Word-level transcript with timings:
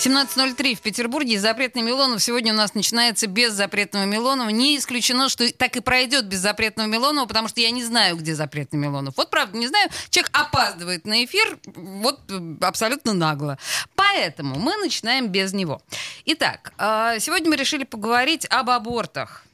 17.03 0.00 0.76
в 0.76 0.80
Петербурге. 0.80 1.38
Запретный 1.38 1.82
Милонов 1.82 2.22
сегодня 2.22 2.54
у 2.54 2.56
нас 2.56 2.72
начинается 2.72 3.26
без 3.26 3.52
запретного 3.52 4.06
Милонова. 4.06 4.48
Не 4.48 4.78
исключено, 4.78 5.28
что 5.28 5.52
так 5.52 5.76
и 5.76 5.80
пройдет 5.80 6.24
без 6.24 6.38
запретного 6.38 6.88
Милонова, 6.88 7.26
потому 7.26 7.48
что 7.48 7.60
я 7.60 7.70
не 7.70 7.84
знаю, 7.84 8.16
где 8.16 8.34
запретный 8.34 8.78
Милонов. 8.78 9.18
Вот 9.18 9.28
правда, 9.28 9.58
не 9.58 9.66
знаю. 9.66 9.90
Человек 10.08 10.30
опаздывает 10.32 11.04
на 11.04 11.22
эфир, 11.22 11.58
вот 11.66 12.18
абсолютно 12.62 13.12
нагло. 13.12 13.58
Поэтому 13.94 14.58
мы 14.58 14.74
начинаем 14.76 15.28
без 15.28 15.52
него. 15.52 15.82
Итак, 16.24 16.72
а, 16.78 17.18
сегодня 17.18 17.50
мы 17.50 17.56
решили 17.56 17.84
поговорить 17.84 18.46
об 18.48 18.70
абортах. 18.70 19.44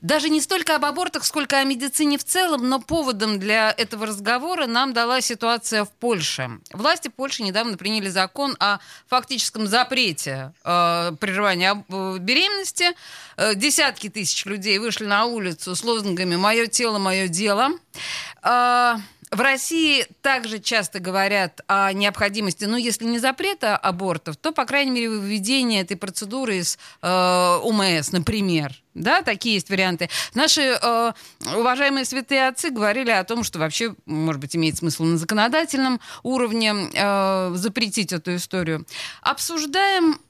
Даже 0.00 0.28
не 0.28 0.40
столько 0.40 0.76
об 0.76 0.84
абортах, 0.84 1.24
сколько 1.24 1.58
о 1.58 1.64
медицине 1.64 2.18
в 2.18 2.24
целом, 2.24 2.68
но 2.68 2.80
поводом 2.80 3.38
для 3.38 3.74
этого 3.76 4.06
разговора 4.06 4.66
нам 4.66 4.92
дала 4.92 5.20
ситуация 5.20 5.84
в 5.84 5.90
Польше. 5.90 6.50
Власти 6.72 7.08
Польши 7.08 7.42
недавно 7.42 7.76
приняли 7.76 8.08
закон 8.08 8.56
о 8.58 8.78
фактическом 9.08 9.66
запрете 9.66 10.52
э, 10.64 11.12
прерывания 11.20 11.84
э, 11.88 12.18
беременности. 12.18 12.92
Э, 13.36 13.54
десятки 13.54 14.08
тысяч 14.08 14.44
людей 14.46 14.78
вышли 14.78 15.04
на 15.04 15.24
улицу 15.24 15.74
с 15.74 15.84
лозунгами 15.84 16.36
«Мое 16.36 16.66
тело, 16.66 16.98
мое 16.98 17.28
дело». 17.28 17.70
Э, 18.42 18.96
в 19.30 19.40
России 19.40 20.06
также 20.22 20.60
часто 20.60 21.00
говорят 21.00 21.60
о 21.66 21.92
необходимости, 21.92 22.64
ну, 22.64 22.76
если 22.76 23.04
не 23.04 23.18
запрета 23.18 23.76
абортов, 23.76 24.36
то, 24.36 24.52
по 24.52 24.64
крайней 24.64 24.92
мере, 24.92 25.08
введения 25.08 25.80
этой 25.80 25.96
процедуры 25.96 26.58
из 26.58 26.78
э, 27.02 27.58
УМС, 27.62 28.12
например. 28.12 28.72
Да, 28.94 29.22
такие 29.22 29.56
есть 29.56 29.68
варианты. 29.68 30.08
Наши 30.34 30.62
э, 30.62 31.12
уважаемые 31.56 32.04
святые 32.04 32.48
отцы 32.48 32.70
говорили 32.70 33.10
о 33.10 33.24
том, 33.24 33.42
что 33.42 33.58
вообще, 33.58 33.94
может 34.06 34.40
быть, 34.40 34.54
имеет 34.54 34.76
смысл 34.76 35.04
на 35.04 35.18
законодательном 35.18 36.00
уровне 36.22 36.72
э, 36.94 37.52
запретить 37.56 38.12
эту 38.12 38.36
историю. 38.36 38.86
Обсуждаем, 39.22 40.20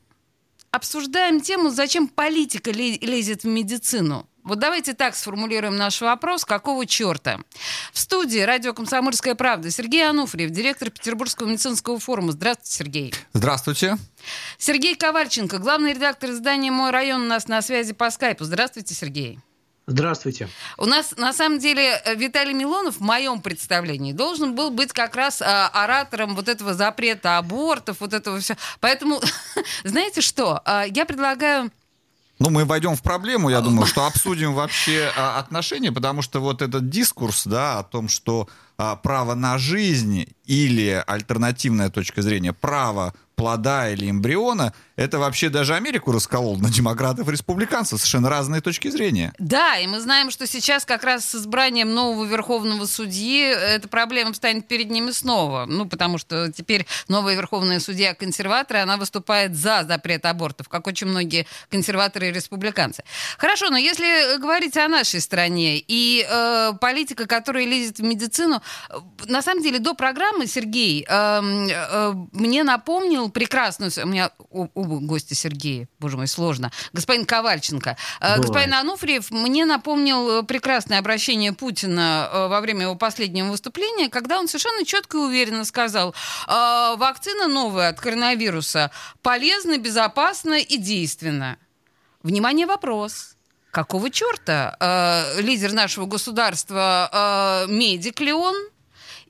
обсуждаем 0.71 1.43
тему, 1.43 1.69
зачем 1.69 2.09
политика 2.09 2.71
лезет 2.71 3.45
в 3.45 3.47
медицину. 3.47 4.27
Вот 4.47 4.61
давайте 4.61 4.95
так 4.95 5.17
сформулируем 5.17 5.77
наш 5.77 6.01
вопрос. 6.01 6.45
Какого 6.45 6.87
черта? 6.87 7.41
В 7.93 7.99
студии 7.99 8.39
радио 8.39 8.73
«Комсомольская 8.73 9.35
правда» 9.35 9.73
Сергей 9.73 10.09
Ануфриев, 10.09 10.51
директор 10.51 10.89
Петербургского 10.89 11.49
медицинского 11.49 11.99
форума. 11.99 12.31
Здравствуйте, 12.31 12.73
Сергей. 12.73 13.15
Здравствуйте. 13.33 13.99
Сергей 14.57 14.95
Ковальченко, 14.95 15.59
главный 15.59 15.95
редактор 15.95 16.31
издания 16.31 16.71
«Мой 16.71 16.93
район» 16.93 17.23
у 17.23 17.27
нас 17.27 17.49
на 17.49 17.61
связи 17.61 17.93
по 17.93 18.09
скайпу. 18.09 18.45
Здравствуйте, 18.45 18.95
Сергей. 18.95 19.41
Здравствуйте. 19.89 20.49
У 20.79 20.87
нас, 20.87 21.17
на 21.17 21.33
самом 21.33 21.59
деле, 21.59 22.01
Виталий 22.15 22.55
Милонов, 22.55 22.99
в 22.99 23.01
моем 23.01 23.41
представлении, 23.41 24.13
должен 24.13 24.55
был 24.55 24.71
быть 24.71 24.93
как 24.93 25.17
раз 25.17 25.43
а, 25.43 25.69
оратором 25.73 26.37
вот 26.37 26.49
этого 26.49 26.75
запрета 26.75 27.39
абортов, 27.39 27.97
вот 27.99 28.13
этого 28.13 28.39
все. 28.39 28.57
Поэтому, 28.79 29.21
знаете 29.85 30.21
что, 30.21 30.63
а, 30.65 30.85
я 30.85 31.05
предлагаю 31.05 31.73
ну, 32.39 32.51
мы 32.51 32.65
войдем 32.65 32.97
в 32.97 33.03
проблему, 33.03 33.49
я 33.49 33.61
думаю, 33.61 33.87
что 33.87 34.07
обсудим 34.07 34.55
вообще 34.55 35.11
а, 35.17 35.39
отношения, 35.39 35.93
потому 35.93 36.23
что 36.23 36.41
вот 36.41 36.63
этот 36.63 36.89
дискурс, 36.89 37.47
да, 37.47 37.79
о 37.79 37.85
том, 37.85 38.09
что 38.09 38.49
а, 38.79 38.97
право 38.97 39.35
на 39.35 39.59
жизнь 39.59 40.27
или 40.45 41.03
альтернативная 41.07 41.91
точка 41.91 42.23
зрения 42.23 42.53
право 42.53 43.15
плода 43.37 43.91
или 43.91 44.11
эмбриона, 44.11 44.73
это 44.97 45.19
вообще 45.19 45.51
даже 45.51 45.75
Америку 45.75 46.11
расколол 46.11 46.57
на 46.57 46.71
демократов 46.71 47.29
и 47.29 47.33
республиканцев. 47.33 47.99
Совершенно 48.01 48.31
разные 48.31 48.63
точки 48.63 48.89
зрения. 48.89 49.33
Да, 49.39 49.77
и 49.79 49.87
мы 49.87 50.01
знаем, 50.01 50.31
что 50.31 50.47
сейчас 50.47 50.85
как 50.85 51.05
раз 51.05 51.27
с 51.27 51.35
избранием 51.35 51.95
нового 51.95 52.25
верховного 52.25 52.87
судьи 52.87 53.41
эта 53.41 53.89
проблема 53.89 54.33
станет 54.33 54.67
перед 54.67 54.91
ними 54.91 55.11
снова. 55.11 55.67
Ну, 55.67 55.87
потому 55.87 56.17
что 56.19 56.51
теперь 56.51 56.87
новая 57.09 57.35
верховная 57.35 57.79
судья 57.79 58.15
консерваторы, 58.15 58.81
она 58.81 58.97
выступает 58.97 59.55
за 59.55 59.85
запрет 59.85 60.25
абортов, 60.25 60.69
как 60.69 60.87
очень 60.87 61.07
многие 61.09 61.47
консерваторы 61.71 62.29
и 62.29 62.33
республиканцы. 62.33 63.05
Хорошо, 63.37 63.69
но 63.69 63.77
если 63.77 64.39
говорить 64.39 64.77
о 64.77 64.89
нашей 64.89 65.21
стране 65.21 65.79
и 65.79 66.27
э, 66.29 66.73
политика, 66.81 67.27
которая 67.27 67.67
лезет 67.67 67.99
в 67.99 68.03
медицину, 68.03 68.63
э, 68.89 68.95
на 69.27 69.43
самом 69.43 69.63
деле 69.63 69.79
до 69.79 69.95
программы 69.95 70.47
Сергей 70.47 71.05
э, 71.07 71.41
э, 71.71 72.13
мне 72.33 72.65
напомнил 72.65 73.29
прекрасную... 73.29 73.91
У 74.03 74.07
меня 74.07 74.31
оба 74.87 75.01
гости 75.01 75.35
Сергея, 75.35 75.89
боже 75.99 76.17
мой, 76.17 76.27
сложно. 76.29 76.71
Господин 76.93 77.27
Ковальченко. 77.27 77.97
Э, 78.21 78.37
Бывает. 78.37 78.41
Господин 78.41 78.75
Ануфриев 78.75 79.31
мне 79.31 79.65
напомнил 79.65 80.43
прекрасное 80.45 80.99
обращение 80.99 81.53
Путина 81.53 82.29
э, 82.33 82.49
во 82.49 82.61
время 82.61 82.83
его 82.83 82.95
последнего 82.95 83.51
выступления, 83.51 84.09
когда 84.09 84.39
он 84.39 84.49
совершенно 84.49 84.85
четко 84.85 85.19
и 85.19 85.21
уверенно 85.21 85.65
сказал, 85.65 86.15
«Э, 86.49 86.95
вакцина 86.97 87.49
новая 87.49 87.91
от 87.91 88.01
коронавируса 88.01 88.91
полезна, 89.23 89.79
безопасна 89.79 90.59
и 90.61 90.77
действенна. 90.77 91.59
Внимание, 92.23 92.67
вопрос. 92.67 93.37
Какого 93.71 94.11
черта 94.11 94.77
э, 94.81 95.43
лидер 95.43 95.73
нашего 95.73 96.07
государства, 96.07 97.67
э, 97.69 97.71
медик 97.71 98.21
ли 98.21 98.33
он? 98.33 98.55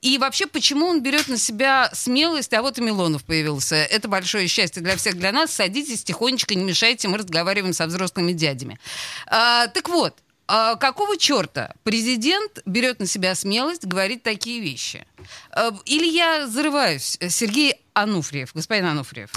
И 0.02 0.18
вообще, 0.18 0.46
почему 0.46 0.86
он 0.86 1.02
берет 1.02 1.28
на 1.28 1.38
себя 1.38 1.90
смелость, 1.92 2.52
а 2.52 2.62
вот 2.62 2.78
и 2.78 2.82
Милонов 2.82 3.24
появился. 3.24 3.76
Это 3.76 4.08
большое 4.08 4.46
счастье 4.46 4.82
для 4.82 4.96
всех, 4.96 5.18
для 5.18 5.32
нас. 5.32 5.52
Садитесь 5.52 6.04
тихонечко, 6.04 6.54
не 6.54 6.64
мешайте, 6.64 7.08
мы 7.08 7.18
разговариваем 7.18 7.72
со 7.72 7.86
взрослыми 7.86 8.32
дядями. 8.32 8.78
А, 9.26 9.68
так 9.68 9.88
вот, 9.88 10.14
а 10.48 10.76
какого 10.76 11.16
черта 11.16 11.74
президент 11.82 12.60
берет 12.66 13.00
на 13.00 13.06
себя 13.06 13.34
смелость 13.34 13.84
говорить 13.84 14.22
такие 14.22 14.60
вещи? 14.60 15.04
А, 15.50 15.74
или 15.86 16.06
я 16.06 16.46
зарываюсь? 16.46 17.18
Сергей 17.28 17.74
Ануфриев, 17.94 18.50
господин 18.54 18.86
Ануфриев. 18.86 19.30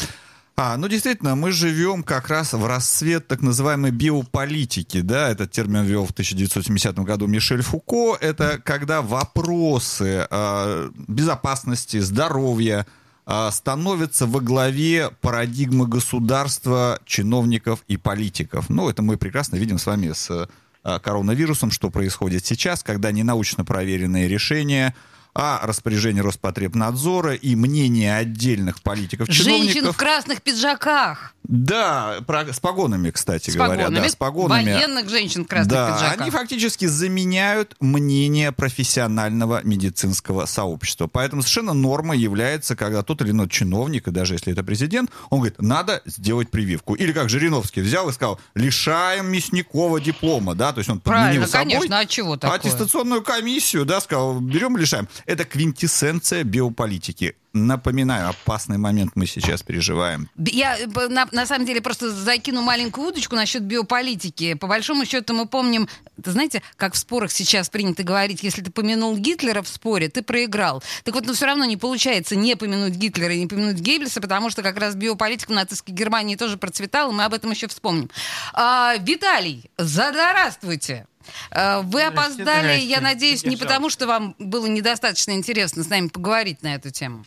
А, 0.62 0.76
ну 0.76 0.90
действительно, 0.90 1.36
мы 1.36 1.54
живем 1.54 2.04
как 2.04 2.28
раз 2.28 2.52
в 2.52 2.66
расцвет 2.66 3.30
так 3.30 3.42
называемой 3.42 3.92
биополитики, 3.92 5.00
да, 5.00 5.30
этот 5.30 5.52
термин 5.52 5.86
ввел 5.86 6.06
в 6.06 6.12
1970 6.12 7.00
году 7.00 7.28
Мишель 7.28 7.62
Фуко, 7.62 8.18
это 8.20 8.60
когда 8.62 9.02
вопросы 9.02 10.28
э, 10.30 10.90
безопасности, 11.08 12.00
здоровья 12.00 12.86
э, 13.26 13.50
становятся 13.54 14.26
во 14.26 14.42
главе 14.42 15.12
парадигмы 15.22 15.88
государства, 15.88 17.00
чиновников 17.06 17.80
и 17.88 17.96
политиков. 17.96 18.70
Ну, 18.70 18.90
это 18.90 19.02
мы 19.02 19.16
прекрасно 19.16 19.56
видим 19.56 19.80
с 19.80 19.86
вами 19.86 20.12
с 20.12 20.30
э, 20.30 21.00
коронавирусом, 21.00 21.72
что 21.72 21.90
происходит 21.90 22.46
сейчас, 22.46 22.84
когда 22.84 23.14
ненаучно 23.14 23.64
проверенные 23.64 24.28
решения 24.28 24.94
а 25.40 25.60
распоряжение 25.64 26.22
Роспотребнадзора 26.22 27.34
и 27.34 27.56
мнение 27.56 28.16
отдельных 28.16 28.82
политиков, 28.82 29.30
чиновников. 29.30 29.74
Женщин 29.74 29.92
в 29.92 29.98
красных 29.98 30.42
пиджаках. 30.42 31.34
Да, 31.44 32.18
про, 32.28 32.54
с 32.54 32.60
погонами, 32.60 33.10
кстати 33.10 33.50
с 33.50 33.56
говоря. 33.56 33.86
Погонами, 33.86 34.04
да, 34.04 34.10
с 34.10 34.16
погонами. 34.16 34.72
Военных 34.72 35.10
женщин 35.10 35.46
в 35.46 35.48
красных 35.48 35.72
да, 35.72 35.94
пиджаках. 35.96 36.22
Они 36.22 36.30
фактически 36.30 36.86
заменяют 36.86 37.76
мнение 37.80 38.52
профессионального 38.52 39.62
медицинского 39.64 40.46
сообщества. 40.46 41.08
Поэтому 41.08 41.42
совершенно 41.42 41.74
норма 41.74 42.16
является, 42.16 42.76
когда 42.76 43.02
тот 43.02 43.22
или 43.22 43.32
иной 43.32 43.50
чиновник, 43.50 44.08
и 44.08 44.12
даже 44.12 44.36
если 44.36 44.54
это 44.54 44.64
президент, 44.64 45.10
он 45.32 45.40
говорит, 45.40 45.60
надо 45.60 46.04
сделать 46.06 46.52
прививку. 46.52 46.94
Или 46.94 47.14
как 47.14 47.30
Жириновский 47.30 47.82
взял 47.82 48.08
и 48.10 48.14
сказал, 48.14 48.40
лишаем 48.54 49.32
Мясникова 49.32 50.00
диплома, 50.00 50.54
да, 50.54 50.72
то 50.72 50.80
есть 50.80 50.90
он 50.90 51.00
Правильно, 51.00 51.48
подменил 51.48 51.52
конечно, 51.52 51.82
собой 51.82 51.98
а 51.98 52.06
чего 52.06 52.38
такое? 52.38 52.60
аттестационную 52.60 53.24
комиссию, 53.24 53.86
да, 53.86 54.02
сказал, 54.02 54.40
берем 54.40 54.78
лишаем. 54.78 55.08
Это 55.30 55.46
квинтэссенция 55.46 56.44
биополитики. 56.44 57.36
Напоминаю, 57.54 58.30
опасный 58.30 58.80
момент 58.80 59.12
мы 59.14 59.28
сейчас 59.28 59.62
переживаем. 59.62 60.28
Я 60.36 60.76
э, 60.76 60.88
на, 60.88 61.28
на 61.32 61.46
самом 61.46 61.68
деле 61.68 61.82
просто 61.82 62.10
закину 62.10 62.64
маленькую 62.64 63.10
удочку 63.10 63.36
насчет 63.36 63.62
биополитики. 63.62 64.56
По 64.56 64.66
большому 64.66 65.06
счету 65.06 65.36
мы 65.36 65.46
помним, 65.48 65.88
знаете, 66.18 66.64
как 66.78 66.96
в 66.96 66.98
спорах 66.98 67.32
сейчас 67.32 67.70
принято 67.70 68.02
говорить, 68.02 68.42
если 68.42 68.64
ты 68.64 68.72
помянул 68.72 69.16
Гитлера 69.18 69.62
в 69.62 69.68
споре, 69.68 70.10
ты 70.10 70.24
проиграл. 70.24 70.82
Так 71.04 71.14
вот, 71.14 71.28
но 71.28 71.34
все 71.34 71.46
равно 71.46 71.64
не 71.66 71.78
получается 71.78 72.36
не 72.36 72.56
помянуть 72.56 72.96
Гитлера 72.96 73.32
и 73.36 73.40
не 73.40 73.46
помянуть 73.46 73.78
Геббельса, 73.78 74.22
потому 74.22 74.50
что 74.50 74.64
как 74.64 74.80
раз 74.80 74.96
биополитика 74.96 75.52
в 75.52 75.54
нацистской 75.54 75.94
Германии 75.94 76.38
тоже 76.38 76.58
процветала, 76.58 77.12
мы 77.12 77.24
об 77.24 77.36
этом 77.36 77.52
еще 77.52 77.68
вспомним. 77.68 78.10
А, 78.54 78.96
Виталий, 78.98 79.70
здравствуйте. 79.78 81.06
А, 81.52 81.82
вы 81.82 82.04
опоздали, 82.04 82.80
я 82.80 83.02
надеюсь, 83.02 83.44
не 83.44 83.56
потому, 83.58 83.90
что 83.90 84.08
вам 84.08 84.36
было 84.40 84.66
недостаточно 84.68 85.32
интересно 85.32 85.84
с 85.84 85.90
нами 85.90 86.08
поговорить 86.08 86.62
на 86.64 86.76
эту 86.76 86.90
тему. 86.92 87.26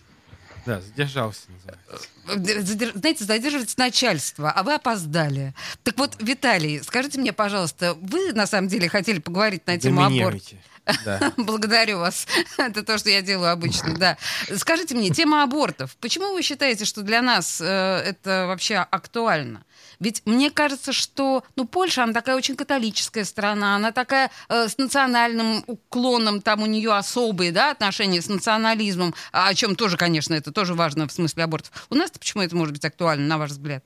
Да, 0.65 0.81
задержался, 0.81 1.41
называется. 1.51 2.63
Задер- 2.63 2.97
Знаете, 2.97 3.25
задерживается 3.25 3.75
начальство, 3.79 4.51
а 4.53 4.63
вы 4.63 4.75
опоздали. 4.75 5.55
Так 5.83 5.99
вот, 5.99 6.17
Виталий, 6.23 6.81
скажите 6.85 7.19
мне, 7.19 7.33
пожалуйста, 7.33 7.95
вы 8.01 8.33
на 8.33 8.47
самом 8.47 8.69
деле 8.69 8.89
хотели 8.89 9.19
поговорить 9.19 9.67
на 9.67 9.77
тему 9.79 10.03
аборта? 10.05 10.57
Да. 11.05 11.33
Благодарю 11.37 11.99
вас. 11.99 12.27
Это 12.59 12.83
то, 12.85 12.99
что 12.99 13.11
я 13.11 13.23
делаю 13.23 13.51
обычно, 13.53 13.97
да. 13.97 14.17
Скажите 14.57 14.95
мне, 14.95 15.11
тема 15.11 15.43
абортов. 15.43 15.97
Почему 16.01 16.33
вы 16.33 16.43
считаете, 16.43 16.85
что 16.85 17.03
для 17.03 17.23
нас 17.23 17.61
э, 17.61 17.65
это 17.65 18.47
вообще 18.47 18.77
актуально? 18.77 19.65
Ведь 20.03 20.23
мне 20.27 20.51
кажется, 20.51 20.93
что 20.93 21.45
ну, 21.55 21.65
Польша, 21.65 22.03
она 22.03 22.13
такая 22.13 22.35
очень 22.35 22.57
католическая 22.57 23.25
страна, 23.25 23.77
она 23.77 23.93
такая 23.93 24.33
э, 24.49 24.69
с 24.69 24.77
национальным 24.77 25.63
уклоном, 25.69 26.43
там 26.43 26.63
у 26.63 26.67
нее 26.67 26.93
особые 26.93 27.53
да, 27.53 27.71
отношения 27.71 28.21
с 28.21 28.29
национализмом, 28.29 29.15
о 29.31 29.55
чем 29.55 29.77
тоже, 29.77 29.97
конечно, 29.97 30.35
это 30.35 30.51
тоже 30.51 30.75
важно 30.75 31.07
в 31.07 31.13
смысле 31.13 31.45
абортов. 31.45 31.87
У 31.89 31.95
нас-то 31.95 32.19
почему 32.19 32.43
это 32.43 32.57
может 32.57 32.73
быть 32.75 32.85
актуально, 32.85 33.29
на 33.29 33.39
ваш 33.39 33.53
взгляд? 33.53 33.85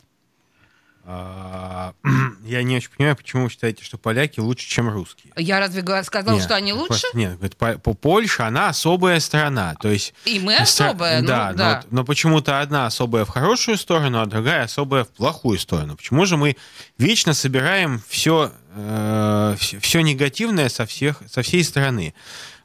А, 1.08 1.92
Я 2.44 2.64
не 2.64 2.76
очень 2.76 2.90
понимаю, 2.90 3.14
почему 3.16 3.44
вы 3.44 3.50
считаете, 3.50 3.84
что 3.84 3.96
поляки 3.96 4.40
лучше, 4.40 4.68
чем 4.68 4.88
русские. 4.88 5.32
Я 5.36 5.60
разве 5.60 5.84
сказал, 6.02 6.34
Нет, 6.34 6.42
что 6.42 6.56
они 6.56 6.72
лучше? 6.72 7.06
Нет, 7.14 7.34
говорит, 7.36 7.56
по, 7.56 7.78
по- 7.78 7.94
Польша, 7.94 8.48
она 8.48 8.68
особая 8.68 9.20
страна. 9.20 9.76
То 9.80 9.88
есть 9.88 10.14
И 10.24 10.40
мы 10.40 10.54
Стра- 10.54 10.62
особая, 10.62 11.20
ну, 11.20 11.28
да, 11.28 11.52
да. 11.52 11.84
Но, 11.90 11.98
но 12.00 12.04
почему-то 12.04 12.60
одна 12.60 12.86
особая 12.86 13.24
в 13.24 13.28
хорошую 13.28 13.76
сторону, 13.76 14.20
а 14.20 14.26
другая 14.26 14.64
особая 14.64 15.04
в 15.04 15.08
плохую 15.10 15.60
сторону. 15.60 15.96
Почему 15.96 16.26
же 16.26 16.36
мы 16.36 16.56
вечно 16.98 17.34
собираем 17.34 18.02
все, 18.08 18.50
все, 19.56 20.00
негативное 20.00 20.68
со, 20.68 20.86
всех, 20.86 21.22
со 21.30 21.42
всей 21.42 21.62
страны? 21.62 22.14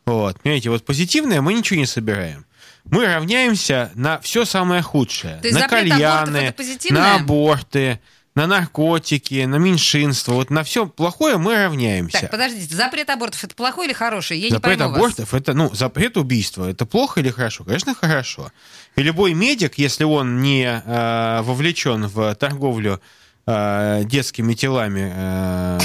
Вот, 0.06 0.42
понимаете, 0.42 0.72
вот 0.72 0.84
позитивное 0.84 1.42
мы 1.42 1.54
ничего 1.54 1.80
не 1.80 1.86
собираем. 1.86 2.46
Мы 2.86 3.06
равняемся 3.06 3.92
на 3.94 4.20
все 4.22 4.46
самое 4.46 4.82
худшее. 4.82 5.40
Есть 5.44 5.60
на 5.60 5.66
абортов 5.66 5.90
кальяны, 5.90 6.52
позитивное? 6.54 7.02
на 7.02 7.16
аборты, 7.18 8.00
на 8.36 8.48
наркотики, 8.48 9.44
на 9.46 9.56
меньшинство. 9.58 10.36
Вот 10.36 10.50
на 10.50 10.64
все 10.64 10.86
плохое 10.88 11.38
мы 11.38 11.56
равняемся. 11.56 12.22
Так, 12.22 12.32
подождите, 12.32 12.74
запрет 12.76 13.10
абортов 13.10 13.44
это 13.44 13.56
плохой 13.56 13.88
или 13.88 13.94
хороший? 13.94 14.40
Я 14.40 14.50
Запрет 14.50 14.74
не 14.74 14.78
пойму 14.80 14.92
вас. 14.94 15.00
абортов 15.02 15.34
это, 15.34 15.54
ну, 15.54 15.70
запрет 15.74 16.18
убийства. 16.18 16.70
Это 16.70 16.86
плохо 16.86 17.20
или 17.20 17.30
хорошо? 17.30 17.64
Конечно, 17.66 17.94
хорошо. 17.94 18.52
И 18.96 19.04
любой 19.04 19.34
медик, 19.34 19.78
если 19.78 20.04
он 20.06 20.42
не 20.42 20.64
э, 20.64 21.42
вовлечен 21.42 22.08
в 22.08 22.34
торговлю 22.36 23.02
э, 23.46 24.04
детскими 24.06 24.54
телами, 24.54 25.12
э, 25.14 25.80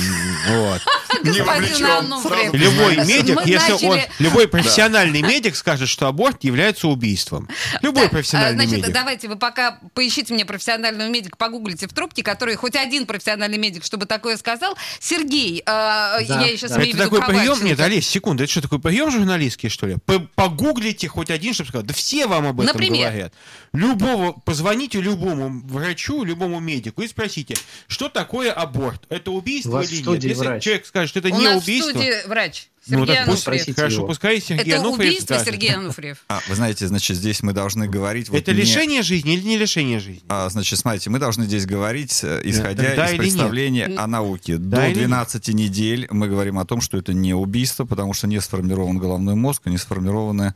вот. 0.50 0.82
Любой 1.23 2.97
Мы 2.97 3.05
медик, 3.05 3.47
если 3.47 3.87
он, 3.87 3.99
любой 4.19 4.49
профессиональный 4.49 5.23
медик 5.23 5.56
скажет, 5.56 5.88
что 5.88 6.06
аборт 6.06 6.44
является 6.44 6.88
убийством. 6.88 7.49
Любой 7.82 8.08
профессиональный 8.08 8.67
Значит, 8.67 8.85
медик. 8.85 8.94
давайте 8.94 9.29
вы 9.29 9.37
пока 9.37 9.79
поищите 9.94 10.35
мне 10.35 10.44
профессионального 10.44 11.08
медика, 11.08 11.37
погуглите 11.37 11.88
в 11.88 11.93
трубке, 11.93 12.23
который 12.23 12.55
хоть 12.56 12.76
один 12.76 13.06
профессиональный 13.06 13.59
медик, 13.59 13.85
чтобы 13.85 14.06
такое 14.06 14.37
сказал. 14.37 14.76
Сергей, 15.00 15.61
э, 15.61 15.62
я 15.67 16.49
сейчас 16.56 16.73
да. 16.73 16.79
имею 16.79 16.93
в 16.93 16.99
виду 16.99 17.11
такой 17.11 17.23
прием? 17.23 17.64
Нет, 17.64 17.81
Олесь, 17.81 18.09
секунду, 18.09 18.44
это 18.44 18.52
что, 18.52 18.62
такой 18.62 18.81
прием 18.81 19.11
журналистский, 19.11 19.69
что 19.69 19.87
ли? 19.87 19.97
Погуглите 20.35 21.09
хоть 21.09 21.31
один, 21.31 21.55
чтобы 21.55 21.69
сказать. 21.69 21.87
Да 21.87 21.94
все 21.94 22.26
вам 22.26 22.47
об 22.47 22.61
этом 22.61 22.75
Например? 22.75 23.11
говорят. 23.11 23.35
Любого, 23.73 24.32
позвоните 24.32 25.00
любому 25.00 25.62
врачу, 25.67 26.25
любому 26.25 26.61
медику 26.61 27.02
и 27.02 27.09
спросите, 27.09 27.45
что 27.87 28.08
такое 28.08 28.52
аборт? 28.52 29.02
Это 29.08 29.31
убийство 29.31 29.82
или 29.82 30.02
нет? 30.02 30.25
Если 30.25 30.44
врач. 30.44 30.62
человек 30.62 30.87
скажет, 30.87 31.10
что 31.10 31.19
это 31.20 31.28
У 31.28 31.38
не 31.38 31.44
нас 31.44 31.62
убийство, 31.62 31.88
в 31.88 31.93
студии 31.93 32.28
врач 32.28 32.69
ну 32.88 32.98
Сергей 33.00 33.16
так 33.16 33.26
пусть, 33.26 33.43
спросите 33.43 33.75
хорошо, 33.75 33.96
его. 33.96 34.06
пускай 34.06 34.40
Сергей 34.40 34.72
Это 34.75 34.81
Ануфриев 34.81 35.08
убийство 35.10 35.34
скажет. 35.34 35.46
Сергей 35.46 35.75
Ануфриев. 35.75 36.19
А, 36.28 36.40
вы 36.48 36.54
знаете, 36.54 36.87
значит, 36.87 37.16
здесь 37.16 37.43
мы 37.43 37.52
должны 37.52 37.88
говорить... 37.88 38.28
вот 38.28 38.38
Это 38.38 38.52
не- 38.52 38.60
лишение 38.60 39.02
жизни 39.02 39.34
или 39.34 39.43
не 39.43 39.58
лишение 39.58 39.98
жизни? 39.98 40.22
А, 40.28 40.48
значит, 40.48 40.78
смотрите, 40.78 41.10
мы 41.10 41.19
должны 41.19 41.46
здесь 41.46 41.66
говорить, 41.66 42.20
э, 42.22 42.40
исходя 42.44 42.94
да 42.94 43.06
из 43.06 43.10
или 43.10 43.16
нет? 43.16 43.19
представления 43.19 43.87
о 43.96 44.06
науке. 44.06 44.56
Да 44.58 44.78
До 44.78 44.87
или 44.87 45.00
нет? 45.00 45.08
12 45.08 45.49
недель 45.49 46.06
мы 46.10 46.28
говорим 46.28 46.58
о 46.58 46.64
том, 46.64 46.81
что 46.81 46.96
это 46.96 47.12
не 47.12 47.34
убийство, 47.34 47.84
потому 47.84 48.12
что 48.12 48.28
не 48.28 48.40
сформирован 48.40 48.99
головной 48.99 49.34
мозг, 49.34 49.62
не 49.66 49.78
сформирована 49.78 50.54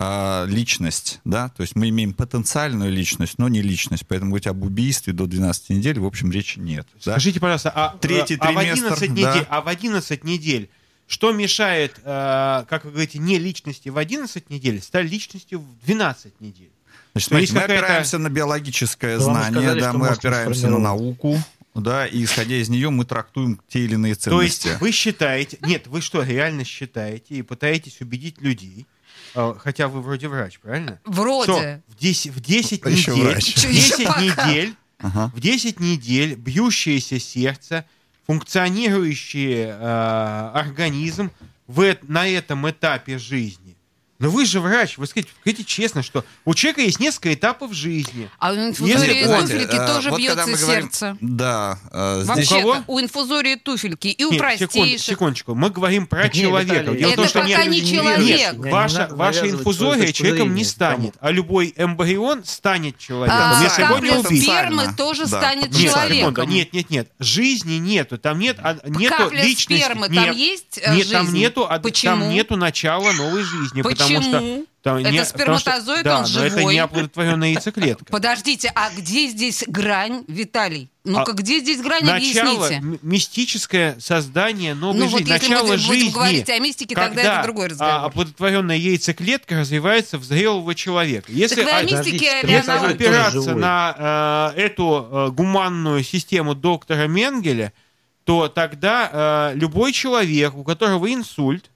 а, 0.00 0.44
личность, 0.46 1.18
да, 1.24 1.48
то 1.48 1.62
есть 1.62 1.74
мы 1.74 1.88
имеем 1.88 2.14
потенциальную 2.14 2.92
личность, 2.92 3.34
но 3.36 3.48
не 3.48 3.62
личность, 3.62 4.04
поэтому 4.06 4.30
говорить 4.30 4.46
об 4.46 4.62
убийстве 4.62 5.12
до 5.12 5.26
12 5.26 5.70
недель, 5.70 5.98
в 5.98 6.06
общем, 6.06 6.30
речи 6.30 6.60
нет. 6.60 6.86
да. 7.04 7.12
Скажите, 7.12 7.40
пожалуйста, 7.40 7.72
а, 7.74 7.96
Третий 8.00 8.36
а, 8.36 8.44
в 8.44 8.54
триместр, 8.54 8.92
11 8.92 9.00
да. 9.00 9.06
недель, 9.08 9.46
а 9.50 9.60
в 9.60 9.66
11 9.66 10.22
недель 10.22 10.70
что 11.08 11.32
мешает, 11.32 11.96
э, 12.04 12.64
как 12.68 12.84
вы 12.84 12.90
говорите, 12.90 13.18
не 13.18 13.38
личности 13.38 13.88
в 13.88 13.96
11 13.96 14.50
недель, 14.50 14.80
стать 14.82 15.10
личностью 15.10 15.60
в 15.60 15.84
12 15.86 16.40
недель? 16.40 16.70
Значит, 17.12 17.28
смотрите, 17.28 17.54
мы 17.54 17.60
опираемся 17.62 18.18
на 18.18 18.28
биологическое 18.28 19.16
Да 19.16 19.24
знание, 19.24 19.62
сказали, 19.62 19.80
да, 19.80 19.92
мы 19.94 20.08
опираемся 20.08 20.68
на 20.68 20.78
науку, 20.78 21.42
да, 21.74 22.06
и 22.06 22.22
исходя 22.22 22.56
из 22.56 22.68
нее 22.68 22.90
мы 22.90 23.04
трактуем 23.04 23.58
те 23.68 23.80
или 23.80 23.94
иные 23.94 24.14
То 24.16 24.42
есть 24.42 24.62
ценности. 24.62 24.80
вы 24.80 24.92
считаете, 24.92 25.58
нет, 25.62 25.86
вы 25.86 26.02
что, 26.02 26.22
реально 26.22 26.64
считаете 26.64 27.36
и 27.36 27.42
пытаетесь 27.42 28.00
убедить 28.00 28.40
людей, 28.42 28.86
э, 28.86 28.97
хотя 29.58 29.88
вы 29.88 30.00
вроде 30.02 30.28
врач, 30.28 30.58
правильно? 30.58 31.00
Вроде. 31.04 31.52
Что 31.52 31.80
в 31.88 31.96
10, 31.98 32.32
в 32.32 32.40
10 32.40 32.84
Еще 32.86 33.10
недель, 33.12 33.24
врач. 33.24 33.54
в 33.54 33.60
10 33.60 33.98
Еще 33.98 34.06
пока. 34.06 34.20
недель, 34.22 34.74
Ага. 34.98 35.32
в 35.34 35.40
10 35.40 35.80
недель 35.80 36.34
бьющееся 36.34 37.18
сердце, 37.18 37.84
функционирующий 38.26 39.54
э, 39.66 40.50
организм 40.54 41.30
в, 41.66 41.96
на 42.02 42.26
этом 42.28 42.68
этапе 42.68 43.18
жизни. 43.18 43.76
Но 44.20 44.30
вы 44.30 44.46
же 44.46 44.58
врач, 44.60 44.98
вы 44.98 45.06
скажите, 45.06 45.30
скажите 45.42 45.62
честно, 45.64 46.02
что 46.02 46.24
у 46.44 46.52
человека 46.54 46.80
есть 46.82 46.98
несколько 46.98 47.32
этапов 47.34 47.72
жизни. 47.72 48.28
А 48.40 48.50
у 48.50 48.56
инфузории 48.56 49.24
он- 49.24 49.42
туфельки 49.42 49.76
э, 49.76 49.86
тоже 49.86 50.10
вот 50.10 50.18
бьется 50.18 50.44
говорим- 50.44 50.58
сердце. 50.66 51.16
Да, 51.20 51.78
э, 51.92 52.22
здесь... 52.24 52.28
Вообще-то, 52.28 52.60
кого? 52.60 52.76
у 52.88 53.00
инфузории 53.00 53.54
туфельки 53.54 54.08
и 54.08 54.24
у 54.24 54.32
Нет, 54.32 54.40
секунд- 54.40 54.58
простейших. 54.72 55.06
секундочку, 55.06 55.54
мы 55.54 55.70
говорим 55.70 56.08
про 56.08 56.24
нет, 56.24 56.32
человека. 56.32 56.90
Дело 56.94 57.12
в 57.12 57.14
том, 57.14 57.24
Это 57.24 57.28
что 57.28 57.38
пока 57.42 57.48
нет- 57.64 57.68
не 57.70 57.80
нет, 57.80 57.90
человек. 57.90 58.52
Не 58.54 58.70
ваша, 58.72 58.98
надо 58.98 59.14
ваша 59.14 59.50
инфузория 59.50 60.12
человеком 60.12 60.52
не 60.52 60.64
станет, 60.64 61.14
а 61.20 61.30
любой 61.30 61.72
эмбрион 61.76 62.44
станет 62.44 62.98
человеком. 62.98 63.38
А, 63.40 63.62
если 63.62 63.82
его 63.84 63.98
не 63.98 64.10
убить. 64.10 64.42
спермы 64.42 64.94
тоже 64.96 65.26
Да, 65.26 65.38
станет. 65.38 65.70
Нет, 65.70 65.92
человеком. 65.92 66.48
нет, 66.48 66.72
нет, 66.72 66.90
нет. 66.90 67.08
Жизни 67.20 67.74
нету. 67.74 68.18
Там 68.18 68.40
нет, 68.40 68.56
а, 68.64 68.76
нету 68.84 69.14
Капля 69.16 69.44
личности. 69.44 69.80
спермы, 69.84 70.08
нет, 70.08 70.24
там 70.26 70.36
есть 70.36 70.78
э, 70.82 70.94
нет, 70.96 71.08
там 71.10 71.26
жизнь? 71.26 71.38
нету, 71.38 71.66
а, 71.70 71.78
Почему? 71.78 72.16
там 72.22 72.30
нету 72.30 72.56
начала 72.56 73.12
новой 73.12 73.42
жизни, 73.44 73.82
потому 73.82 74.07
Почему? 74.16 74.22
что 74.22 74.64
там 74.82 74.96
Это 74.98 75.10
не- 75.10 75.18
потому 75.18 75.58
что- 75.58 75.70
сперматозоид, 75.70 76.04
да, 76.04 76.18
он 76.18 76.22
но 76.32 76.44
это 76.44 76.56
живой. 76.58 76.74
не 76.74 76.78
оплодотворенная 76.80 77.48
яйцеклетка. 77.50 78.04
Подождите, 78.06 78.72
а 78.74 78.90
где 78.96 79.26
здесь 79.28 79.64
грань, 79.66 80.24
Виталий? 80.28 80.88
Ну-ка, 81.04 81.32
А 81.32 81.34
где 81.34 81.58
здесь 81.60 81.80
грань, 81.80 82.04
Начало, 82.04 82.66
объясните? 82.66 82.98
мистическое 83.02 83.96
создание 83.98 84.74
новой 84.74 84.98
Ну 85.00 85.06
вот 85.08 85.18
жизни. 85.20 85.32
мы 85.32 85.38
Начало 85.38 85.66
будем- 85.68 85.86
будем 85.86 86.00
жизни. 86.00 86.10
говорить 86.14 86.50
о 86.50 86.58
мистике, 86.58 86.94
тогда 86.94 87.08
когда, 87.22 87.34
это 87.34 87.42
другой 87.44 87.66
а, 87.66 87.68
разговор. 87.70 88.06
оплодотворенная 88.06 88.76
яйцеклетка 88.76 89.58
развивается 89.60 90.16
в 90.18 90.24
зрелого 90.24 90.74
человека. 90.74 91.32
Если, 91.32 91.56
Так 91.56 91.64
вы 91.64 91.70
о 91.70 91.76
а- 91.78 91.82
мистике 91.82 92.24
если 92.26 92.46
Сперматозоид 92.60 92.94
опираться 93.00 93.42
живой. 93.42 93.60
на 93.60 94.52
э, 94.56 94.60
эту 94.60 95.08
э, 95.10 95.28
гуманную 95.32 96.04
систему 96.04 96.54
доктора 96.54 97.06
Менгеля, 97.08 97.72
то 98.24 98.48
тогда 98.48 99.50
э, 99.52 99.58
любой 99.58 99.92
человек, 99.92 100.54
у 100.54 100.62
которого 100.62 101.12
инсульт, 101.12 101.70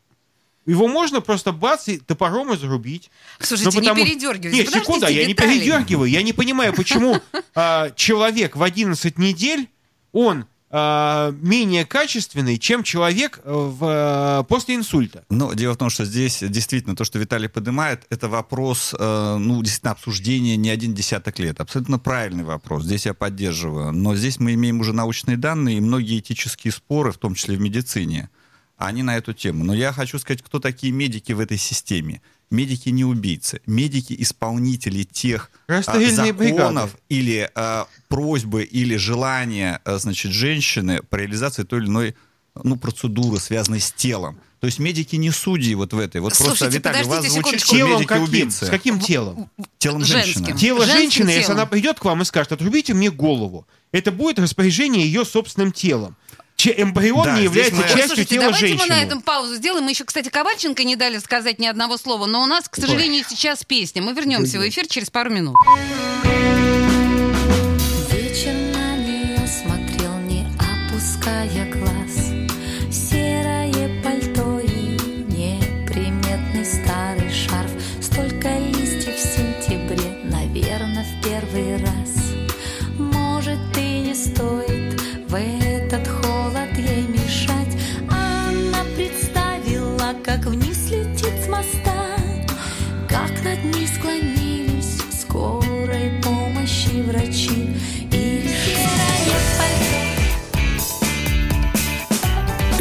его 0.67 0.89
можно 0.89 1.21
просто 1.21 1.53
бац 1.53 1.89
и 1.89 1.99
топором 1.99 2.55
изрубить. 2.55 3.11
Слушайте, 3.41 3.71
Ну, 3.77 3.81
потому- 3.81 3.99
не 4.01 4.05
передергивайте. 4.11 4.59
Нет, 4.59 4.67
Подождите, 4.67 4.85
секунду, 4.85 5.07
я 5.09 5.27
не 5.27 5.35
передергиваю. 5.35 6.11
Я 6.11 6.23
не 6.23 6.33
понимаю, 6.33 6.73
почему 6.73 7.21
а, 7.55 7.91
человек 7.97 8.57
в 8.57 8.63
11 8.63 9.19
недель, 9.19 9.69
он 10.13 10.47
а, 10.75 11.35
менее 11.43 11.85
качественный, 11.85 12.57
чем 12.59 12.83
человек 12.83 13.41
э, 13.45 13.53
в, 13.53 13.79
а, 13.83 14.43
после 14.45 14.75
инсульта. 14.77 15.23
Но 15.29 15.53
дело 15.53 15.75
в 15.75 15.77
том, 15.77 15.91
что 15.91 16.07
здесь 16.07 16.39
действительно 16.41 16.97
то, 16.97 17.05
что 17.05 17.19
Виталий 17.19 17.51
поднимает, 17.51 18.07
это 18.09 18.27
вопрос, 18.29 18.95
э, 18.99 19.37
ну, 19.39 19.63
действительно, 19.63 19.93
обсуждения 19.93 20.57
не 20.57 20.71
один 20.71 20.95
десяток 20.95 21.39
лет. 21.41 21.61
Абсолютно 21.61 21.99
правильный 21.99 22.45
вопрос. 22.45 22.85
Здесь 22.85 23.05
я 23.05 23.13
поддерживаю. 23.13 23.93
Но 23.93 24.17
здесь 24.17 24.41
мы 24.41 24.55
имеем 24.55 24.81
уже 24.81 24.95
научные 24.95 25.37
данные 25.37 25.77
и 25.77 25.81
многие 25.81 26.21
этические 26.21 26.73
споры, 26.73 27.13
в 27.13 27.19
том 27.19 27.35
числе 27.35 27.57
в 27.57 27.61
медицине, 27.61 28.31
они 28.87 29.03
на 29.03 29.17
эту 29.17 29.33
тему. 29.33 29.65
Но 29.65 29.75
я 29.75 29.93
хочу 29.93 30.19
сказать, 30.19 30.43
кто 30.43 30.59
такие 30.59 30.93
медики 30.93 31.33
в 31.33 31.41
этой 31.41 31.59
системе. 31.59 32.21
Медики 32.51 32.91
не 32.91 33.05
убийцы. 33.05 33.61
Медики 33.67 34.15
исполнители 34.19 35.05
тех 35.05 35.51
а, 35.69 35.83
законов 35.83 36.37
бригады. 36.37 36.91
или 37.09 37.51
а, 37.55 37.87
просьбы 38.09 38.65
или 38.65 38.97
желания, 38.97 39.81
а, 39.85 39.97
значит, 39.99 40.33
женщины 40.33 41.03
по 41.03 41.17
реализации 41.17 41.63
той 41.63 41.81
или 41.81 41.87
иной 41.87 42.17
ну, 42.63 42.77
процедуры, 42.77 43.39
связанной 43.41 43.81
с 43.81 43.93
телом. 43.93 44.39
То 44.61 44.67
есть 44.67 44.79
медики 44.79 45.17
не 45.17 45.31
судьи 45.31 45.75
вот 45.75 45.93
в 45.93 45.99
этой. 45.99 46.21
Вот 46.21 46.29
просто, 46.37 46.45
Слушайте, 46.45 46.79
Виталий, 46.79 47.05
у 47.05 47.09
вас 47.09 47.27
звучит, 47.27 47.61
что 47.63 47.75
Телом 47.75 47.93
медики 47.93 48.07
каким? 48.07 48.25
убийцы. 48.25 48.67
С 48.67 48.69
каким 48.69 49.01
телом? 49.01 49.51
Телом 49.79 50.05
Женским. 50.05 50.45
женщины. 50.45 50.59
Тело 50.59 50.79
Женским 50.81 51.01
женщины, 51.01 51.31
если 51.31 51.43
телом. 51.43 51.57
она 51.57 51.67
придет 51.67 51.99
к 51.99 52.05
вам 52.05 52.23
и 52.23 52.25
скажет, 52.25 52.53
отрубите 52.53 52.95
мне 52.95 53.11
голову, 53.11 53.67
это 53.91 54.13
будет 54.13 54.39
распоряжение 54.39 55.05
ее 55.05 55.25
собственным 55.25 55.73
телом. 55.73 56.17
Эмбрион 56.59 57.25
Да, 57.25 57.37
не 57.39 57.45
является 57.45 57.75
мы- 57.77 57.83
частью 57.85 58.07
Слушайте, 58.09 58.35
тела 58.37 58.45
давайте 58.47 58.67
женщины. 58.69 58.87
мы 58.89 58.95
на 58.95 59.03
этом 59.03 59.21
паузу 59.23 59.55
сделаем. 59.57 59.85
Мы 59.85 59.91
еще, 59.91 60.05
кстати, 60.05 60.29
Ковальченко 60.29 60.85
не 60.85 60.97
дали 60.97 61.19
сказать 61.19 61.59
ни 61.59 61.67
одного 61.67 61.97
слова, 61.97 62.27
но 62.27 62.43
у 62.43 62.47
нас, 62.47 62.69
к 62.69 62.77
сожалению, 62.77 63.25
сейчас 63.29 63.65
песня. 63.65 64.01
Мы 64.03 64.13
вернемся 64.13 64.59
в 64.59 64.69
эфир 64.69 64.87
через 64.87 65.11
пару 65.11 65.31
минут. 65.31 65.57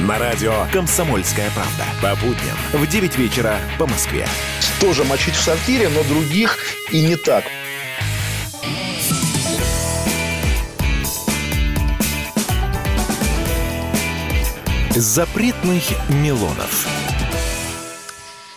На 0.00 0.18
радио 0.18 0.66
«Комсомольская 0.72 1.48
правда». 1.52 1.84
По 2.02 2.16
будням 2.16 2.56
в 2.72 2.84
9 2.84 3.16
вечера 3.16 3.60
по 3.78 3.86
Москве. 3.86 4.26
Тоже 4.80 5.04
мочить 5.04 5.36
в 5.36 5.40
сортире, 5.40 5.88
но 5.88 6.02
других 6.02 6.58
и 6.90 7.00
не 7.00 7.14
так. 7.14 7.44
Запретных 14.90 15.84
Милонов. 16.08 16.88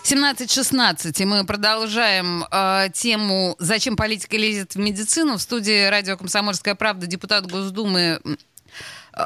17.16, 0.04 1.22
и 1.22 1.26
мы 1.26 1.46
продолжаем 1.46 2.46
э, 2.50 2.90
тему 2.96 3.56
«Зачем 3.60 3.96
политика 3.96 4.38
лезет 4.38 4.74
в 4.74 4.80
медицину?» 4.80 5.38
В 5.38 5.42
студии 5.42 5.86
радио 5.88 6.18
«Комсомольская 6.18 6.74
правда» 6.74 7.06
депутат 7.06 7.46
Госдумы 7.46 8.20
э, 9.14 9.26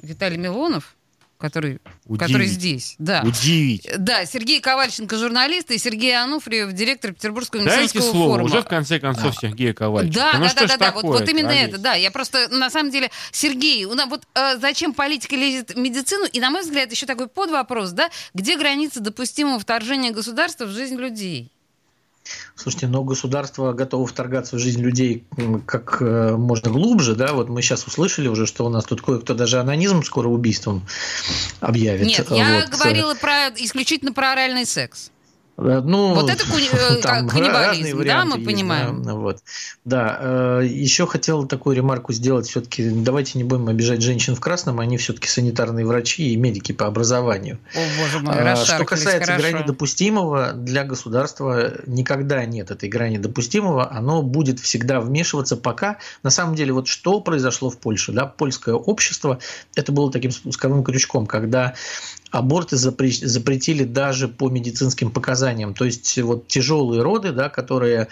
Виталий 0.00 0.36
Милонов, 0.36 0.94
который, 1.40 1.80
который 2.18 2.42
Удивить. 2.46 2.52
здесь. 2.52 2.94
Да. 2.98 3.22
Удивить. 3.24 3.88
Да, 3.98 4.26
Сергей 4.26 4.60
Ковальченко, 4.60 5.16
журналист, 5.16 5.70
и 5.70 5.78
Сергей 5.78 6.14
Ануфриев, 6.16 6.72
директор 6.72 7.12
Петербургского 7.12 7.64
Дайте 7.64 7.82
медицинского 7.82 8.12
слово, 8.12 8.30
форума. 8.32 8.44
уже 8.44 8.62
в 8.62 8.66
конце 8.66 9.00
концов 9.00 9.34
Сергея 9.36 9.72
Ковальченко. 9.72 10.18
Да, 10.18 10.32
ну 10.34 10.44
да, 10.44 10.48
что 10.50 10.60
да, 10.60 10.66
да, 10.66 10.76
да, 10.76 10.92
вот, 10.92 11.04
вот 11.04 11.28
именно 11.28 11.50
Олесь? 11.50 11.68
это, 11.68 11.78
да. 11.78 11.94
Я 11.94 12.10
просто, 12.10 12.48
на 12.48 12.70
самом 12.70 12.90
деле, 12.90 13.10
Сергей, 13.32 13.84
у 13.86 13.94
нас 13.94 14.08
вот 14.08 14.22
э, 14.34 14.58
зачем 14.58 14.92
политика 14.92 15.34
лезет 15.34 15.74
в 15.74 15.78
медицину? 15.78 16.26
И, 16.30 16.40
на 16.40 16.50
мой 16.50 16.62
взгляд, 16.62 16.90
еще 16.90 17.06
такой 17.06 17.28
подвопрос, 17.28 17.92
да, 17.92 18.10
где 18.34 18.56
граница 18.56 19.00
допустимого 19.00 19.58
вторжения 19.58 20.10
государства 20.10 20.66
в 20.66 20.70
жизнь 20.70 20.96
людей? 20.96 21.50
Слушайте, 22.54 22.86
но 22.86 23.02
государство 23.02 23.72
готово 23.72 24.06
вторгаться 24.06 24.56
в 24.56 24.58
жизнь 24.58 24.80
людей 24.80 25.24
как 25.66 26.00
э, 26.00 26.36
можно 26.36 26.70
глубже, 26.70 27.14
да, 27.14 27.32
вот 27.32 27.48
мы 27.48 27.62
сейчас 27.62 27.86
услышали 27.86 28.28
уже, 28.28 28.46
что 28.46 28.66
у 28.66 28.68
нас 28.68 28.84
тут 28.84 29.02
кое-кто 29.02 29.34
даже 29.34 29.58
анонизм 29.58 30.02
скоро 30.02 30.28
убийством 30.28 30.86
объявит. 31.60 32.06
Нет, 32.06 32.30
я 32.30 32.60
Вот. 32.60 32.78
говорила 32.78 33.14
про 33.14 33.48
исключительно 33.56 34.12
про 34.12 34.32
оральный 34.32 34.66
секс. 34.66 35.10
Э, 35.60 35.80
Ну, 35.84 36.14
Вот 36.14 36.30
это 36.30 36.44
куни- 36.44 36.68
э, 36.72 36.96
там 37.02 37.28
каннибализм, 37.28 37.54
разные 37.68 37.92
да, 37.92 37.98
варианты 37.98 38.34
мы 38.34 38.40
есть, 38.40 38.50
понимаем. 38.50 39.02
Да, 39.02 39.14
вот. 39.14 39.38
да 39.84 40.18
э, 40.20 40.66
еще 40.66 41.06
хотел 41.06 41.46
такую 41.46 41.76
ремарку 41.76 42.12
сделать. 42.12 42.46
Все-таки 42.48 42.88
давайте 42.90 43.38
не 43.38 43.44
будем 43.44 43.68
обижать 43.68 44.00
женщин 44.02 44.34
в 44.34 44.40
красном, 44.40 44.80
они 44.80 44.96
все-таки 44.96 45.28
санитарные 45.28 45.84
врачи 45.86 46.32
и 46.32 46.36
медики 46.36 46.72
по 46.72 46.86
образованию. 46.86 47.58
О, 47.74 47.78
боже 48.00 48.18
мой, 48.20 48.34
А, 48.38 48.56
Что 48.56 48.84
касается 48.84 49.32
хорошо. 49.32 49.50
грани 49.50 49.66
допустимого, 49.66 50.52
для 50.52 50.84
государства 50.84 51.72
никогда 51.86 52.44
нет 52.46 52.70
этой 52.70 52.88
грани 52.88 53.18
допустимого. 53.18 53.90
Оно 53.92 54.22
будет 54.22 54.60
всегда 54.60 55.00
вмешиваться, 55.00 55.56
пока 55.56 55.98
на 56.22 56.30
самом 56.30 56.54
деле 56.54 56.72
вот 56.72 56.88
что 56.88 57.20
произошло 57.20 57.70
в 57.70 57.78
Польше, 57.78 58.12
да, 58.12 58.26
польское 58.26 58.74
общество, 58.74 59.38
это 59.74 59.92
было 59.92 60.10
таким 60.10 60.30
спусковым 60.30 60.82
крючком, 60.84 61.26
когда 61.26 61.74
аборты 62.30 62.76
запре- 62.76 63.26
запретили 63.26 63.84
даже 63.84 64.28
по 64.28 64.48
медицинским 64.48 65.10
показаниям. 65.10 65.49
То 65.74 65.84
есть 65.84 66.18
вот 66.18 66.48
тяжелые 66.48 67.02
роды, 67.02 67.32
да, 67.32 67.48
которые 67.48 68.08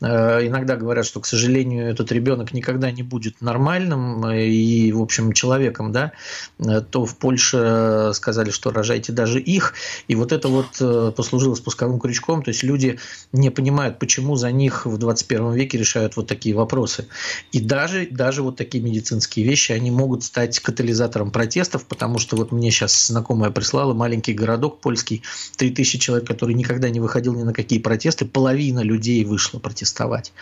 э, 0.00 0.46
иногда 0.46 0.76
говорят, 0.76 1.06
что, 1.06 1.20
к 1.20 1.26
сожалению, 1.26 1.88
этот 1.88 2.12
ребенок 2.12 2.52
никогда 2.52 2.90
не 2.90 3.02
будет 3.02 3.40
нормальным 3.40 4.24
э, 4.26 4.46
и, 4.46 4.92
в 4.92 5.00
общем, 5.00 5.32
человеком, 5.32 5.92
да, 5.92 6.12
э, 6.58 6.80
то 6.80 7.06
в 7.06 7.16
Польше 7.16 8.10
сказали, 8.14 8.50
что 8.50 8.70
рожайте 8.70 9.12
даже 9.12 9.40
их. 9.40 9.74
И 10.08 10.14
вот 10.14 10.32
это 10.32 10.48
вот 10.48 10.66
э, 10.80 11.12
послужило 11.16 11.54
спусковым 11.54 12.00
крючком. 12.00 12.42
То 12.42 12.50
есть 12.50 12.62
люди 12.62 12.98
не 13.32 13.50
понимают, 13.50 13.98
почему 13.98 14.36
за 14.36 14.50
них 14.50 14.86
в 14.86 14.98
21 14.98 15.52
веке 15.52 15.78
решают 15.78 16.16
вот 16.16 16.26
такие 16.26 16.54
вопросы. 16.54 17.06
И 17.52 17.60
даже, 17.60 18.06
даже 18.10 18.42
вот 18.42 18.56
такие 18.56 18.82
медицинские 18.82 19.46
вещи, 19.46 19.72
они 19.72 19.90
могут 19.90 20.24
стать 20.24 20.60
катализатором 20.60 21.30
протестов, 21.30 21.86
потому 21.86 22.18
что 22.18 22.36
вот 22.36 22.52
мне 22.52 22.70
сейчас 22.70 23.06
знакомая 23.06 23.50
прислала 23.50 23.94
маленький 23.94 24.32
городок 24.32 24.80
польский, 24.80 25.22
3000 25.56 25.98
человек, 25.98 26.26
который 26.26 26.54
никогда 26.54 26.71
не 26.90 27.00
выходил 27.00 27.34
ни 27.34 27.42
на 27.42 27.52
какие 27.52 27.78
протесты, 27.78 28.24
половина 28.24 28.80
людей 28.80 29.24
вышла 29.24 29.58
протестовать. 29.58 30.32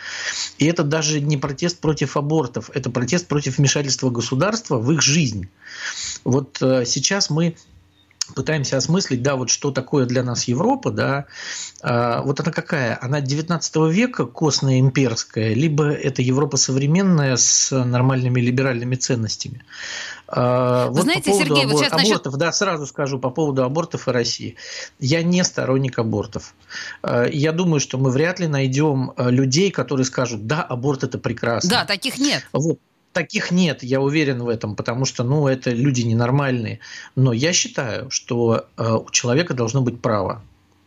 И 0.58 0.66
это 0.66 0.82
даже 0.82 1.20
не 1.20 1.36
протест 1.36 1.78
против 1.78 2.16
абортов, 2.16 2.70
это 2.74 2.90
протест 2.90 3.26
против 3.26 3.58
вмешательства 3.58 4.10
государства 4.10 4.78
в 4.78 4.90
их 4.92 5.02
жизнь. 5.02 5.48
Вот 6.24 6.58
э, 6.62 6.84
сейчас 6.84 7.30
мы 7.30 7.56
пытаемся 8.34 8.76
осмыслить, 8.76 9.22
да, 9.22 9.36
вот 9.36 9.50
что 9.50 9.70
такое 9.70 10.06
для 10.06 10.22
нас 10.22 10.44
Европа, 10.44 10.90
да, 10.90 11.26
А, 11.82 12.22
вот 12.22 12.40
она 12.40 12.52
какая? 12.52 12.98
Она 13.00 13.20
19 13.20 13.76
века 13.90 14.26
костная 14.26 14.80
имперская, 14.80 15.54
либо 15.54 15.90
это 15.90 16.22
Европа 16.22 16.56
современная 16.56 17.36
с 17.36 17.70
нормальными 17.70 18.40
либеральными 18.40 18.96
ценностями. 18.96 19.64
А, 20.32 20.86
Вы 20.86 20.92
вот 20.94 21.02
знаете, 21.02 21.22
по 21.22 21.30
поводу 21.30 21.48
Сергей, 21.48 21.66
вот 21.66 21.72
абор- 21.74 21.78
сейчас 21.84 21.92
насчет- 21.92 22.10
абортов, 22.12 22.36
да, 22.36 22.52
сразу 22.52 22.86
скажу 22.86 23.18
по 23.18 23.30
поводу 23.30 23.64
абортов 23.64 24.06
и 24.06 24.10
России. 24.12 24.56
Я 25.00 25.22
не 25.22 25.42
сторонник 25.42 25.98
абортов. 25.98 26.54
А, 27.02 27.26
Я 27.26 27.52
думаю, 27.52 27.80
что 27.80 27.98
мы 27.98 28.10
вряд 28.10 28.38
ли 28.38 28.46
найдем 28.46 29.12
а, 29.16 29.28
людей, 29.30 29.70
которые 29.70 30.04
скажут, 30.06 30.46
да, 30.46 30.62
аборт 30.62 31.02
это 31.02 31.18
прекрасно. 31.18 31.70
Да, 31.70 31.84
таких 31.84 32.18
нет. 32.18 32.46
Вот. 32.52 32.78
Таких 33.12 33.50
нет, 33.50 33.82
я 33.82 34.00
уверен 34.00 34.40
в 34.40 34.48
этом, 34.48 34.76
потому 34.76 35.04
что, 35.04 35.24
ну, 35.24 35.48
это 35.48 35.70
люди 35.70 36.02
ненормальные. 36.02 36.78
Но 37.16 37.32
я 37.32 37.52
считаю, 37.52 38.08
что 38.10 38.66
у 38.76 39.10
человека 39.10 39.52
должно 39.52 39.82
быть 39.82 40.00
право. 40.00 40.42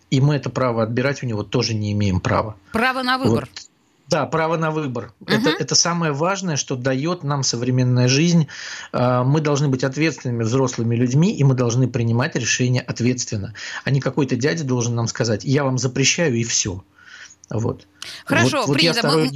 И 0.09 0.21
мы 0.21 0.35
это 0.35 0.49
право 0.49 0.83
отбирать 0.83 1.21
у 1.23 1.25
него 1.25 1.43
тоже 1.43 1.73
не 1.73 1.91
имеем 1.91 2.21
права. 2.21 2.55
Право 2.71 3.03
на 3.03 3.17
выбор. 3.17 3.49
Вот. 3.51 3.67
Да, 4.09 4.25
право 4.25 4.57
на 4.57 4.71
выбор. 4.71 5.13
Мгм. 5.21 5.33
Это, 5.33 5.49
это 5.49 5.75
самое 5.75 6.11
важное, 6.11 6.55
что 6.55 6.75
дает 6.75 7.23
нам 7.23 7.43
современная 7.43 8.07
жизнь. 8.07 8.47
Э, 8.91 9.23
Мы 9.23 9.41
должны 9.41 9.69
быть 9.69 9.83
ответственными 9.83 10.43
взрослыми 10.43 10.95
людьми, 10.95 11.35
и 11.35 11.43
мы 11.43 11.55
должны 11.55 11.87
принимать 11.87 12.35
решения 12.35 12.81
ответственно. 12.81 13.53
А 13.85 13.91
не 13.91 14.01
какой-то 14.01 14.35
дядя 14.35 14.63
должен 14.63 14.95
нам 14.95 15.07
сказать, 15.07 15.43
я 15.43 15.63
вам 15.63 15.77
запрещаю, 15.77 16.35
и 16.35 16.43
все. 16.43 16.83
Вот. 17.49 17.87
Хорошо, 18.25 18.59
вот, 18.59 18.67
вот 18.67 18.73
принято. 18.77 19.07
Мы-. 19.07 19.29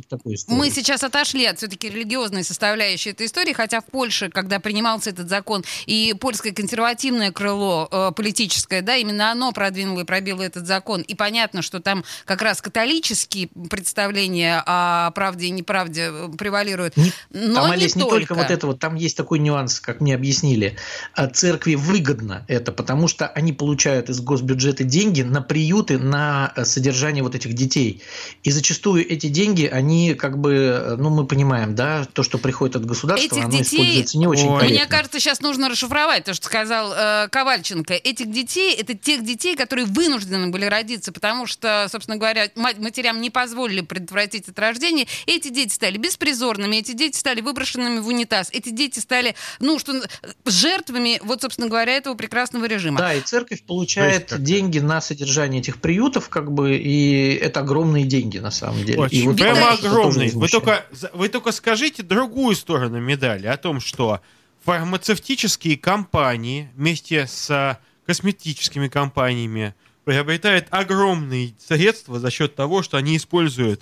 Мы 0.47 0.69
сейчас 0.69 1.03
отошли 1.03 1.45
от 1.45 1.57
все-таки 1.57 1.89
религиозной 1.89 2.43
составляющей 2.43 3.11
этой 3.11 3.27
истории, 3.27 3.53
хотя 3.53 3.81
в 3.81 3.85
Польше, 3.85 4.29
когда 4.29 4.59
принимался 4.59 5.09
этот 5.09 5.29
закон, 5.29 5.63
и 5.85 6.15
польское 6.19 6.53
консервативное 6.53 7.31
крыло 7.31 7.87
э, 7.91 8.11
политическое, 8.15 8.81
да, 8.81 8.95
именно 8.95 9.31
оно 9.31 9.51
продвинуло 9.51 10.01
и 10.01 10.03
пробило 10.03 10.41
этот 10.41 10.67
закон. 10.67 11.01
И 11.01 11.15
понятно, 11.15 11.61
что 11.61 11.79
там 11.79 12.03
как 12.25 12.41
раз 12.41 12.61
католические 12.61 13.49
представления 13.69 14.63
о 14.65 15.11
правде 15.11 15.47
и 15.47 15.49
неправде 15.49 16.09
э, 16.11 16.29
превалируют. 16.37 16.97
Не- 16.97 17.13
Но 17.31 17.55
там, 17.55 17.67
не 17.67 17.73
Олесь, 17.73 17.95
не 17.95 18.03
только 18.03 18.33
вот 18.35 18.51
это 18.51 18.67
вот, 18.67 18.79
там 18.79 18.95
есть 18.95 19.17
такой 19.17 19.39
нюанс, 19.39 19.79
как 19.79 20.01
мне 20.01 20.15
объяснили. 20.15 20.75
А 21.13 21.27
Церкви 21.27 21.75
выгодно 21.75 22.45
это, 22.47 22.71
потому 22.71 23.07
что 23.07 23.27
они 23.27 23.53
получают 23.53 24.09
из 24.09 24.19
госбюджета 24.19 24.83
деньги 24.83 25.21
на 25.21 25.41
приюты, 25.41 25.97
на 25.97 26.51
э, 26.55 26.65
содержание 26.65 27.23
вот 27.23 27.35
этих 27.35 27.53
детей. 27.53 28.01
Из 28.43 28.56
зачастую 28.57 29.07
эти 29.09 29.27
деньги, 29.27 29.65
они 29.65 30.13
как 30.15 30.37
бы, 30.37 30.53
э, 30.53 30.95
ну, 30.97 31.09
мы 31.09 31.25
понимаем, 31.25 31.75
да, 31.75 32.05
то, 32.13 32.23
что 32.23 32.37
приходит 32.37 32.75
от 32.75 32.85
государства, 32.85 33.25
Этих 33.35 33.43
оно 33.45 33.51
детей- 33.51 33.63
используется 33.77 34.17
не 34.17 34.27
очень 34.27 34.47
Ой. 34.49 34.59
корректно. 34.59 34.79
Мне 34.79 34.85
кажется, 34.87 35.19
сейчас 35.19 35.41
нужно 35.41 35.69
расшифровать 35.69 36.23
то, 36.25 36.33
что 36.33 36.45
сказал 36.45 36.91
э, 36.95 37.27
Ковальченко. 37.29 37.93
Этих 37.93 38.31
детей, 38.31 38.73
это 38.75 38.93
тех 38.95 39.23
детей, 39.23 39.55
которые 39.55 39.85
вынуждены 39.85 40.47
были 40.47 40.65
родиться, 40.65 41.11
потому 41.11 41.45
что, 41.47 41.87
собственно 41.91 42.17
говоря, 42.17 42.49
матерям 42.55 43.21
не 43.21 43.29
позволили 43.29 43.81
предотвратить 43.81 44.47
это 44.49 44.61
рождение. 44.61 45.07
Эти 45.25 45.49
дети 45.49 45.73
стали 45.73 45.97
беспризорными, 45.97 46.77
эти 46.77 46.93
дети 46.93 47.17
стали 47.17 47.41
выброшенными 47.41 47.99
в 47.99 48.07
унитаз, 48.07 48.49
эти 48.51 48.69
дети 48.69 48.99
стали, 48.99 49.35
ну, 49.59 49.77
что 49.79 50.01
жертвами, 50.45 51.19
вот, 51.23 51.41
собственно 51.41 51.67
говоря, 51.67 51.93
этого 51.95 52.15
прекрасного 52.15 52.65
режима. 52.65 52.97
Да, 52.99 53.13
и 53.13 53.21
церковь 53.21 53.63
получает 53.63 54.13
есть 54.13 54.27
как- 54.29 54.43
деньги 54.43 54.79
на 54.79 55.01
содержание 55.01 55.61
этих 55.61 55.79
приютов, 55.81 56.29
как 56.29 56.51
бы, 56.51 56.75
и 56.77 57.35
это 57.35 57.59
огромные 57.61 58.05
деньги 58.05 58.37
на 58.47 58.51
самом 58.51 58.83
деле. 58.85 58.99
Очень, 58.99 59.17
и 59.17 59.27
вот 59.27 59.37
прямо 59.37 59.71
огромный. 59.73 60.29
Вы 60.31 60.47
только, 60.47 60.85
вы 61.13 61.27
только 61.27 61.51
скажите 61.51 62.01
другую 62.01 62.55
сторону 62.55 62.99
медали 62.99 63.47
о 63.47 63.57
том, 63.57 63.81
что 63.81 64.21
фармацевтические 64.63 65.77
компании 65.77 66.69
вместе 66.75 67.27
с 67.27 67.49
а, 67.51 67.79
косметическими 68.05 68.87
компаниями 68.87 69.75
приобретают 70.05 70.67
огромные 70.69 71.55
средства 71.59 72.19
за 72.19 72.31
счет 72.31 72.55
того, 72.55 72.83
что 72.83 72.95
они 72.95 73.17
используют 73.17 73.81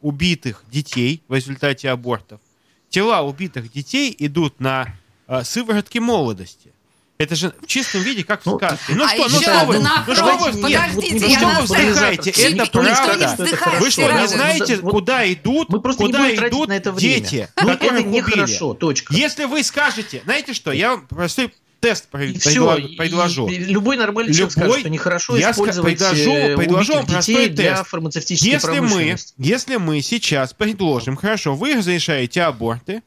убитых 0.00 0.64
детей 0.70 1.22
в 1.28 1.34
результате 1.34 1.88
абортов. 1.88 2.40
Тела 2.88 3.22
убитых 3.22 3.70
детей 3.70 4.14
идут 4.18 4.58
на 4.58 4.88
а, 5.28 5.44
сыворотки 5.44 5.98
молодости. 5.98 6.72
Это 7.20 7.36
же 7.36 7.52
в 7.60 7.66
чистом 7.66 8.00
виде, 8.00 8.24
как 8.24 8.40
в 8.40 8.46
Ну, 8.46 8.56
сказке. 8.56 8.94
Ну 8.94 9.04
а 9.04 9.08
что, 9.08 9.28
ну 9.28 9.40
что 9.42 9.64
вы, 9.66 9.78
ну 9.78 10.14
что 10.14 10.36
вы, 10.38 10.52
нет, 10.70 10.80
Подождите, 10.80 11.26
ну 11.26 11.34
что 11.36 11.46
вы 11.48 11.62
вздыхаете? 11.64 12.30
Это 12.30 12.66
правда. 12.66 13.36
Вы 13.78 13.90
что, 13.90 14.10
не 14.10 14.26
знаете, 14.26 14.76
Вот- 14.76 14.90
куда 14.90 15.30
идут, 15.30 15.68
Мы 15.68 15.82
просто 15.82 16.04
не 16.04 16.06
куда 16.12 16.34
идут 16.34 16.68
на 16.70 16.72
это 16.78 16.92
время. 16.92 17.14
дети, 17.20 17.48
Ну, 17.60 17.68
которых 17.68 17.92
это 17.92 18.08
убили? 18.08 18.10
нехорошо, 18.16 18.72
точка. 18.72 19.12
Если 19.12 19.44
вы 19.44 19.62
скажете, 19.62 20.22
знаете 20.24 20.54
что, 20.54 20.72
я 20.72 20.92
вам 20.92 21.06
простой 21.08 21.52
тест 21.80 22.06
И 22.06 22.08
предложу. 22.08 23.48
и 23.48 23.58
любой 23.58 23.98
нормальный 23.98 24.32
человек 24.32 24.52
скажет, 24.52 24.68
Любой- 24.68 24.80
что 24.80 24.88
нехорошо 24.88 25.36
я 25.36 25.50
использовать 25.50 25.98
предложу- 25.98 26.32
э, 26.32 26.56
предложу 26.56 26.92
вам 26.94 27.06
простой 27.06 27.34
детей 27.34 27.48
для 27.50 27.76
тест. 27.76 27.90
фармацевтической 27.90 28.50
Если 28.50 28.78
мы, 28.78 29.16
если 29.36 29.76
мы 29.76 30.00
сейчас 30.00 30.54
предложим, 30.54 31.16
хорошо, 31.16 31.54
вы 31.54 31.74
разрешаете 31.74 32.42
аборты, 32.44 33.02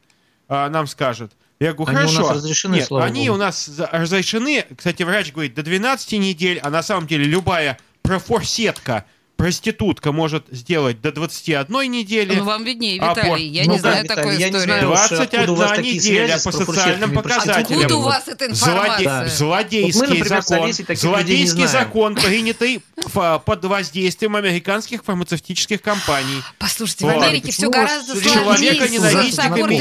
а, 0.48 0.70
нам 0.70 0.86
скажут, 0.86 1.32
я 1.64 1.74
говорю, 1.74 1.98
Они 1.98 2.06
у 2.06 2.10
хорошо. 2.10 2.28
нас 2.28 2.38
разрешены, 2.38 2.76
Нет, 2.76 2.92
они 2.92 3.28
богу. 3.28 3.38
у 3.40 3.42
нас 3.42 3.70
разрешены, 3.92 4.66
кстати, 4.76 5.04
врач 5.04 5.32
говорит, 5.32 5.54
до 5.54 5.64
12 5.64 6.14
недель, 6.14 6.60
а 6.60 6.70
на 6.70 6.84
самом 6.84 7.08
деле 7.08 7.26
любая 7.26 7.78
профорсетка, 8.02 9.06
проститутка 9.44 10.14
может 10.14 10.46
сделать 10.52 11.02
до 11.02 11.12
21 11.12 11.92
недели. 11.92 12.34
Ну, 12.36 12.46
вам 12.46 12.64
виднее, 12.64 12.98
Аборт. 13.02 13.18
Виталий. 13.26 13.48
Я 13.50 13.66
Ну 13.66 13.72
не 13.74 13.78
да, 13.78 13.82
знаю 13.82 14.04
Виталий, 14.06 14.22
такой 14.22 14.38
я 14.38 14.50
не 14.50 14.56
истории. 14.56 14.64
знаю, 14.66 14.92
уж 14.92 15.00
откуда 15.12 15.52
у 15.52 15.56
вас 15.56 15.70
21 15.70 15.76
такие 15.76 15.94
неделя 15.96 16.34
по 16.42 16.52
социальным 16.54 17.12
показателям. 17.14 17.80
Откуда 17.80 17.96
у 17.98 18.02
вас 18.04 18.28
эта 18.30 18.46
информация? 18.48 19.28
Злоде- 19.28 19.36
Злодейский 19.36 20.00
Вот 20.00 20.10
мы, 20.10 20.16
например, 20.16 20.44
закон, 20.44 20.96
злодейский 20.96 21.68
закон, 21.68 22.16
принятый 22.16 22.82
под 23.12 23.66
воздействием 23.66 24.36
американских 24.38 25.04
фармацевтических 25.04 25.82
компаний. 25.82 26.42
Послушайте, 26.58 27.06
в 27.06 27.12
Вот. 27.14 27.22
Америке 27.24 27.52
все 27.52 27.70
гораздо 27.70 28.14
сложнее 28.16 28.34
Человека 28.34 28.88
с 28.88 28.92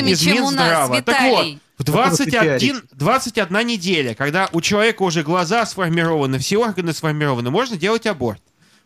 из 0.09 0.21
чем 0.21 0.37
у 0.45 0.51
нас. 0.51 0.51
Минздрава. 0.51 1.03
Так 1.03 1.21
вот, 1.23 1.31
Виталий. 1.39 1.59
в 1.79 1.85
Просто 1.85 2.25
21, 2.25 2.41
пиарить. 2.43 2.75
21 2.95 3.67
неделя, 3.67 4.15
когда 4.15 4.49
у 4.53 4.61
человека 4.61 5.03
уже 5.03 5.23
глаза 5.23 5.65
сформированы, 5.67 6.41
все 6.41 6.57
органы 6.59 6.93
сформированы, 6.93 7.51
можно 7.51 7.77
делать 7.77 8.07
аборт. 8.09 8.43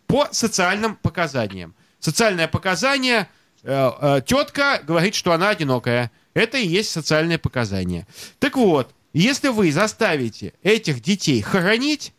По 0.06 0.28
социальным 0.32 0.96
показаниям. 0.96 1.74
Социальное 1.98 2.48
показание, 2.48 3.28
э, 3.62 3.90
э, 4.00 4.20
тетка 4.24 4.80
говорит, 4.86 5.14
что 5.14 5.32
она 5.32 5.48
одинокая. 5.48 6.10
Это 6.34 6.58
и 6.58 6.66
есть 6.66 6.90
социальное 6.90 7.38
показание. 7.38 8.06
Так 8.38 8.56
вот, 8.56 8.94
если 9.12 9.48
вы 9.48 9.72
заставите 9.72 10.52
этих 10.62 11.00
детей 11.00 11.40
хоронить, 11.40 12.12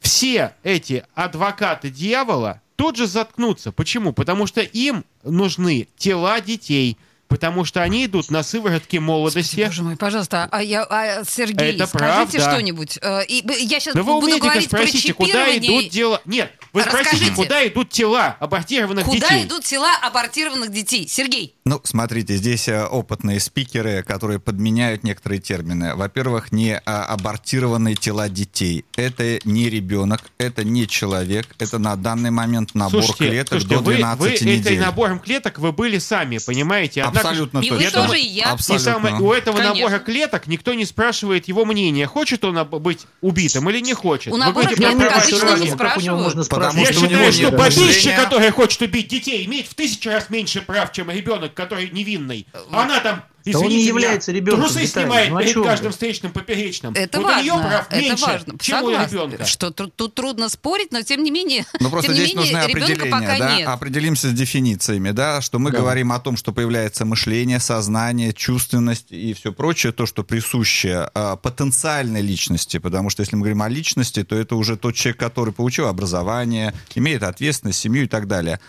все 0.00 0.54
эти 0.62 1.04
адвокаты 1.14 1.90
дьявола 1.90 2.62
тут 2.76 2.96
же 2.96 3.06
заткнутся. 3.06 3.72
Почему? 3.72 4.12
Потому 4.12 4.46
что 4.46 4.60
им 4.60 5.04
нужны 5.24 5.88
тела 5.96 6.40
детей, 6.40 6.96
потому 7.28 7.64
что 7.64 7.82
они 7.82 8.06
идут 8.06 8.30
на 8.30 8.42
сыворотки 8.42 8.96
молодости. 8.96 9.62
Боже 9.64 9.82
мой, 9.82 9.96
пожалуйста, 9.96 10.48
а 10.50 10.62
я, 10.62 10.82
а, 10.88 11.24
Сергей, 11.24 11.74
Это 11.74 11.86
скажите 11.86 12.38
правда. 12.38 12.50
что-нибудь. 12.56 12.98
Э, 13.02 13.24
и 13.26 13.44
я 13.64 13.80
сейчас 13.80 13.94
Да 13.94 14.02
вы 14.02 14.20
буду 14.20 14.36
у 14.36 14.38
говорить 14.38 14.68
про 14.70 14.78
спросите, 14.78 15.14
куда 15.14 15.46
чипирование. 15.46 15.80
идут 15.82 15.92
дела... 15.92 16.20
Нет, 16.24 16.52
вы 16.72 16.80
спросите, 16.82 17.10
Расскажите. 17.10 17.34
куда 17.34 17.66
идут 17.68 17.90
тела 17.90 18.36
абортированных 18.40 19.04
Куда 19.04 19.28
детей. 19.28 19.44
идут 19.44 19.64
тела 19.64 19.90
абортированных 20.02 20.70
детей? 20.72 21.06
Сергей, 21.06 21.54
Ну, 21.68 21.82
смотрите, 21.84 22.34
здесь 22.36 22.66
э, 22.68 22.82
опытные 22.82 23.40
спикеры, 23.40 24.02
которые 24.02 24.38
подменяют 24.38 25.04
некоторые 25.04 25.38
термины. 25.38 25.94
Во-первых, 25.94 26.50
не 26.50 26.80
а, 26.86 27.04
абортированные 27.04 27.94
тела 27.94 28.30
детей. 28.30 28.86
Это 28.96 29.38
не 29.44 29.68
ребенок, 29.68 30.22
это 30.38 30.64
не 30.64 30.88
человек, 30.88 31.46
это 31.58 31.78
на 31.78 31.94
данный 31.96 32.30
момент 32.30 32.74
набор 32.74 33.04
Слушайте, 33.04 33.28
клеток 33.28 33.60
слушайте, 33.60 33.74
до 33.74 33.82
вы, 33.82 33.94
12 33.96 34.20
вы 34.22 34.46
недель. 34.46 34.60
этой 34.60 34.78
набором 34.78 35.18
клеток 35.18 35.58
вы 35.58 35.72
были 35.72 35.98
сами, 35.98 36.38
понимаете? 36.38 37.02
Однако 37.02 37.28
Абсолютно 37.28 37.58
И 37.58 37.70
вы 37.70 37.84
точно. 37.84 38.02
тоже, 38.06 38.18
и 38.18 38.26
я. 38.26 38.44
И 38.44 38.46
Абсолютно. 38.46 38.92
самое, 38.94 39.14
у 39.16 39.30
этого 39.34 39.58
Конечно. 39.58 39.74
набора 39.74 39.98
клеток 39.98 40.46
никто 40.46 40.72
не 40.72 40.86
спрашивает 40.86 41.48
его 41.48 41.66
мнения, 41.66 42.06
хочет 42.06 42.44
он 42.46 42.66
быть 42.66 43.06
убитым 43.20 43.68
или 43.68 43.80
не 43.80 43.92
хочет. 43.92 44.32
У 44.32 44.36
Вы 44.36 44.38
набора 44.38 44.68
клеток 44.68 45.12
обычно 45.12 45.58
не 45.58 45.70
спрашивают. 45.70 46.22
можно 46.22 46.44
Потому 46.44 46.72
спрашивать? 46.72 46.86
Я 46.88 46.92
что 46.94 47.00
у 47.00 47.08
считаю, 47.10 47.20
него 47.20 47.32
что 47.32 47.50
бабища, 47.50 48.16
которая 48.16 48.52
хочет 48.52 48.80
убить 48.80 49.08
детей, 49.08 49.44
имеет 49.44 49.66
в 49.66 49.74
тысячу 49.74 50.08
раз 50.08 50.30
меньше 50.30 50.62
прав, 50.62 50.92
чем 50.92 51.10
ребенок, 51.10 51.57
который 51.58 51.90
невинный. 51.90 52.46
Она 52.70 53.00
там, 53.00 53.24
Да 53.44 53.58
он 53.58 53.64
не 53.64 53.80
извините 53.80 53.88
является 53.88 54.30
меня, 54.30 54.40
ребенком, 54.40 54.64
трусы 54.70 54.86
снимает 54.86 55.30
ну 55.30 55.38
перед 55.40 55.54
каждым 55.64 55.86
вы? 55.88 55.92
встречным 55.92 56.30
поперечным. 56.32 56.92
Это 56.94 57.20
вот 57.20 57.34
у 57.36 57.40
нее 57.40 57.52
важно. 57.52 57.68
прав 57.68 57.86
это 57.90 58.00
меньше, 58.00 58.24
важно. 58.26 58.58
чем 58.60 58.76
у 58.84 58.86
Согласна. 58.92 59.14
ребенка. 59.16 59.44
Что 59.44 59.70
тут, 59.72 59.96
тут 59.96 60.14
трудно 60.14 60.48
спорить, 60.48 60.92
но 60.92 61.02
тем 61.02 61.24
не 61.24 61.32
менее, 61.32 61.64
Ну, 61.80 61.90
просто 61.90 62.14
здесь 62.14 62.28
менее 62.34 62.52
нужны 62.52 62.58
определения, 62.58 63.10
пока 63.10 63.38
да? 63.38 63.56
нет. 63.56 63.68
Определимся 63.68 64.28
с 64.28 64.32
дефинициями, 64.32 65.10
да, 65.10 65.40
что 65.40 65.58
мы 65.58 65.72
Да. 65.72 65.78
говорим 65.78 66.12
о 66.12 66.20
том, 66.20 66.36
что 66.36 66.52
появляется 66.52 67.04
мышление, 67.04 67.58
сознание, 67.58 68.32
чувственность 68.32 69.06
и 69.10 69.34
все 69.34 69.52
прочее, 69.52 69.92
то, 69.92 70.06
что 70.06 70.22
присуще 70.22 71.10
а, 71.14 71.34
потенциальной 71.34 72.22
личности, 72.22 72.78
потому 72.78 73.10
что 73.10 73.22
если 73.22 73.34
мы 73.34 73.40
говорим 73.40 73.62
о 73.62 73.68
личности, 73.68 74.22
то 74.22 74.36
это 74.36 74.54
уже 74.54 74.76
тот 74.76 74.94
человек, 74.94 75.18
который 75.18 75.52
получил 75.52 75.88
образование, 75.88 76.72
имеет 76.94 77.24
ответственность, 77.24 77.80
семью 77.80 78.04
и 78.04 78.08
так 78.08 78.28
далее 78.28 78.60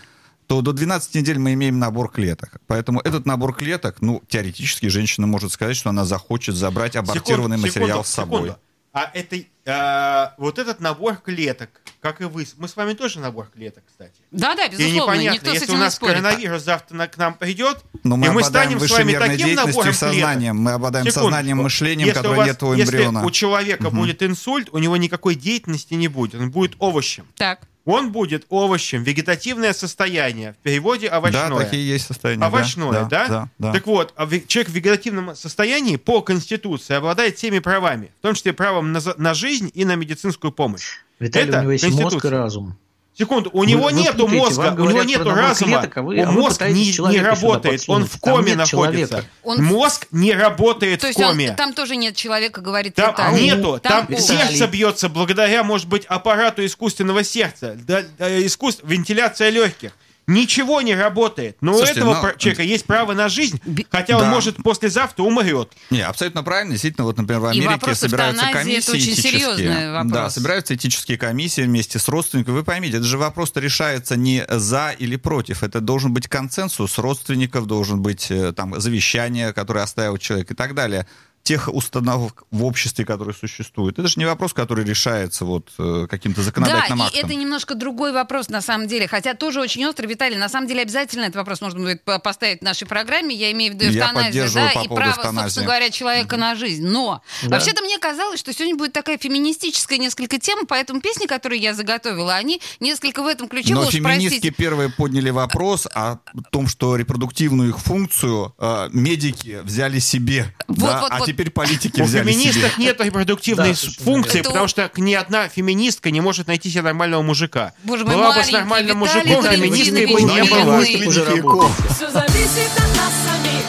то 0.50 0.62
до 0.62 0.72
12 0.72 1.14
недель 1.14 1.38
мы 1.38 1.52
имеем 1.52 1.78
набор 1.78 2.10
клеток. 2.10 2.60
Поэтому 2.66 2.98
этот 3.02 3.24
набор 3.24 3.54
клеток, 3.54 3.98
ну, 4.00 4.20
теоретически 4.26 4.86
женщина 4.86 5.28
может 5.28 5.52
сказать, 5.52 5.76
что 5.76 5.90
она 5.90 6.04
захочет 6.04 6.56
забрать 6.56 6.96
абортированный 6.96 7.56
Секунду, 7.56 7.78
материал 7.78 8.04
секунду, 8.04 8.04
с 8.04 8.10
собой. 8.10 8.38
секунду. 8.48 8.58
А 8.92 9.08
это, 9.14 9.36
а, 9.66 10.34
вот 10.38 10.58
этот 10.58 10.80
набор 10.80 11.18
клеток, 11.18 11.70
как 12.00 12.20
и 12.20 12.24
вы, 12.24 12.44
мы 12.56 12.66
с 12.66 12.74
вами 12.74 12.94
тоже 12.94 13.20
набор 13.20 13.46
клеток, 13.54 13.84
кстати. 13.86 14.14
Да, 14.32 14.56
да, 14.56 14.64
И 14.64 14.70
безусловно, 14.72 15.12
непонятно, 15.12 15.34
никто 15.36 15.50
с 15.50 15.52
если 15.52 15.66
этим 15.68 15.74
у 15.74 15.76
не 15.76 15.82
нас 15.84 15.94
спорит. 15.94 16.14
коронавирус 16.16 16.64
завтра 16.64 16.96
на- 16.96 17.06
к 17.06 17.16
нам 17.16 17.34
придет, 17.34 17.84
Но 18.02 18.16
мы 18.16 18.26
и 18.26 18.30
мы 18.30 18.40
обладаем 18.40 18.70
станем 18.80 18.88
с 18.88 18.90
вами 18.90 19.12
таким 19.12 19.36
деятельностью 19.36 19.66
набором 19.68 19.90
и 19.90 19.94
сознанием. 19.94 20.56
Мы 20.56 20.72
обладаем 20.72 21.06
Секундочку. 21.06 21.30
сознанием, 21.30 21.58
мышлением, 21.58 22.08
Если 22.08 22.18
у 22.18 22.22
которое 22.22 22.36
вас- 22.38 22.46
нет 22.48 22.62
у 22.64 22.72
если 22.74 22.96
эмбриона. 22.96 23.24
у 23.24 23.30
человека 23.30 23.84
Мгм. 23.84 23.96
будет 24.00 24.22
инсульт, 24.24 24.68
у 24.72 24.78
него 24.78 24.96
никакой 24.96 25.36
деятельности 25.36 25.94
не 25.94 26.08
будет, 26.08 26.34
он 26.34 26.50
будет 26.50 26.74
овощем. 26.80 27.26
Так, 27.36 27.60
Он 27.86 28.12
будет 28.12 28.44
овощем, 28.50 29.02
вегетативное 29.02 29.72
состояние, 29.72 30.52
в 30.52 30.56
переводе 30.58 31.08
овощное. 31.08 31.48
Да, 31.48 31.56
такие 31.58 31.86
есть 31.88 32.06
состояния. 32.06 32.40
да, 32.40 32.46
Овощное, 32.48 33.04
да? 33.06 33.26
Да, 33.28 33.48
да. 33.58 33.72
Так 33.72 33.86
вот, 33.86 34.12
а 34.16 34.26
ве- 34.26 34.46
человек 34.46 34.70
в 34.70 34.74
вегетативном 34.74 35.34
состоянии 35.34 35.96
по 35.96 36.20
Конституции 36.20 36.94
обладает 36.94 37.38
всеми 37.38 37.58
правами, 37.58 38.12
в 38.18 38.22
том 38.22 38.34
числе 38.34 38.52
правом 38.52 38.92
на, 38.92 39.00
на 39.16 39.34
жизнь 39.34 39.70
и 39.74 39.84
на 39.84 39.94
медицинскую 39.96 40.52
помощь. 40.52 40.98
Виталий, 41.18 41.48
Это 41.48 41.58
у 41.58 41.62
него 41.62 41.72
есть 41.72 41.84
мозг 41.84 41.96
и 41.96 42.00
Конституция. 42.02 42.30
разум. 42.30 42.78
Секунду, 43.18 43.50
у 43.52 43.64
него 43.64 43.84
вы 43.86 43.92
нету 43.92 44.18
путаете, 44.26 44.36
мозга, 44.38 44.74
у 44.78 44.84
него 44.88 45.02
нету 45.02 45.30
разума, 45.30 45.78
клеток, 45.80 45.96
а 45.98 46.02
вы- 46.02 46.20
а 46.22 46.26
вы 46.30 46.32
мозг 46.40 46.62
не, 46.68 46.96
не 47.10 47.18
работает, 47.20 47.82
он 47.88 48.04
в 48.06 48.18
Там 48.18 48.20
коме 48.20 48.54
находится. 48.54 48.66
человека. 48.70 49.24
Он- 49.42 49.62
Мозг 49.62 50.06
не 50.10 50.32
работает 50.32 51.00
то 51.00 51.06
в 51.06 51.10
есть 51.10 51.18
он- 51.20 51.26
коме. 51.26 51.52
там 51.56 51.74
тоже 51.74 51.96
нет 51.96 52.16
человека, 52.16 52.60
говорит 52.62 52.94
Там 52.94 53.10
Виталий. 53.10 53.42
нету, 53.44 53.78
там, 53.82 54.06
ум. 54.08 54.16
сердце 54.18 54.66
бьется 54.68 55.08
благодаря, 55.10 55.62
может 55.64 55.88
быть, 55.88 56.06
аппарату 56.06 56.64
искусственного 56.64 57.22
сердца, 57.24 57.76
да, 57.86 58.02
да, 58.18 58.30
искус- 58.38 58.78
вентиляция 58.84 59.50
легких. 59.50 59.90
Ничего 60.30 60.80
не 60.80 60.94
работает. 60.94 61.56
Но 61.60 61.74
Слушайте, 61.76 62.00
у 62.02 62.10
этого 62.10 62.22
но- 62.22 62.32
человека 62.38 62.62
есть 62.62 62.84
право 62.84 63.14
на 63.14 63.28
жизнь, 63.28 63.60
хотя 63.90 64.16
он 64.16 64.22
Да. 64.22 64.30
может 64.30 64.56
послезавтра 64.62 65.22
умрет. 65.24 65.72
Не, 65.90 66.02
абсолютно 66.02 66.42
правильно. 66.42 66.72
Действительно, 66.72 67.04
вот, 67.04 67.16
например, 67.18 67.40
в 67.40 67.46
Америке 67.46 67.68
вопрос 67.68 67.98
собираются 67.98 68.44
эвтаназии 68.46 68.58
это 68.76 68.86
комиссии 68.86 68.90
очень 68.92 69.12
этические. 69.14 69.92
вопрос. 69.92 70.12
Да, 70.12 70.30
собираются 70.30 70.74
этические 70.74 71.18
комиссии 71.18 71.62
вместе 71.62 71.98
с 71.98 72.08
родственниками. 72.08 72.54
Вы 72.54 72.64
поймите, 72.64 72.96
это 72.98 73.06
же 73.06 73.18
вопрос-то 73.18 73.60
решается 73.60 74.16
не 74.16 74.44
за 74.48 74.94
или 74.98 75.16
против. 75.16 75.62
Это 75.62 75.80
должен 75.80 76.14
быть 76.14 76.28
консенсус 76.28 76.98
родственников, 76.98 77.66
должен 77.66 78.00
быть 78.00 78.30
э, 78.30 78.52
там 78.52 78.80
завещание, 78.80 79.52
которое 79.52 79.82
оставил 79.82 80.16
человек 80.18 80.50
и 80.50 80.54
так 80.54 80.74
далее. 80.74 81.06
Тех 81.42 81.68
установок 81.72 82.44
в 82.50 82.64
обществе, 82.64 83.04
которые 83.04 83.34
существуют. 83.34 83.98
Это 83.98 84.08
же 84.08 84.14
не 84.18 84.26
вопрос, 84.26 84.52
который 84.52 84.84
решается 84.84 85.44
вот 85.44 85.70
э, 85.78 86.06
каким-то 86.08 86.42
законодательным 86.42 86.98
да, 86.98 87.04
актом. 87.06 87.20
и 87.20 87.24
это 87.24 87.34
немножко 87.34 87.74
другой 87.74 88.12
вопрос 88.12 88.48
на 88.50 88.60
самом 88.60 88.86
деле, 88.88 89.08
хотя 89.08 89.34
тоже 89.34 89.60
очень 89.60 89.84
острый, 89.86 90.06
Виталий, 90.06 90.36
на 90.36 90.48
самом 90.48 90.68
деле 90.68 90.82
обязательно 90.82 91.22
этот 91.24 91.36
вопрос 91.36 91.60
можно 91.62 91.80
будет 91.80 92.04
по- 92.04 92.18
поставить 92.18 92.60
в 92.60 92.62
нашей 92.62 92.86
программе, 92.86 93.34
я 93.34 93.50
имею 93.52 93.72
в 93.72 93.76
виду 93.80 93.86
эвтаназию, 93.96 94.48
да, 94.54 94.70
по 94.74 94.84
и 94.84 94.88
право, 94.88 95.10
эвтаназии. 95.12 95.40
собственно 95.44 95.66
говоря, 95.66 95.90
человека 95.90 96.36
на 96.36 96.54
жизнь. 96.54 96.86
Но 96.86 97.22
Да. 97.42 97.48
вообще-то 97.48 97.82
мне 97.82 97.98
казалось, 97.98 98.38
что 98.38 98.52
сегодня 98.52 98.76
будет 98.76 98.92
такая 98.92 99.16
феминистическая 99.18 99.98
несколько 99.98 100.38
тема, 100.38 100.66
поэтому 100.66 101.00
песни, 101.00 101.26
которые 101.26 101.60
я 101.60 101.74
заготовила, 101.74 102.34
они 102.34 102.60
несколько 102.80 103.22
в 103.22 103.26
этом 103.26 103.48
ключе, 103.48 103.74
Но 103.74 103.84
феминистки 103.90 104.28
простите. 104.40 104.50
первые 104.50 104.90
подняли 104.90 105.30
вопрос 105.30 105.86
о 105.94 106.18
том, 106.50 106.68
что 106.68 106.96
репродуктивную 106.96 107.70
их 107.70 107.78
функцию 107.78 108.54
э, 108.58 108.88
медики 108.92 109.60
взяли 109.62 109.98
себе, 110.00 110.54
Вот, 110.68 110.78
да, 110.78 111.00
вот, 111.00 111.10
а 111.12 111.18
вот. 111.18 111.29
Теперь 111.32 111.50
политики 111.50 112.00
У 112.00 112.04
взяли 112.04 112.30
себе. 112.32 112.32
феминисток 112.42 112.78
нет 112.78 113.00
репродуктивной 113.00 113.72
Да, 113.72 114.04
функции, 114.04 114.42
потому 114.42 114.68
что 114.68 114.90
ни 114.96 115.14
одна 115.14 115.48
феминистка 115.48 116.10
не 116.10 116.20
может 116.20 116.46
найти 116.48 116.70
себе 116.70 116.82
нормального 116.82 117.22
мужика. 117.22 117.72
Боже 117.84 118.04
мой, 118.04 118.14
Была 118.16 118.34
бы 118.34 118.42
с 118.44 118.50
нормальным 118.50 118.98
мужиком, 118.98 119.42
феминисткой 119.44 120.06
бы 120.06 120.22
не 120.22 120.42
была. 120.44 120.80
Все 120.82 122.10
зависит 122.10 122.72
от 122.76 122.96
нас 122.96 123.14
самих, 123.26 123.64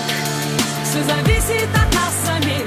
все 0.84 1.04
зависит 1.04 1.70
от 1.74 1.94
нас 1.94 2.14
самих. 2.26 2.66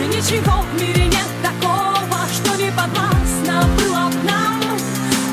И 0.00 0.06
ничего 0.16 0.62
в 0.62 0.80
мире 0.80 1.06
нет 1.06 1.28
такого, 1.42 2.18
что 2.32 2.54
не 2.56 2.70
подвластно 2.70 3.68
было 3.78 4.08
б 4.10 4.16
нам. 4.28 4.60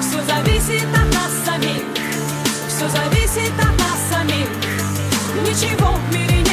Все 0.01 0.21
зависит 0.25 0.87
от 0.93 1.13
нас 1.13 1.31
самих, 1.45 1.83
все 2.67 2.89
зависит 2.89 3.53
от 3.59 3.79
нас 3.79 3.99
самих. 4.09 4.47
Ничего 5.47 5.93
в 5.93 6.13
мире 6.13 6.37
нет 6.39 6.50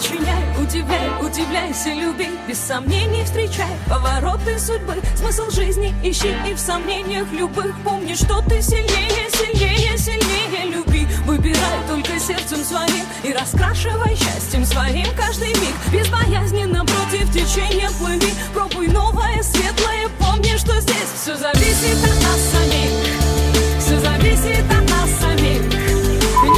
Сочиняй, 0.00 0.42
удивляй, 0.58 1.10
удивляйся, 1.20 1.90
люби. 1.92 2.30
Без 2.48 2.58
сомнений 2.58 3.22
встречай 3.22 3.76
повороты 3.86 4.58
судьбы. 4.58 4.94
Смысл 5.14 5.50
жизни 5.50 5.94
ищи 6.02 6.34
и 6.48 6.54
в 6.54 6.58
сомнениях 6.58 7.30
любых. 7.32 7.74
Помни, 7.84 8.14
что 8.14 8.40
ты 8.48 8.62
сильнее, 8.62 9.28
сильнее, 9.30 9.98
сильнее. 9.98 10.70
Люби, 10.72 11.06
выбирай 11.26 11.80
только 11.86 12.18
сердцем 12.18 12.64
своим 12.64 13.04
И 13.24 13.32
раскрашивай 13.34 14.16
счастьем 14.16 14.64
своим 14.64 15.06
каждый 15.14 15.48
миг. 15.48 15.74
Безбоязненно 15.92 16.82
против 16.86 17.30
течения 17.30 17.90
плыви. 17.98 18.32
Пробуй 18.54 18.88
новое, 18.88 19.42
светлое, 19.42 20.08
помни, 20.18 20.56
что 20.56 20.80
здесь 20.80 21.10
Все 21.20 21.36
зависит 21.36 22.02
от 22.02 22.22
нас 22.22 22.40
самих. 22.52 23.78
Все 23.78 24.00
зависит 24.00 24.64
от 24.64 24.88
нас 24.88 25.10
самих. 25.20 25.60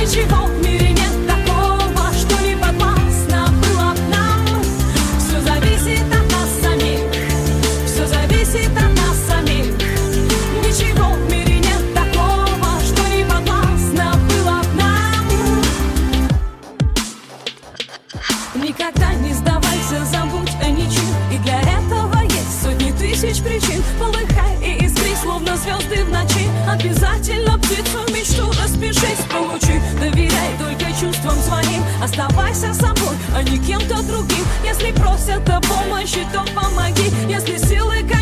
Ничего 0.01 0.47
в 0.47 0.65
мире 0.65 0.92
распишись, 29.13 29.27
получи 29.31 29.81
Доверяй 30.01 30.59
только 30.59 30.87
чувствам 30.93 31.39
своим. 31.41 31.83
Оставайся 32.03 32.75
собой, 32.75 33.17
а 33.35 33.43
не 33.43 33.59
кем-то 33.59 34.03
другим. 34.03 34.45
Если 34.65 34.93
просят 34.93 35.49
о 35.49 35.61
помощи, 35.61 36.27
то 36.33 36.45
помоги. 36.55 37.13
Если 37.29 37.57
силы 37.59 37.97
кончаются, 38.01 38.22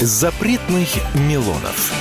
Запретных 0.00 0.90
Милонов. 1.14 1.97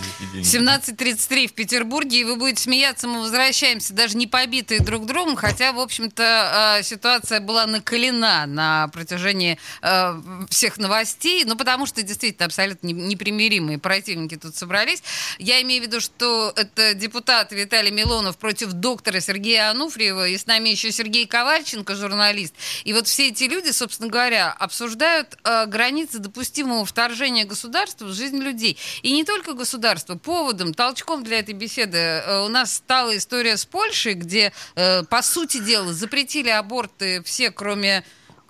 17.33 0.00 1.48
в 1.48 1.52
Петербурге, 1.52 2.20
и 2.20 2.24
вы 2.24 2.36
будете 2.36 2.62
смеяться, 2.62 3.08
мы 3.08 3.20
возвращаемся 3.20 3.94
даже 3.94 4.16
не 4.16 4.26
побитые 4.26 4.80
друг 4.80 5.06
другом, 5.06 5.36
хотя, 5.36 5.72
в 5.72 5.80
общем-то, 5.80 6.78
э, 6.78 6.82
ситуация 6.82 7.40
была 7.40 7.66
накалена 7.66 8.46
на 8.46 8.88
протяжении 8.88 9.58
э, 9.82 10.20
всех 10.50 10.78
новостей, 10.78 11.44
ну, 11.44 11.56
потому 11.56 11.86
что, 11.86 12.02
действительно, 12.02 12.46
абсолютно 12.46 12.88
не- 12.88 12.92
непримиримые 12.92 13.78
противники 13.78 14.36
тут 14.36 14.56
собрались. 14.56 15.02
Я 15.38 15.62
имею 15.62 15.82
в 15.82 15.86
виду, 15.86 16.00
что 16.00 16.52
это 16.54 16.94
депутат 16.94 17.52
Виталий 17.52 17.90
Милонов 17.90 18.36
против 18.36 18.72
доктора 18.72 19.20
Сергея 19.20 19.70
Ануфриева, 19.70 20.28
и 20.28 20.36
с 20.36 20.46
нами 20.46 20.68
еще 20.68 20.92
Сергей 20.92 21.26
Ковальченко, 21.26 21.94
журналист. 21.94 22.54
И 22.84 22.92
вот 22.92 23.06
все 23.06 23.28
эти 23.28 23.44
люди, 23.44 23.70
собственно 23.70 24.08
говоря, 24.08 24.52
обсуждают 24.52 25.36
э, 25.44 25.66
границы 25.66 26.18
допустимого 26.18 26.84
вторжения 26.84 27.44
государства 27.44 28.06
в 28.06 28.12
жизнь 28.12 28.38
людей. 28.38 28.76
И 29.02 29.12
не 29.12 29.24
только 29.24 29.52
государства. 29.52 29.85
Поводом, 30.16 30.74
толчком 30.74 31.22
для 31.22 31.38
этой 31.38 31.54
беседы 31.54 31.98
э, 31.98 32.44
у 32.44 32.48
нас 32.48 32.74
стала 32.74 33.16
история 33.16 33.56
с 33.56 33.64
Польшей, 33.64 34.14
где, 34.14 34.52
э, 34.74 35.04
по 35.04 35.22
сути 35.22 35.58
дела, 35.58 35.92
запретили 35.92 36.48
аборты 36.48 37.22
все, 37.22 37.50
кроме 37.50 38.04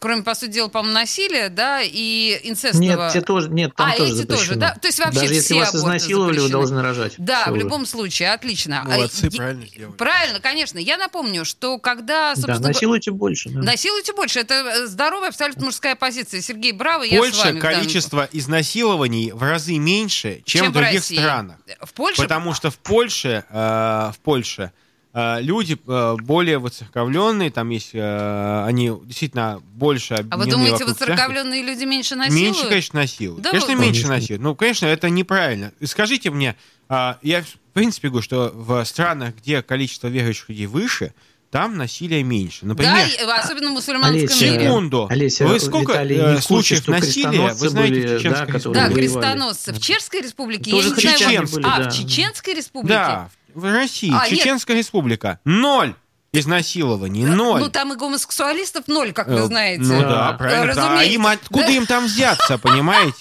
кроме, 0.07 0.23
по 0.23 0.35
сути 0.35 0.51
дела, 0.51 0.69
по-моему, 0.69 0.95
насилия, 0.95 1.49
да, 1.49 1.81
и 1.83 2.41
инцестного... 2.45 3.05
Нет, 3.05 3.13
те 3.13 3.21
тоже, 3.21 3.49
нет, 3.51 3.75
там 3.75 3.91
а, 3.91 3.97
тоже 3.97 4.13
эти 4.15 4.23
тоже, 4.27 4.41
запрещено. 4.55 4.61
да? 4.61 4.75
То 4.81 4.87
есть 4.89 4.99
вообще 5.01 5.21
Даже 5.21 5.35
если 5.35 5.45
все 5.55 5.59
вас 5.59 5.75
изнасиловали, 5.75 6.29
вы 6.39 6.41
запрещены. 6.43 6.53
должны 6.53 6.83
рожать. 6.83 7.15
Да, 7.19 7.43
Всё 7.43 7.51
в 7.51 7.55
уже. 7.55 7.63
любом 7.63 7.87
случае, 7.87 8.33
отлично. 8.33 8.83
А, 8.83 8.89
Молодцы, 8.89 9.27
е- 9.27 9.31
правильно 9.33 9.67
сделали. 9.67 9.97
Правильно, 9.97 10.41
конечно. 10.41 10.79
Я 10.79 10.97
напомню, 10.97 11.45
что 11.45 11.79
когда, 11.79 12.31
Да, 12.31 12.37
собственно... 12.37 12.59
го- 12.61 12.69
насилуйте 12.69 13.11
больше. 13.11 13.51
да. 13.51 13.61
Насилуйте 13.63 14.13
больше. 14.13 14.39
Это 14.41 14.55
э, 14.55 14.87
здоровая, 14.87 15.29
абсолютно 15.29 15.67
мужская 15.67 15.97
позиция. 15.97 16.41
Сергей, 16.41 16.71
браво, 16.73 17.03
я 17.03 17.19
с 17.19 17.21
вами. 17.21 17.59
в 17.59 17.61
данном- 17.61 17.61
количество 17.61 18.29
изнасилований 18.33 19.33
в 19.33 19.43
разы 19.43 19.77
меньше, 19.79 20.43
чем, 20.45 20.61
Чем 20.63 20.67
в 20.67 20.71
в 20.71 20.73
других 20.79 20.95
России. 21.01 21.17
странах. 21.17 21.57
В 21.83 21.93
Польше 21.93 22.23
Потому 22.23 22.55
что 22.55 22.71
в 22.71 22.79
Польше, 22.79 23.45
э, 23.51 23.55
в 24.15 24.19
Польше 24.23 24.71
э, 24.73 24.86
люди 25.41 25.79
э, 25.87 26.17
более 26.21 26.59
воцерковленные, 26.59 27.51
там 27.51 27.71
есть, 27.71 27.91
э, 27.95 28.65
они 28.67 28.93
действительно 29.05 29.63
больше 29.75 30.27
А 30.31 30.37
вы 30.37 30.47
думаете, 30.47 30.85
воцерковленные 30.85 31.63
люди 31.63 31.85
меньше 31.85 32.17
насилуют? 32.17 32.45
Меньше, 32.45 32.69
конечно, 32.69 33.01
насилуют. 33.01 33.43
Да 33.43 33.51
конечно, 33.51 33.75
вы- 33.75 33.81
меньше 33.81 34.07
насилуют. 34.09 34.43
Ну, 34.43 34.55
конечно, 34.55 34.87
это 34.87 35.09
неправильно. 35.09 35.73
Скажите 35.85 36.31
мне, 36.31 36.55
а, 36.89 37.19
я 37.23 37.43
в 37.43 37.47
принципе 37.73 38.09
говорю, 38.09 38.23
что 38.23 38.51
в 38.55 38.85
странах, 38.85 39.35
где 39.37 39.63
количество 39.63 40.09
верующих 40.09 40.49
людей 40.51 40.67
выше, 40.67 41.15
там 41.51 41.77
насилия 41.79 42.23
меньше. 42.23 42.61
Да, 42.63 42.69
Например, 42.69 43.07
и- 43.07 43.23
особенно 43.41 43.71
в 43.71 43.73
мусульманском 43.75 44.17
Олеся, 44.19 44.45
мире. 44.45 44.61
секунду. 44.67 45.07
Олеся, 45.09 45.47
Вы 45.47 45.61
сколько 45.61 45.93
Виталий 45.93 46.17
э, 46.19 46.41
случаев 46.41 46.87
насилия 46.89 47.53
вы 47.55 47.69
знаете 47.69 47.95
были, 47.95 48.17
в 48.17 48.19
Чеченской 48.21 48.47
да, 48.47 48.53
Да, 48.53 48.55
республике? 48.59 48.79
воевали. 48.81 48.95
крестоносцы. 48.95 49.73
В 49.73 49.81
Чешской 49.81 50.21
республике, 50.23 50.71
Тоже 50.73 50.89
я 50.99 51.13
не 51.13 51.17
знаю, 51.17 51.49
были, 51.49 51.65
а, 51.65 51.79
да. 51.85 51.89
в 51.91 51.95
Чеченской 51.95 52.55
республике? 52.55 52.95
Да, 52.95 53.31
в 53.57 53.65
России, 53.73 54.11
А, 54.15 54.29
нет. 54.29 54.39
Чеченская 54.39 54.77
республика. 54.77 55.41
Ноль 55.45 55.95
изнасилований, 56.33 57.25
ноль. 57.25 57.61
Ну, 57.61 57.69
там 57.71 57.93
и 57.95 57.97
гомосексуалистов 57.97 58.87
ноль, 58.89 59.13
как 59.13 59.27
вы 59.29 59.37
Э, 59.41 59.47
знаете. 59.47 59.83
Ну 59.85 60.03
да, 60.03 60.33
правильно. 60.35 60.75
да. 60.75 60.99
А 61.01 61.05
им 61.05 61.27
откуда 61.27 61.65
Да. 61.67 61.73
им 61.73 61.87
там 61.87 62.05
взяться, 62.05 62.59
понимаете? 62.59 63.17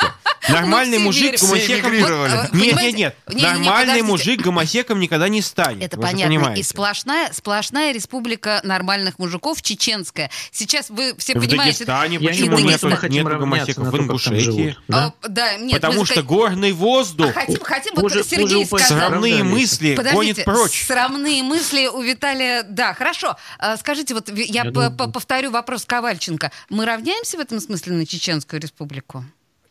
Нормальный 0.49 0.97
все 0.97 1.05
мужик 1.05 1.41
гомосеком... 1.41 1.93
Нет, 1.93 2.09
нет, 2.09 2.51
понимаете? 2.51 2.97
нет. 2.97 3.15
Не-не-не, 3.27 3.47
Нормальный 3.47 4.01
мужик 4.01 4.41
гомосеком 4.41 4.99
никогда 4.99 5.29
не 5.29 5.41
станет. 5.41 5.83
Это 5.83 5.97
понятно. 5.99 6.53
И 6.55 6.63
сплошная, 6.63 7.31
сплошная 7.33 7.91
республика 7.93 8.61
нормальных 8.63 9.19
мужиков, 9.19 9.61
чеченская. 9.61 10.29
Сейчас 10.51 10.89
вы 10.89 11.15
все 11.17 11.33
В 11.33 11.41
понимаете... 11.41 11.85
Дагестане 11.85 12.17
Я 12.17 12.31
не 12.31 12.49
почему 12.49 12.59
нету 12.59 12.89
равняться 12.89 13.39
гомосеков? 13.39 13.87
В 13.87 13.97
Ингушетии. 13.97 14.77
А, 14.91 15.13
нет, 15.59 15.81
Потому 15.81 16.05
что 16.05 16.23
горный 16.23 16.71
воздух, 16.71 17.33
Хотим, 17.33 17.59
хотим, 17.61 17.93
вот 17.95 18.11
Сергей 18.11 18.65
сказал. 18.65 18.87
срамные 18.87 19.43
мысли 19.43 19.95
гонит 19.95 20.43
прочь. 20.43 20.85
срамные 20.85 21.43
мысли 21.43 21.87
у 21.87 22.01
Виталия... 22.01 22.63
Да, 22.63 22.93
хорошо. 22.93 23.35
А, 23.59 23.77
Скажите, 23.77 24.13
вот 24.13 24.29
я, 24.33 24.65
повторю 24.65 25.51
вопрос 25.51 25.85
Ковальченко. 25.85 26.51
Мы 26.69 26.85
равняемся 26.85 27.37
в 27.37 27.39
этом 27.39 27.59
смысле 27.59 27.93
на 27.93 28.05
Чеченскую 28.05 28.61
республику? 28.61 29.23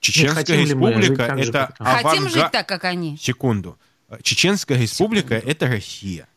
Чеченская 0.04 0.60
республика 0.60 1.36
же, 1.36 1.48
это 1.48 1.74
там? 1.78 1.86
Хотим 2.02 2.28
жить 2.28 2.50
так, 2.52 2.68
как 2.68 2.84
они? 2.84 3.16
Секунду. 3.16 3.78
Чеченская 4.22 4.78
республика 4.78 5.34
это 5.34 5.66
Россия. 5.66 6.28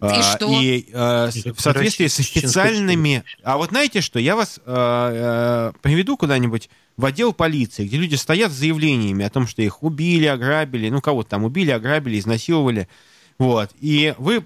А, 0.00 0.22
что? 0.22 0.60
И 0.60 0.82
Это 0.90 1.30
в 1.54 1.60
соответствии 1.60 2.04
Россия, 2.04 2.24
с 2.24 2.36
официальными... 2.36 3.24
А 3.42 3.56
вот 3.56 3.70
знаете 3.70 4.00
что? 4.00 4.20
Я 4.20 4.36
вас 4.36 4.60
э, 4.64 5.72
приведу 5.82 6.16
куда-нибудь 6.16 6.70
в 6.96 7.04
отдел 7.04 7.32
полиции, 7.32 7.84
где 7.84 7.96
люди 7.96 8.14
стоят 8.14 8.52
с 8.52 8.54
заявлениями 8.54 9.24
о 9.24 9.30
том, 9.30 9.48
что 9.48 9.60
их 9.62 9.82
убили, 9.82 10.26
ограбили, 10.26 10.88
ну 10.88 11.00
кого-то 11.00 11.30
там 11.30 11.44
убили, 11.44 11.72
ограбили, 11.72 12.18
изнасиловали. 12.18 12.88
Вот. 13.38 13.70
И 13.80 14.14
вы, 14.18 14.44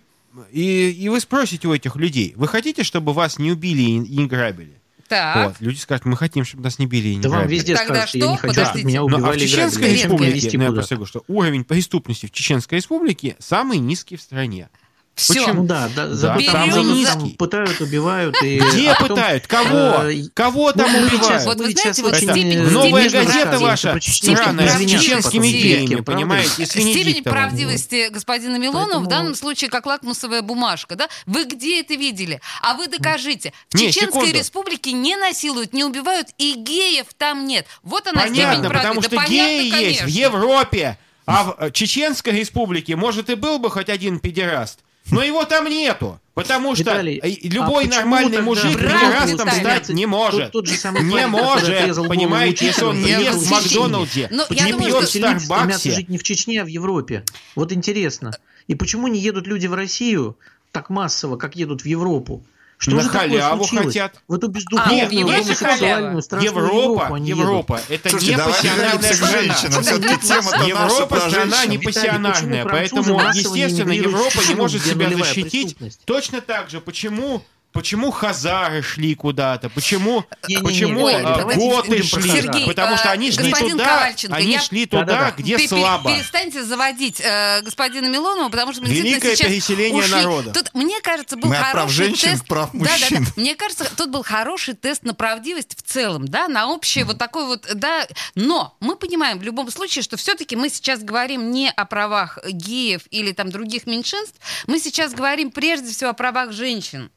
и, 0.50 0.90
и 0.90 1.08
вы 1.10 1.20
спросите 1.20 1.68
у 1.68 1.74
этих 1.74 1.96
людей, 1.96 2.32
вы 2.36 2.48
хотите, 2.48 2.82
чтобы 2.82 3.12
вас 3.12 3.38
не 3.38 3.52
убили 3.52 3.82
и 3.82 3.96
и 3.96 4.16
не 4.16 4.26
грабили? 4.26 4.81
Так. 5.08 5.48
Вот. 5.48 5.56
Люди 5.60 5.78
скажут, 5.78 6.04
мы 6.04 6.16
хотим, 6.16 6.44
чтобы 6.44 6.64
нас 6.64 6.78
не 6.78 6.86
били 6.86 7.08
и 7.08 7.16
не 7.16 7.22
Да 7.22 7.28
вам 7.28 7.38
грабили. 7.40 7.58
везде 7.58 7.74
Тогда 7.76 7.94
скажут, 7.94 8.08
что 8.08 8.18
я 8.18 8.26
не 8.30 8.36
хочу, 8.36 8.52
чтобы 8.52 8.66
Подождите. 8.66 8.86
меня 8.86 9.00
Ну, 9.00 9.06
а 9.06 9.10
в 9.10 9.14
убивали 9.14 9.38
и 9.38 9.48
Чеченской 9.48 9.82
грабили. 9.82 10.02
Республике, 10.02 10.58
ну, 10.58 10.64
я 10.64 10.72
просто 10.72 10.94
говорю, 10.96 11.08
что 11.08 11.24
уровень 11.28 11.64
преступности 11.64 12.26
в 12.26 12.30
Чеченской 12.30 12.78
республике 12.78 13.36
самый 13.38 13.78
низкий 13.78 14.16
в 14.16 14.20
стране. 14.20 14.68
Все. 15.14 15.44
Почему? 15.44 15.64
Да, 15.64 15.90
да, 15.94 16.06
Берем 16.38 16.52
там, 16.72 17.04
там 17.20 17.30
пытают, 17.32 17.80
убивают. 17.82 18.34
И, 18.42 18.58
Где 18.58 18.90
а 18.90 18.94
потом, 18.94 19.16
пытают? 19.16 19.46
Кого? 19.46 20.04
э, 20.10 20.22
Кого 20.32 20.72
там 20.72 20.90
ну, 20.90 20.98
убивают? 21.00 21.24
сейчас- 21.24 21.44
Вот 21.44 21.58
вы 21.58 21.70
знаете, 21.72 22.02
вот 22.02 22.16
степень- 22.16 22.52
э, 22.54 22.62
Новая 22.70 23.08
степень 23.10 23.26
газета 23.26 23.58
ваша 23.58 23.98
странная, 24.00 24.68
с 24.68 24.80
чеченскими 24.80 25.48
идеями, 25.50 26.00
понимаете, 26.00 26.64
Степень 26.64 27.22
правдивости 27.24 28.08
господина 28.08 28.56
Милонова 28.56 28.84
Поэтому- 28.86 29.04
в 29.04 29.08
данном 29.08 29.34
случае 29.34 29.68
как 29.68 29.84
лакмусовая 29.84 30.40
бумажка, 30.40 30.96
да? 30.96 31.08
Вы 31.26 31.44
где 31.44 31.80
это 31.80 31.94
видели? 31.94 32.40
А 32.62 32.74
вы 32.74 32.88
докажите. 32.88 33.52
В 33.70 33.74
Не, 33.74 33.88
Чеченской 33.92 34.22
секунду. 34.22 34.38
республике 34.38 34.92
не 34.92 35.16
насилуют, 35.16 35.74
не 35.74 35.84
убивают, 35.84 36.28
и 36.38 36.54
геев 36.54 37.06
там 37.18 37.46
нет. 37.46 37.66
Вот 37.82 38.06
она 38.06 38.22
степень 38.22 38.36
Понятно, 38.44 38.68
правды. 38.70 38.78
потому 38.88 39.00
Да 39.02 39.06
что 39.08 39.16
понятно, 39.16 39.34
геи 39.62 39.88
есть 39.90 40.02
в 40.04 40.06
Европе, 40.06 40.98
а 41.26 41.44
в 41.68 41.70
Чеченской 41.72 42.32
республике, 42.32 42.96
может, 42.96 43.28
и 43.28 43.34
был 43.34 43.58
бы 43.58 43.70
хоть 43.70 43.90
один 43.90 44.18
педераст, 44.18 44.80
но 45.10 45.22
его 45.22 45.44
там 45.44 45.66
нету. 45.68 46.18
Потому 46.34 46.74
что 46.74 46.84
Виталий, 46.84 47.18
а 47.18 47.26
любой 47.46 47.84
почему 47.84 47.94
нормальный 48.00 48.30
тогда 48.38 48.42
мужик 48.42 48.78
педерастом 48.78 49.50
стать 49.50 49.88
не 49.90 50.06
может. 50.06 50.44
Тот- 50.44 50.52
тот 50.52 50.66
же 50.66 50.74
самый 50.76 51.02
не 51.02 51.26
может, 51.26 51.68
понимаете, 52.08 52.66
если 52.66 52.84
он 52.84 53.02
не 53.02 53.10
ест 53.10 53.38
в. 53.38 53.50
Макдоналдсе, 53.50 54.28
Ну, 54.30 54.44
не 54.48 54.72
думаю, 54.72 54.92
пьет 54.92 55.08
в 55.08 55.12
Старбаксе. 55.44 55.90
жить 55.90 56.08
не 56.08 56.16
в 56.16 56.22
Чечне, 56.22 56.62
а 56.62 56.64
в 56.64 56.68
Европе. 56.68 57.22
Вот 57.54 57.70
интересно. 57.72 58.30
И 58.66 58.74
почему 58.74 59.08
не 59.08 59.20
едут 59.20 59.46
люди 59.46 59.66
в 59.66 59.74
Россию 59.74 60.38
так 60.70 60.88
массово, 60.88 61.36
как 61.36 61.54
едут 61.54 61.82
в 61.82 61.86
Европу? 61.86 62.42
Что 62.82 62.90
На 62.96 63.02
же 63.02 63.10
такое 63.10 63.28
халяву 63.28 63.64
случилось? 63.64 63.86
хотят. 63.94 64.20
В 64.26 64.34
эту 64.34 64.46
А, 64.48 64.50
бездуховную, 64.50 64.98
Европе 65.04 65.22
гомосексуальную, 65.22 65.78
халява. 65.94 66.20
страшную 66.20 66.52
Европа, 66.52 67.02
Европу. 67.02 67.16
Европа, 67.24 67.80
это 67.88 68.10
Слушайте, 68.10 68.34
не 68.34 68.42
пассионарная 68.42 69.14
страна. 69.14 69.32
женщинам. 69.32 69.82
Все-таки 69.82 70.68
Европа 70.68 71.20
страна 71.20 71.66
не 71.66 71.78
пассионарная, 71.78 72.64
поэтому, 72.64 73.20
естественно, 73.34 73.92
Европа 73.92 74.40
не 74.48 74.54
может 74.56 74.84
себя 74.84 75.10
защитить. 75.16 75.76
Точно 76.04 76.40
так 76.40 76.70
же, 76.70 76.80
почему 76.80 77.44
Почему 77.72 78.10
хазары 78.10 78.82
шли 78.82 79.14
куда-то? 79.14 79.70
Почему, 79.70 80.24
Не-не-не, 80.46 80.62
почему 80.66 81.04
Ой, 81.04 81.14
а, 81.22 81.36
давайте 81.38 81.60
готы 81.60 82.02
шли? 82.02 82.30
Сергей, 82.30 82.66
Потому 82.66 82.96
что 82.98 83.08
а, 83.08 83.12
они 83.12 83.30
шли 83.32 83.50
туда, 83.52 84.12
они 84.30 84.52
я- 84.52 84.60
шли 84.60 84.86
туда, 84.86 85.04
Да-да-да. 85.06 85.30
где 85.38 85.56
Пе- 85.56 85.62
пе- 85.62 85.68
слабо. 85.68 86.10
Перестаньте 86.14 86.62
заводить 86.64 87.20
э, 87.24 87.62
господина 87.62 88.06
Милонова, 88.08 88.50
потому 88.50 88.72
что 88.72 88.82
мы 88.82 88.88
действительно 88.88 89.20
Великое 89.20 89.36
сейчас 89.36 89.48
переселение 89.48 90.02
ушли. 90.02 90.12
народа. 90.14 90.52
Тут, 90.52 90.74
мне 90.74 91.00
кажется, 91.00 91.36
был 91.36 91.48
Мы 91.48 91.54
хороший 91.56 91.94
женщин 91.94 92.30
тест. 92.32 92.46
прав 92.46 92.74
мужчин. 92.74 93.26
Мне 93.36 93.54
кажется, 93.54 93.90
тут 93.96 94.10
был 94.10 94.22
хороший 94.22 94.74
тест 94.74 95.04
на 95.04 95.14
правдивость 95.14 95.74
в 95.78 95.82
целом, 95.82 96.28
да, 96.28 96.48
на 96.48 96.68
общее 96.68 97.04
вот 97.06 97.16
такой 97.18 97.46
вот, 97.46 97.66
да. 97.74 98.06
Но 98.34 98.76
мы 98.80 98.96
понимаем 98.96 99.38
в 99.38 99.42
любом 99.42 99.70
случае, 99.70 100.02
что 100.02 100.16
все-таки 100.18 100.56
мы 100.56 100.68
сейчас 100.68 101.02
говорим 101.02 101.50
не 101.50 101.70
о 101.70 101.84
правах 101.86 102.38
геев 102.46 103.02
или 103.10 103.32
там 103.32 103.50
других 103.50 103.86
меньшинств, 103.86 104.38
мы 104.66 104.78
сейчас 104.78 105.14
говорим 105.14 105.50
прежде 105.50 105.90
всего 105.90 106.10
о 106.10 106.12
правах 106.12 106.52
женщин. 106.52 107.10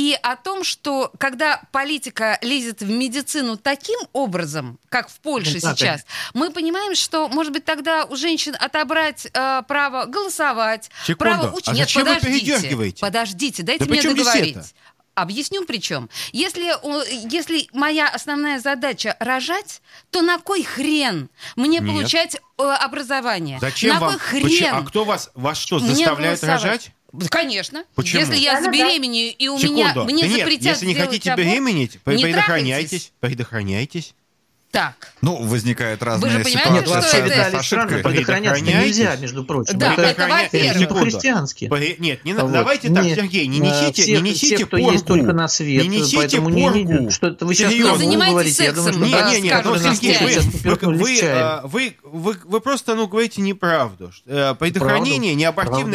И 0.00 0.16
о 0.22 0.34
том, 0.34 0.64
что 0.64 1.12
когда 1.18 1.60
политика 1.72 2.38
лезет 2.40 2.80
в 2.80 2.88
медицину 2.88 3.58
таким 3.58 4.00
образом, 4.14 4.78
как 4.88 5.10
в 5.10 5.20
Польше 5.20 5.60
да, 5.60 5.74
сейчас, 5.74 6.06
мы 6.32 6.50
понимаем, 6.50 6.94
что, 6.94 7.28
может 7.28 7.52
быть, 7.52 7.66
тогда 7.66 8.06
у 8.06 8.16
женщин 8.16 8.56
отобрать 8.58 9.26
э, 9.26 9.62
право 9.68 10.06
голосовать, 10.06 10.88
Секунду. 11.04 11.18
право 11.18 11.58
А 11.66 11.72
Нет, 11.74 11.92
подождите. 11.92 12.94
Подождите, 12.98 13.62
дайте 13.62 13.84
Да 13.84 13.90
мне 13.90 14.02
договорить. 14.02 14.56
Объясню 15.14 15.66
причем. 15.66 16.08
Если, 16.32 16.72
если 17.30 17.68
моя 17.74 18.08
основная 18.08 18.58
задача 18.58 19.18
рожать, 19.20 19.82
то 20.10 20.22
на 20.22 20.38
кой 20.38 20.62
хрен 20.62 21.28
мне 21.56 21.80
Нет. 21.80 21.86
получать 21.86 22.36
э, 22.36 22.62
образование? 22.62 23.58
Зачем 23.60 23.94
на 23.94 24.00
вам? 24.00 24.10
кой 24.12 24.18
хрен? 24.18 24.74
А 24.76 24.82
кто 24.82 25.04
вас, 25.04 25.30
вас 25.34 25.58
что, 25.58 25.78
заставляет 25.78 26.42
рожать? 26.42 26.92
Конечно. 27.30 27.84
Почему? 27.94 28.20
Если 28.20 28.36
я 28.36 28.62
забеременею, 28.62 29.34
и 29.36 29.48
у 29.48 29.58
меня 29.58 29.90
Секунду. 29.90 30.04
мне 30.04 30.22
Да 30.22 30.28
нет, 30.28 30.38
запретят 30.40 30.66
если 30.74 30.86
не 30.86 30.94
хотите 30.94 31.34
беременеть, 31.36 31.98
не 32.06 32.22
предохраняйтесь. 32.22 33.12
Предохраняйтесь. 33.20 34.14
Так. 34.70 34.94
Ну, 35.20 35.34
возникают 35.42 35.98
же 36.00 36.06
разные 36.06 36.44
понимаете, 36.44 36.86
ситуации. 36.86 37.08
что 37.08 37.16
это? 37.18 37.26
Виталий, 37.26 37.64
странно, 37.64 37.98
предохраняться 38.04 38.64
нельзя, 38.64 39.16
между 39.16 39.44
прочим. 39.44 39.76
Да, 39.76 39.94
это, 39.94 40.02
это 40.02 40.22
это 40.22 40.28
во-первых. 40.78 40.88
по-христиански. 40.88 41.64
Пори- 41.64 41.96
Нет, 41.98 42.24
не 42.24 42.34
Вот. 42.34 42.52
давайте 42.52 42.88
так, 42.88 43.04
Не, 43.04 43.14
Сергей, 43.16 43.46
не 43.48 43.58
э, 43.58 43.62
несите, 43.62 44.02
все, 44.02 44.20
не 44.20 44.30
несите 44.30 44.56
все, 44.56 44.66
кто 44.66 44.76
поргу. 44.76 44.92
есть 44.92 45.06
только 45.06 45.32
на 45.32 45.48
свет, 45.48 45.82
не 45.82 45.88
несите 45.88 46.16
поэтому 46.18 46.50
не- 46.50 46.84
не- 46.84 47.10
что 47.10 47.26
это 47.26 47.46
вы 47.46 47.54
сейчас 47.56 47.72
Серьезно. 47.72 47.94
Богу 47.94 48.04
занимайтесь 48.04 48.32
говорите, 48.32 48.64
я 48.64 48.72
думаю, 48.72 48.92
что 48.92 49.00
сексом, 49.00 49.10
да, 49.10 49.18
да, 49.18 49.30
Не, 49.30 49.34
не, 49.36 49.40
не, 49.42 49.48
скажут 49.48 49.64
ну, 49.64 49.82
нам 49.82 49.94
Сергей, 49.96 50.18
вы, 50.20 50.76
вы, 50.76 50.96
вы, 50.98 51.16
чаем. 51.16 51.36
а, 51.36 51.60
вы, 51.64 51.96
вы, 52.04 52.36
вы 52.44 52.60
просто, 52.60 52.94
ну, 52.94 53.08
говорите 53.08 53.40
неправду. 53.40 54.12
Э, 54.26 54.54
Предохранение, 54.54 55.34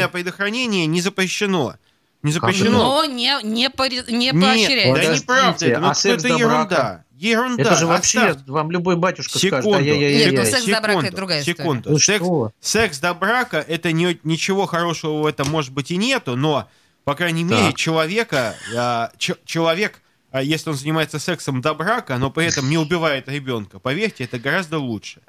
Правду. 0.04 0.14
предохранение 0.14 0.86
не 0.86 1.00
запрещено. 1.00 1.76
Не 2.24 2.32
запрещено. 2.32 2.72
Но 2.72 3.06
не, 3.06 3.38
не, 3.44 3.70
пори- 3.70 4.12
не 4.12 4.32
Нет, 4.32 4.42
поощряется. 4.42 4.86
да 4.86 4.92
Подождите, 4.92 5.22
неправда. 5.24 5.66
Это, 5.68 5.78
а 5.78 5.80
ну, 5.80 5.94
секс 5.94 6.24
это 6.26 6.28
ерунда. 6.34 6.48
брака? 6.68 7.05
Ерунда. 7.18 7.62
Это 7.64 7.76
же 7.76 7.88
вообще 7.88 8.20
Оставьте. 8.20 8.52
вам 8.52 8.72
любой 8.72 8.96
батюшка 8.98 9.40
Секунду. 9.40 9.70
скажет. 9.72 9.88
ай-яй-яй-яй. 9.90 10.32
Нет, 10.32 10.44
ну, 10.44 10.52
секс 10.52 10.66
до 10.66 10.82
брака 10.82 11.08
это 11.08 11.16
другая 11.16 11.42
история. 11.42 11.58
секунду. 11.58 12.00
Секс, 12.00 12.26
что? 12.26 12.52
секс 12.60 13.00
до 13.00 13.14
брака 13.14 13.58
это 13.58 13.92
не, 13.92 14.20
ничего 14.24 14.66
хорошего 14.66 15.22
в 15.22 15.26
этом 15.26 15.50
может 15.50 15.72
быть 15.74 15.92
и 15.92 15.98
нету, 15.98 16.36
но 16.36 16.68
по 17.06 17.16
крайней 17.16 17.44
мере 17.44 17.68
Так. 17.68 17.76
человека, 17.76 18.56
а, 18.76 19.12
ч- 19.18 19.36
человек, 19.46 20.02
а, 20.32 20.42
если 20.42 20.70
он 20.72 20.76
занимается 20.76 21.20
сексом 21.20 21.62
до 21.62 21.74
брака, 21.74 22.18
но 22.18 22.30
при 22.32 22.46
этом 22.48 22.70
не 22.70 22.78
убивает 22.78 23.30
ребенка, 23.30 23.80
поверьте, 23.80 24.24
это 24.26 24.38
гораздо 24.40 24.80
лучше. 24.80 25.22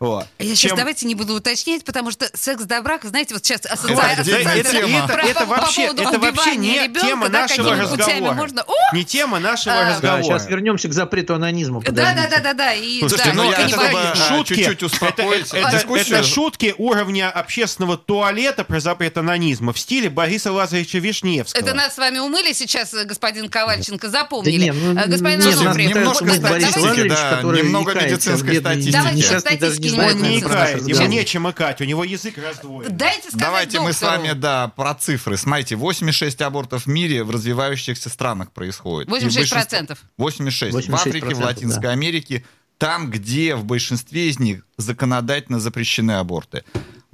Вот. 0.00 0.26
Я 0.40 0.46
сейчас 0.56 0.70
Чем- 0.70 0.76
давайте 0.78 1.06
не 1.06 1.14
буду 1.14 1.34
уточнять, 1.34 1.84
потому 1.84 2.10
что 2.10 2.28
секс 2.34 2.64
до 2.64 2.82
брака, 2.82 3.08
знаете, 3.08 3.32
вот 3.34 3.44
сейчас 3.44 3.64
ассоциация... 3.64 4.24
тема. 4.64 5.06
про- 5.06 5.22
это, 5.22 5.28
это 5.30 5.40
по- 5.40 5.46
по 5.46 5.60
вообще, 5.62 5.82
поводу 5.82 6.02
это 6.02 6.18
вообще 6.18 6.50
убивания 6.50 6.56
не 6.72 6.82
ребенка, 6.84 7.06
тема 7.06 7.28
да, 7.28 7.40
нашего 7.42 7.68
какими 7.70 7.86
путями 7.86 8.00
разговора. 8.02 8.34
можно- 8.34 8.62
О! 8.62 8.94
Не 8.94 9.04
тема 9.04 9.38
нашего 9.38 9.74
А, 9.74 9.78
Да, 9.84 9.90
разговора. 9.90 10.22
сейчас 10.38 10.48
вернемся 10.48 10.88
к 10.88 10.92
запрету 10.92 11.34
анонизма. 11.34 11.80
Да, 11.80 11.90
да, 11.92 12.28
да, 12.28 12.38
да, 12.40 12.54
да. 12.54 12.74
И, 12.74 12.98
Слушайте, 13.00 13.24
да, 13.24 13.32
ну, 13.34 13.50
я 13.50 13.68
чтобы, 13.68 13.84
а, 13.94 14.14
шутки, 14.16 14.54
чуть-чуть 14.54 14.76
это, 14.78 14.86
успокоить 14.86 15.46
это- 15.54 15.58
это- 15.58 15.94
это 15.96 16.22
шутки 16.24 16.74
уровня 16.76 17.30
общественного 17.30 17.96
туалета 17.96 18.64
про 18.64 18.80
запрет 18.80 19.16
анонизма 19.16 19.72
в 19.72 19.78
стиле 19.78 20.10
Бориса 20.10 20.50
Лазаревича 20.52 20.98
Вишневского. 20.98 21.60
Это 21.62 21.72
нас 21.72 21.94
с 21.94 21.98
вами 21.98 22.18
умыли 22.18 22.52
сейчас, 22.52 22.92
э, 22.94 23.04
господин 23.04 23.48
Ковальченко, 23.48 24.08
Да 24.08 24.20
запомнили. 24.20 24.64
не, 24.64 24.72
ну, 24.72 24.98
Э, 25.00 25.06
господин 25.06 25.38
нет, 25.40 25.56
Ануфриев, 25.56 25.90
немножко 25.94 26.24
да, 26.24 26.34
статистики, 26.34 27.08
да, 27.08 27.30
который 27.36 27.62
немного 27.62 27.94
медицинской 27.94 28.56
статистики. 28.58 28.92
Давайте 28.92 29.40
статистики 29.40 29.83
не 29.84 29.90
знает. 29.90 30.14
Он 30.16 30.22
не 30.22 30.40
икает, 30.40 30.88
ему 30.88 31.06
нечем 31.06 31.50
икать, 31.50 31.80
у 31.80 31.84
него 31.84 32.04
язык 32.04 32.38
раздвоен. 32.38 32.96
Дайте 32.96 33.28
сказать 33.28 33.40
Давайте 33.40 33.80
мы 33.80 33.92
с 33.92 34.00
доктору. 34.00 34.22
вами, 34.22 34.32
да, 34.32 34.68
про 34.68 34.94
цифры. 34.94 35.36
Смотрите, 35.36 35.76
86 35.76 36.40
абортов 36.42 36.84
в 36.84 36.86
мире 36.88 37.24
в 37.24 37.30
развивающихся 37.30 38.08
странах 38.08 38.50
происходит. 38.52 39.08
И 39.08 39.12
86%. 39.12 39.88
большинство- 39.88 39.96
86. 40.16 40.72
В 40.72 40.76
86%, 40.78 40.94
Африке, 40.94 41.34
в 41.34 41.38
да. 41.38 41.44
Латинской 41.46 41.90
Америке. 41.90 42.44
Там, 42.78 43.10
где 43.10 43.54
в 43.54 43.64
большинстве 43.64 44.28
из 44.28 44.40
них 44.40 44.66
законодательно 44.76 45.60
запрещены 45.60 46.12
аборты. 46.12 46.64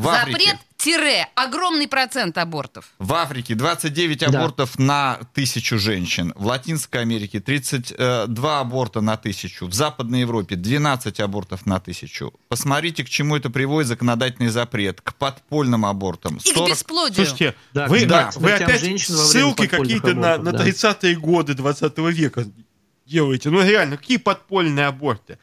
В 0.00 0.08
Африке, 0.08 0.46
Запрет-тире. 0.46 1.28
Огромный 1.34 1.86
процент 1.86 2.38
абортов. 2.38 2.86
в 2.98 3.12
Африке 3.12 3.54
29 3.54 4.20
Да. 4.20 4.26
абортов 4.40 4.78
на 4.78 5.18
тысячу 5.34 5.78
женщин. 5.78 6.32
В 6.36 6.46
Латинской 6.46 7.02
Америке 7.02 7.38
32 7.38 8.60
аборта 8.60 9.02
на 9.02 9.18
тысячу. 9.18 9.66
В 9.66 9.74
Западной 9.74 10.20
Европе 10.20 10.56
12 10.56 11.20
абортов 11.20 11.66
на 11.66 11.80
тысячу. 11.80 12.32
Посмотрите, 12.48 13.04
к 13.04 13.10
чему 13.10 13.36
это 13.36 13.50
приводит 13.50 13.88
законодательный 13.88 14.48
запрет. 14.48 15.02
К 15.02 15.12
подпольным 15.14 15.84
абортам. 15.84 16.36
И 16.38 16.50
к 16.50 16.54
40 16.54 16.70
бесплодию. 16.70 17.26
Слушайте, 17.26 17.54
Да, 17.74 17.86
вы, 17.86 18.06
да, 18.06 18.30
да, 18.32 18.40
вы 18.40 18.52
опять 18.52 19.02
ссылки 19.02 19.66
какие-то 19.66 20.14
на, 20.14 20.38
на 20.38 20.52
да. 20.52 20.64
30-е 20.66 21.14
годы 21.16 21.52
20 21.52 21.98
века 21.98 22.46
делаете. 23.06 23.50
Ну 23.50 23.62
реально, 23.62 23.98
какие 23.98 24.16
подпольные 24.16 24.86
аборты? 24.86 25.38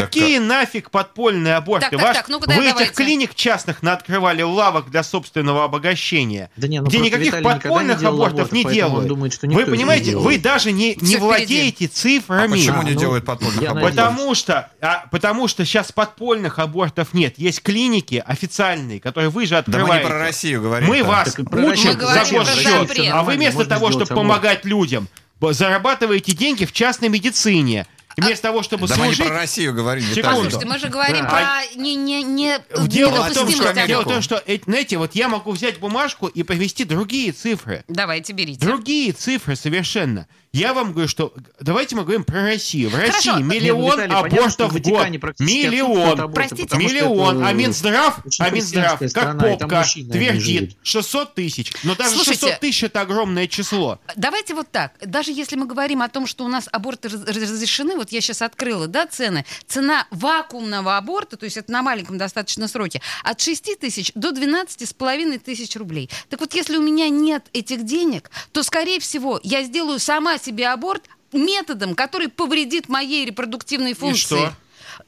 Какие 0.00 0.38
нафиг 0.38 0.90
подпольные 0.90 1.54
аборты? 1.56 1.90
Так, 1.90 1.90
так, 1.92 2.00
Ваш- 2.02 2.16
так, 2.16 2.26
да, 2.28 2.38
вы 2.38 2.46
давайте. 2.46 2.84
этих 2.84 2.92
клиник 2.94 3.34
частных 3.34 3.82
наоткрывали 3.82 4.42
лавок 4.42 4.90
для 4.90 5.02
собственного 5.02 5.64
обогащения, 5.64 6.50
Да 6.56 6.68
не, 6.68 6.80
ну 6.80 6.86
где 6.88 6.98
никаких 6.98 7.26
Виталий 7.28 7.44
подпольных 7.44 8.00
не 8.00 8.06
абортов 8.06 8.52
не 8.52 8.64
делают. 8.64 9.06
думает, 9.06 9.32
что 9.32 9.46
вы 9.46 9.66
понимаете, 9.66 10.10
делает. 10.10 10.24
вы 10.26 10.38
даже 10.38 10.72
не, 10.72 10.88
не 10.88 10.94
впереди. 10.94 11.16
владеете 11.18 11.86
А 11.86 11.88
цифрами. 11.88 12.50
почему 12.52 12.80
А, 12.80 12.84
не 12.84 12.92
ну, 12.92 13.00
делают 13.00 13.24
подпольных 13.24 13.62
абортов? 13.70 13.90
Потому 13.90 14.34
что, 14.34 14.70
а, 14.80 15.04
потому 15.10 15.48
что 15.48 15.64
сейчас 15.64 15.92
подпольных 15.92 16.58
абортов 16.58 17.12
нет. 17.14 17.34
Есть 17.38 17.62
клиники 17.62 18.22
официальные, 18.26 19.00
которые 19.00 19.30
вы 19.30 19.46
же 19.46 19.50
Да 19.50 19.56
мы 19.56 19.60
открываете. 19.74 20.04
не 20.04 20.08
про 20.10 20.18
Россию 20.18 20.62
говорим. 20.62 20.88
Мы 20.88 21.02
вас 21.04 21.32
Так 21.34 21.52
учим 21.52 21.92
за 21.92 22.24
госсчет. 22.24 22.64
запрет. 22.88 23.12
А 23.12 23.22
вы 23.22 23.34
вместо 23.34 23.64
того, 23.64 23.90
чтобы 23.90 24.06
помогать 24.06 24.64
людям, 24.64 25.08
зарабатываете 25.40 26.32
деньги 26.32 26.64
в 26.64 26.72
частной 26.72 27.08
медицине. 27.08 27.86
Вместо 28.16 28.42
того, 28.48 28.62
чтобы 28.62 28.86
Да 28.86 28.96
мы 28.96 29.08
не 29.08 29.14
служить... 29.14 29.26
про 29.26 29.38
Россию 29.38 29.74
говорим, 29.74 30.04
Секунду. 30.04 30.28
Послушайте, 30.28 30.66
мы 30.66 30.78
же 30.78 30.88
говорим 30.88 31.24
Да. 31.24 31.28
про 31.28 31.80
не, 31.80 31.94
не, 31.94 32.22
не, 32.22 32.58
Дело 32.86 33.10
в, 33.10 33.34
том, 33.34 33.48
недопустимость 33.48 33.56
что, 33.56 33.86
дело 33.86 34.02
в 34.02 34.08
том, 34.08 34.22
что, 34.22 34.42
знаете, 34.66 34.98
вот 34.98 35.14
я 35.14 35.28
могу 35.28 35.52
взять 35.52 35.78
бумажку 35.78 36.26
и 36.26 36.42
привести 36.42 36.84
другие 36.84 37.32
цифры. 37.32 37.84
Давайте, 37.88 38.32
берите. 38.32 38.64
Другие 38.64 39.12
цифры 39.12 39.56
совершенно. 39.56 40.26
Я 40.54 40.74
вам 40.74 40.92
говорю, 40.92 41.08
что 41.08 41.32
давайте 41.60 41.96
мы 41.96 42.02
говорим 42.02 42.24
про 42.24 42.42
Россию. 42.42 42.90
В 42.90 42.94
России 42.94 43.30
Хорошо. 43.30 43.38
миллион 43.42 43.98
Нет, 43.98 44.10
ну, 44.10 44.16
Виталий, 44.16 44.20
понятно, 44.22 44.38
абортов 44.38 44.72
в 44.72 44.76
в 44.76 44.82
год. 44.82 45.08
Миллион. 45.40 46.20
аборты, 46.20 46.34
Простите, 46.34 46.76
Миллион. 46.76 47.38
это 47.38 47.46
А 47.48 47.52
Минздрав, 47.54 48.18
а 48.38 48.50
Минздрав, 48.50 48.98
как 48.98 49.08
страна, 49.08 49.40
попка, 49.56 49.82
твердит, 50.10 50.60
живут. 50.60 50.76
600 50.82 51.34
тысяч. 51.34 51.72
Но 51.84 51.94
даже 51.96 52.10
Слушайте. 52.16 52.40
600 52.48 52.60
тысяч 52.60 52.82
это 52.84 53.00
огромное 53.00 53.46
число. 53.46 53.98
Давайте 54.14 54.54
вот 54.54 54.70
так. 54.70 54.92
Даже 55.00 55.32
если 55.32 55.56
мы 55.56 55.64
говорим 55.64 56.02
о 56.02 56.10
том, 56.10 56.26
что 56.26 56.44
у 56.44 56.48
нас 56.48 56.68
аборты 56.70 57.08
раз- 57.08 57.24
разрешены, 57.24 57.96
вот 57.96 58.12
я 58.12 58.20
сейчас 58.20 58.42
открыла, 58.42 58.86
да, 58.88 59.06
цены. 59.06 59.46
Цена 59.66 60.06
вакуумного 60.10 60.98
аборта, 60.98 61.38
то 61.38 61.44
есть 61.44 61.56
это 61.56 61.72
на 61.72 61.80
маленьком 61.82 62.18
достаточно 62.18 62.68
сроке, 62.68 63.00
от 63.24 63.40
6 63.40 63.78
тысяч 63.80 64.12
до 64.14 64.32
12 64.32 64.86
с 64.86 64.92
половиной 64.92 65.38
тысяч 65.38 65.74
рублей. 65.76 66.10
Так 66.28 66.40
вот, 66.40 66.52
если 66.52 66.76
у 66.76 66.82
меня 66.82 67.08
нет 67.08 67.46
этих 67.54 67.86
денег, 67.86 68.30
то, 68.52 68.62
скорее 68.62 69.00
всего, 69.00 69.40
я 69.42 69.62
сделаю 69.62 69.98
сама 69.98 70.36
себе 70.44 70.68
аборт 70.68 71.02
методом, 71.32 71.94
который 71.94 72.28
повредит 72.28 72.88
моей 72.88 73.24
репродуктивной 73.24 73.94
функции. 73.94 74.36
что? 74.36 74.52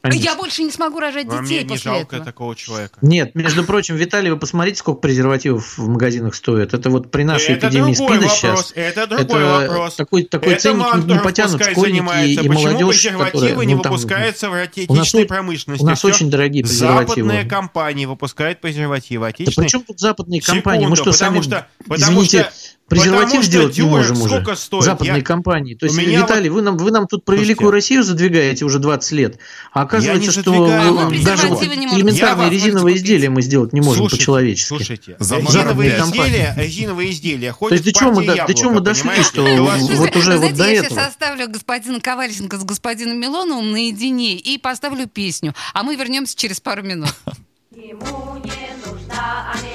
Конечно. 0.01 0.23
Я 0.23 0.35
больше 0.35 0.63
не 0.63 0.71
смогу 0.71 0.99
рожать 0.99 1.27
Вам 1.27 1.45
детей 1.45 1.59
не, 1.59 1.65
не 1.65 1.69
после 1.69 1.91
жалко 1.91 2.17
этого. 2.17 2.25
такого 2.25 2.57
человека. 2.57 2.99
Нет, 3.01 3.35
между 3.35 3.65
прочим, 3.65 3.97
Виталий, 3.97 4.31
вы 4.31 4.39
посмотрите, 4.39 4.79
сколько 4.79 5.01
презервативов 5.01 5.79
в 5.79 5.89
магазинах 5.89 6.35
стоит. 6.35 6.75
Это 6.75 6.91
вот 6.91 7.11
при 7.11 7.23
нашей 7.23 7.55
это 7.55 7.69
эпидемии 7.69 7.95
другой 7.95 8.17
СПИДа 8.19 8.29
вопрос. 8.33 8.39
сейчас. 8.67 8.73
Это 8.75 9.07
другой 9.07 9.45
вопрос. 9.45 9.95
Такой, 9.95 10.25
такой 10.25 10.55
Это 10.55 10.63
ценник 10.63 10.79
не- 10.79 10.85
не 10.85 10.91
Мантуров 10.91 11.23
потянут 11.23 11.63
школьники 11.65 12.27
и, 12.27 12.33
и 12.33 12.37
Почему 12.37 12.55
молодежь, 12.55 12.89
презервативы 13.03 13.41
которая, 13.49 13.67
не 13.67 13.75
ну, 13.75 13.83
там, 13.83 13.93
выпускаются 13.93 14.49
в 14.49 14.53
у 14.53 14.55
нас 14.57 14.65
отечественной 14.69 15.25
у- 15.25 15.29
промышленности? 15.29 15.85
у 15.85 15.87
нас 15.87 15.99
Всё. 15.99 16.09
очень 16.09 16.31
дорогие 16.31 16.65
презервативы. 16.65 17.29
Западные 17.29 17.45
компании 17.51 18.07
выпускают 18.07 18.61
презервативы. 18.61 19.25
Да 19.25 19.29
Отечественные... 19.29 19.67
при 19.67 19.71
чем 19.71 19.83
тут 19.85 20.01
западные 20.01 20.41
компании? 20.41 20.87
Мы 20.87 20.97
Секунду, 20.97 21.13
что, 21.13 21.25
потому 21.25 21.43
сами, 21.43 21.55
что- 21.55 21.69
потому 21.89 22.23
извините, 22.25 22.41
что- 22.51 22.53
презерватив 22.95 23.25
потому 23.27 23.43
что 23.43 23.51
сделать 23.51 23.77
не 23.79 23.83
можем 23.85 24.17
уже? 24.17 24.25
сколько 24.29 24.55
стоит? 24.57 24.85
Западные 24.85 25.17
Я- 25.19 25.23
компании. 25.23 25.75
То 25.75 25.87
есть, 25.87 25.97
меня 25.99 26.21
Виталий, 26.21 26.49
вы, 26.49 26.63
нам, 26.63 26.77
вы 26.77 26.91
нам 26.91 27.07
тут 27.07 27.25
про 27.25 27.33
Слушайте. 27.35 27.49
Великую 27.49 27.71
Россию 27.71 28.03
задвигаете 28.05 28.65
уже 28.65 28.79
20 28.79 29.13
лет, 29.13 29.39
а 29.73 29.83
оказывается, 29.83 30.27
не 30.27 30.31
что 30.33 30.43
задвигаю 30.43 30.95
вам. 30.95 31.23
даже 31.25 31.47
вот. 31.49 31.63
Я 31.63 31.69
элементарные 31.69 32.51
резиновые 32.51 32.97
изделия 32.97 33.31
мы 33.31 33.43
сделать 33.43 33.73
не 33.73 33.81
можем 33.81 34.03
Слушайте, 34.03 34.17
по-человечески. 34.23 34.69
Слушайте, 34.69 35.17
За 35.19 35.37
резиновые 35.39 35.99
изделия, 35.99 36.55
резиновые 36.57 37.11
изделия 37.11 37.53
ходят 37.53 37.71
То 37.71 37.75
есть 37.75 37.85
до 37.85 37.93
чего 37.99 38.11
мы 38.13 38.25
партии 38.27 38.45
до- 38.47 38.55
чего 38.55 38.71
мы 38.71 38.77
Яблоко, 38.77 38.85
дошли, 38.91 39.03
понимаете? 39.03 39.85
что 39.85 39.97
вот 39.97 40.17
уже 40.17 40.37
вот 40.39 40.55
до 40.55 40.65
я 40.65 40.73
этого. 40.81 40.91
сейчас 41.01 41.09
оставлю 41.09 41.49
господина 41.49 42.01
Ковальченко 42.01 42.59
с 42.59 42.65
господином 42.65 43.19
Милоновым 43.21 43.73
наедине 43.73 44.37
и 44.37 44.59
поставлю 44.59 45.07
песню. 45.07 45.55
А 45.73 45.83
мы 45.83 45.97
вернемся 45.97 46.37
через 46.37 46.61
пару 46.61 46.83
минут. 46.83 47.15
Ему 47.75 48.41
не 48.45 48.53
нужна 48.87 49.53
американская 49.53 49.74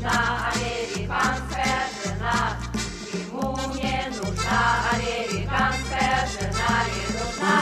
нужна 0.00 0.50
американская 0.54 1.88
жена. 2.04 2.56
Ему 3.12 3.56
не 3.74 4.08
нужна 4.16 4.60
американская 4.92 6.28
жена. 6.38 6.84
Не. 6.86 7.10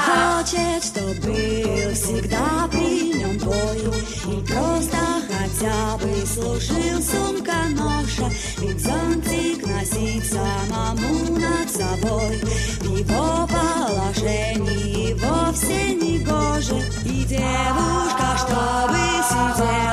Хочет, 0.06 0.84
чтоб 0.84 1.16
был 1.24 1.94
всегда 1.94 2.68
при 2.70 3.18
нем 3.18 3.38
твой 3.38 3.78
И 3.78 4.46
просто 4.46 4.98
хотя 5.28 5.96
бы 5.98 6.26
служил 6.26 7.02
сумка 7.02 7.54
ноша 7.70 8.30
Ведь 8.58 8.80
зонтик 8.80 9.66
носить 9.66 10.30
самому 10.30 11.38
над 11.38 11.70
собой 11.70 12.40
В 12.80 12.96
его 12.96 13.46
положении 13.46 15.14
вовсе 15.14 15.94
не 15.94 16.18
гоже 16.18 16.82
И 17.04 17.24
девушка, 17.24 18.36
чтобы 18.38 18.98
сидела 19.28 19.87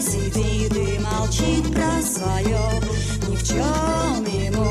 сидит 0.00 0.76
и 0.76 0.98
молчит 0.98 1.72
про 1.72 2.02
свое 2.02 3.19
чем 3.50 4.24
ему 4.26 4.70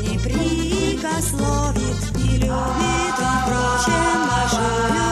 не 0.00 0.18
прикословит 0.18 2.00
Не 2.16 2.38
любит 2.38 3.16
он, 3.20 3.36
впрочем, 3.42 4.18
луну 4.52 5.03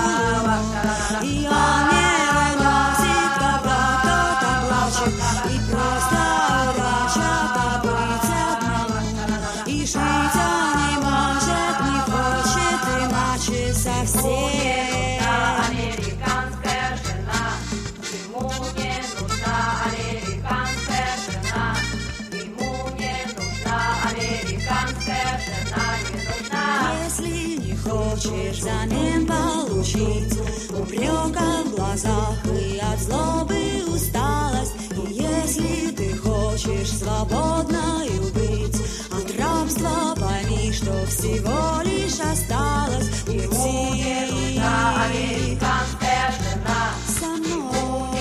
всего 41.32 41.80
лишь 41.82 42.20
осталось 42.20 43.08
Уйти 43.26 44.60
американская 44.60 46.32
жена 46.38 46.82
Со 47.06 47.26
мной 47.26 48.18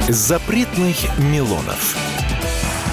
Запретных 0.08 0.96
Милонов. 1.18 1.96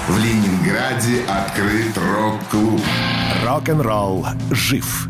В 0.07 0.17
Ленинграде 0.17 1.23
открыт 1.25 1.97
рок-клуб. 1.97 2.81
Рок-н-ролл 3.43 4.25
жив. 4.51 5.09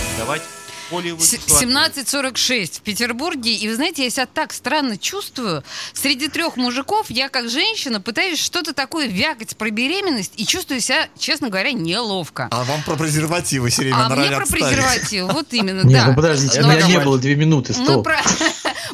С- 1.19 1.33
17.46 1.61 2.77
в 2.79 2.81
Петербурге. 2.81 3.53
И 3.55 3.67
вы 3.67 3.75
знаете, 3.75 4.03
я 4.03 4.09
себя 4.09 4.25
так 4.25 4.53
странно 4.53 4.97
чувствую. 4.97 5.63
Среди 5.93 6.27
трех 6.27 6.57
мужиков 6.57 7.09
я, 7.09 7.29
как 7.29 7.49
женщина, 7.49 8.01
пытаюсь 8.01 8.39
что-то 8.39 8.73
такое 8.73 9.07
вякать 9.07 9.55
про 9.55 9.69
беременность 9.69 10.33
и 10.35 10.45
чувствую 10.45 10.81
себя, 10.81 11.07
честно 11.17 11.49
говоря, 11.49 11.71
неловко. 11.71 12.47
А 12.51 12.63
вам 12.63 12.83
про 12.83 12.95
презервативы 12.95 13.69
все 13.69 13.83
время 13.83 14.05
А 14.05 14.09
мне 14.15 14.29
про 14.35 14.45
ставить. 14.45 14.65
презерватив, 14.65 15.33
вот 15.33 15.47
именно, 15.53 15.81
Нет, 15.83 15.93
да. 15.93 16.07
ну 16.09 16.15
подождите, 16.15 16.61
у 16.61 16.67
меня 16.67 16.87
не 16.87 16.99
было 16.99 17.17
две 17.17 17.35
минуты, 17.35 17.73
стоп. 17.73 18.07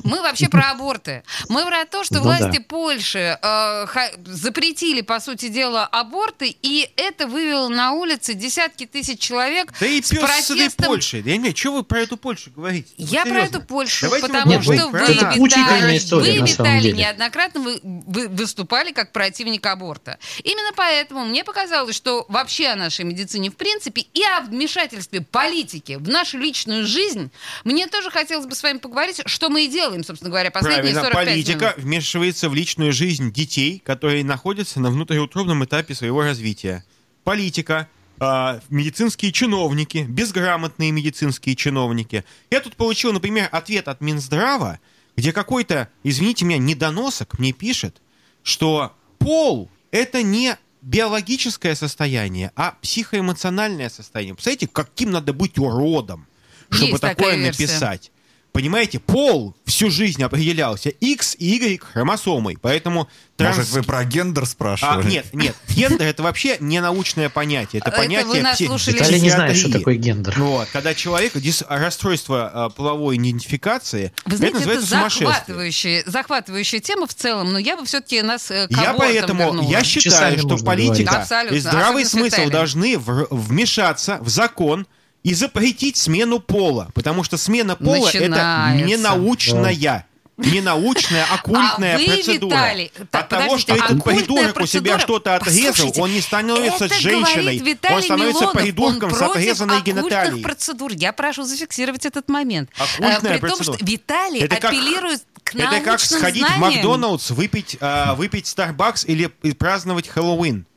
Мы 0.04 0.22
вообще 0.22 0.50
про 0.50 0.72
аборты. 0.72 1.24
Мы 1.50 1.66
про 1.66 1.86
то, 1.86 2.04
что 2.04 2.16
Ну 2.16 2.22
власти 2.24 2.58
да. 2.58 2.64
Польши 2.68 3.38
э, 3.42 3.86
ха- 3.88 4.12
запретили, 4.26 5.02
по 5.02 5.20
сути 5.20 5.48
дела, 5.50 5.86
аборты, 5.86 6.56
и 6.62 6.90
это 6.96 7.28
вывело 7.28 7.68
на 7.68 7.94
улицы 7.94 8.34
десятки 8.34 8.86
тысяч 8.86 9.20
человек 9.20 9.74
Да 9.80 9.86
и 9.86 10.02
с 10.02 10.10
пес 10.10 10.22
с 10.46 10.52
этой. 10.52 10.86
Польшей. 10.86 11.22
Я 11.22 11.34
не 11.34 11.40
знаю, 11.40 11.56
что 11.56 11.72
вы 11.72 11.84
про 11.84 12.02
эту 12.02 12.18
Польшу 12.18 12.52
говорите? 12.52 12.88
Ну, 12.98 13.06
Я 13.08 13.26
про 13.26 13.40
эту 13.40 13.62
Польшу, 13.62 14.10
потому 14.22 14.62
что 14.62 14.88
вы, 14.90 15.00
Виталий, 15.00 16.00
вы, 16.12 16.48
Виталий, 16.48 16.94
неоднократно 16.94 17.62
вы, 17.62 17.80
вы 17.84 18.28
выступали 18.28 18.92
как 18.92 19.12
противник 19.12 19.66
аборта. 19.66 20.18
Именно 20.44 20.72
поэтому 20.76 21.26
мне 21.26 21.44
показалось, 21.44 21.96
что 21.96 22.26
вообще 22.30 22.68
о 22.68 22.76
нашей 22.76 23.06
медицине 23.06 23.50
в 23.50 23.56
принципе 23.56 24.02
и 24.14 24.24
о 24.24 24.42
вмешательстве 24.42 25.22
политики 25.22 25.94
в 26.00 26.08
нашу 26.10 26.38
личную 26.38 26.86
жизнь 26.86 27.32
мне 27.64 27.88
тоже 27.88 28.12
хотелось 28.12 28.46
бы 28.46 28.56
с 28.56 28.64
вами 28.64 28.78
поговорить, 28.78 29.22
что 29.26 29.50
мы 29.50 29.66
и 29.66 29.68
делаем, 29.68 29.87
собственно 30.04 30.30
говоря, 30.30 30.52
последние 30.52 30.94
Правильно, 30.94 31.02
45 31.02 31.26
политика 31.26 31.66
минут. 31.66 31.78
вмешивается 31.78 32.50
в 32.50 32.56
личную 32.56 32.94
жизнь 32.94 33.32
детей, 33.32 33.82
которые 33.86 34.24
находятся 34.24 34.80
на 34.80 34.90
внутриутробном 34.90 35.66
этапе 35.66 35.96
своего 35.96 36.24
развития. 36.24 36.86
Политика, 37.24 37.88
а, 38.20 38.60
медицинские 38.70 39.32
чиновники, 39.32 40.06
безграмотные 40.08 40.92
медицинские 40.92 41.56
чиновники. 41.56 42.24
Я 42.50 42.62
тут 42.62 42.76
получил, 42.76 43.14
например, 43.14 43.50
ответ 43.52 43.88
от 43.88 44.02
Минздрава, 44.02 44.80
где 45.16 45.32
какой-то, 45.34 45.90
извините 46.04 46.46
меня, 46.46 46.58
недоносок 46.58 47.40
мне 47.40 47.52
пишет, 47.52 48.02
что 48.44 48.94
пол— 49.20 49.70
это 49.92 50.24
не 50.24 50.58
биологическое 50.82 51.76
состояние, 51.76 52.52
а 52.56 52.76
психоэмоциональное 52.82 53.90
состояние. 53.90 54.36
Представляете, 54.36 54.68
каким 54.68 55.12
надо 55.12 55.34
быть 55.34 55.58
уродом, 55.58 56.28
чтобы 56.70 56.92
Есть 56.92 57.02
такое 57.02 57.38
написать? 57.38 58.12
Понимаете, 58.58 58.98
пол 58.98 59.56
всю 59.68 59.92
жизнь 59.92 60.24
определялся 60.24 60.90
X 60.90 61.36
и 61.38 61.46
Y 61.60 61.80
хромосомой, 61.80 62.58
поэтому... 62.60 63.08
Может, 63.38 63.70
вы 63.70 63.84
про 63.84 64.04
гендер 64.04 64.42
А, 64.42 64.46
спрашивали? 64.48 65.12
нет, 65.12 65.32
нет, 65.32 65.56
гендер 65.70 66.08
это 66.08 66.24
вообще 66.24 66.58
не 66.60 66.82
научное 66.82 67.30
понятие, 67.30 67.82
это 67.82 67.90
Это 67.92 67.98
понятие 68.00 68.26
вы 68.26 68.42
нас 68.42 68.58
слушали- 68.58 69.20
не 69.20 69.30
знает, 69.30 69.56
что 69.58 69.72
такое 69.72 69.94
гендер. 69.98 70.34
Вот, 70.40 70.68
когда 70.74 70.96
человек 70.96 71.36
дис- 71.36 71.64
расстройство 71.70 72.50
а, 72.52 72.70
половой 72.70 73.18
идентификации, 73.18 74.12
Вы 74.26 74.38
знаете, 74.38 74.58
это 74.58 74.70
это 74.70 74.80
называется 74.80 74.90
сумасшествие. 74.90 75.28
захватывающая, 75.30 76.04
захватывающая 76.08 76.80
тема 76.80 77.06
в 77.06 77.14
целом, 77.14 77.54
но 77.54 77.60
я 77.60 77.78
бы 77.78 77.86
все-таки 77.86 78.24
нас 78.24 78.50
э, 78.50 78.66
Я 78.72 78.96
поэтому, 78.96 79.44
вернула. 79.44 79.70
я 79.70 79.84
считаю, 79.84 80.36
Часами 80.36 80.38
что 80.38 80.66
политика 80.66 81.24
говорить. 81.30 81.52
И 81.54 81.60
здравый 81.60 82.06
смысл 82.06 82.50
должны 82.50 82.98
вмешаться 82.98 84.18
в 84.22 84.30
закон 84.30 84.88
и 85.24 85.34
запретить 85.34 85.98
смену 85.98 86.40
пола, 86.40 86.90
потому 86.94 87.24
что 87.24 87.38
смена 87.38 87.76
пола 87.76 88.08
это 88.08 88.20
Начинается. 88.20 88.86
ненаучная. 88.86 90.06
Ненаучная, 90.38 91.26
оккультная 91.34 91.96
А 91.96 91.98
вы, 91.98 92.06
процедура. 92.06 92.56
Виталий, 92.56 92.92
так, 93.10 93.24
От 93.24 93.30
того, 93.30 93.58
что 93.58 93.74
этот 93.74 94.04
придурок 94.04 94.56
у 94.62 94.68
себя 94.68 94.94
процедура? 94.94 95.00
что-то 95.00 95.36
отрезал, 95.36 95.72
Послушайте, 95.72 96.02
он 96.04 96.12
не 96.12 96.22
становится 96.22 96.86
это 96.86 96.94
женщиной, 96.94 97.60
он 97.90 98.02
становится 98.04 98.42
Милонов, 98.44 98.54
придурком 98.62 99.12
он 99.14 99.16
с 99.18 99.22
отрезанной 99.24 99.82
гениталией. 99.82 100.44
процедур. 100.44 100.92
Я 100.94 101.12
прошу 101.12 101.44
зафиксировать 101.44 102.06
этот 102.06 102.30
момент. 102.30 102.70
Оккультная 102.78 103.18
Э, 103.36 103.40
При 103.40 103.48
том, 103.50 103.58
процедура. 103.58 103.78
что 103.78 103.86
Виталий 103.86 104.40
Это 104.42 104.56
как- 104.58 104.66
апеллирует 104.72 105.24
к 105.44 105.56
Это 105.56 105.80
как 105.80 106.00
сходить 106.02 106.44
в 106.44 106.48
знаниям. 106.56 106.76
Макдоналдс, 106.86 107.32
выпить, 107.32 107.78
а, 107.82 108.14
выпить 108.14 108.46
Starbucks 108.46 109.08
или 109.08 109.28
праздновать 109.54 110.08
Хэллоуин. 110.08 110.68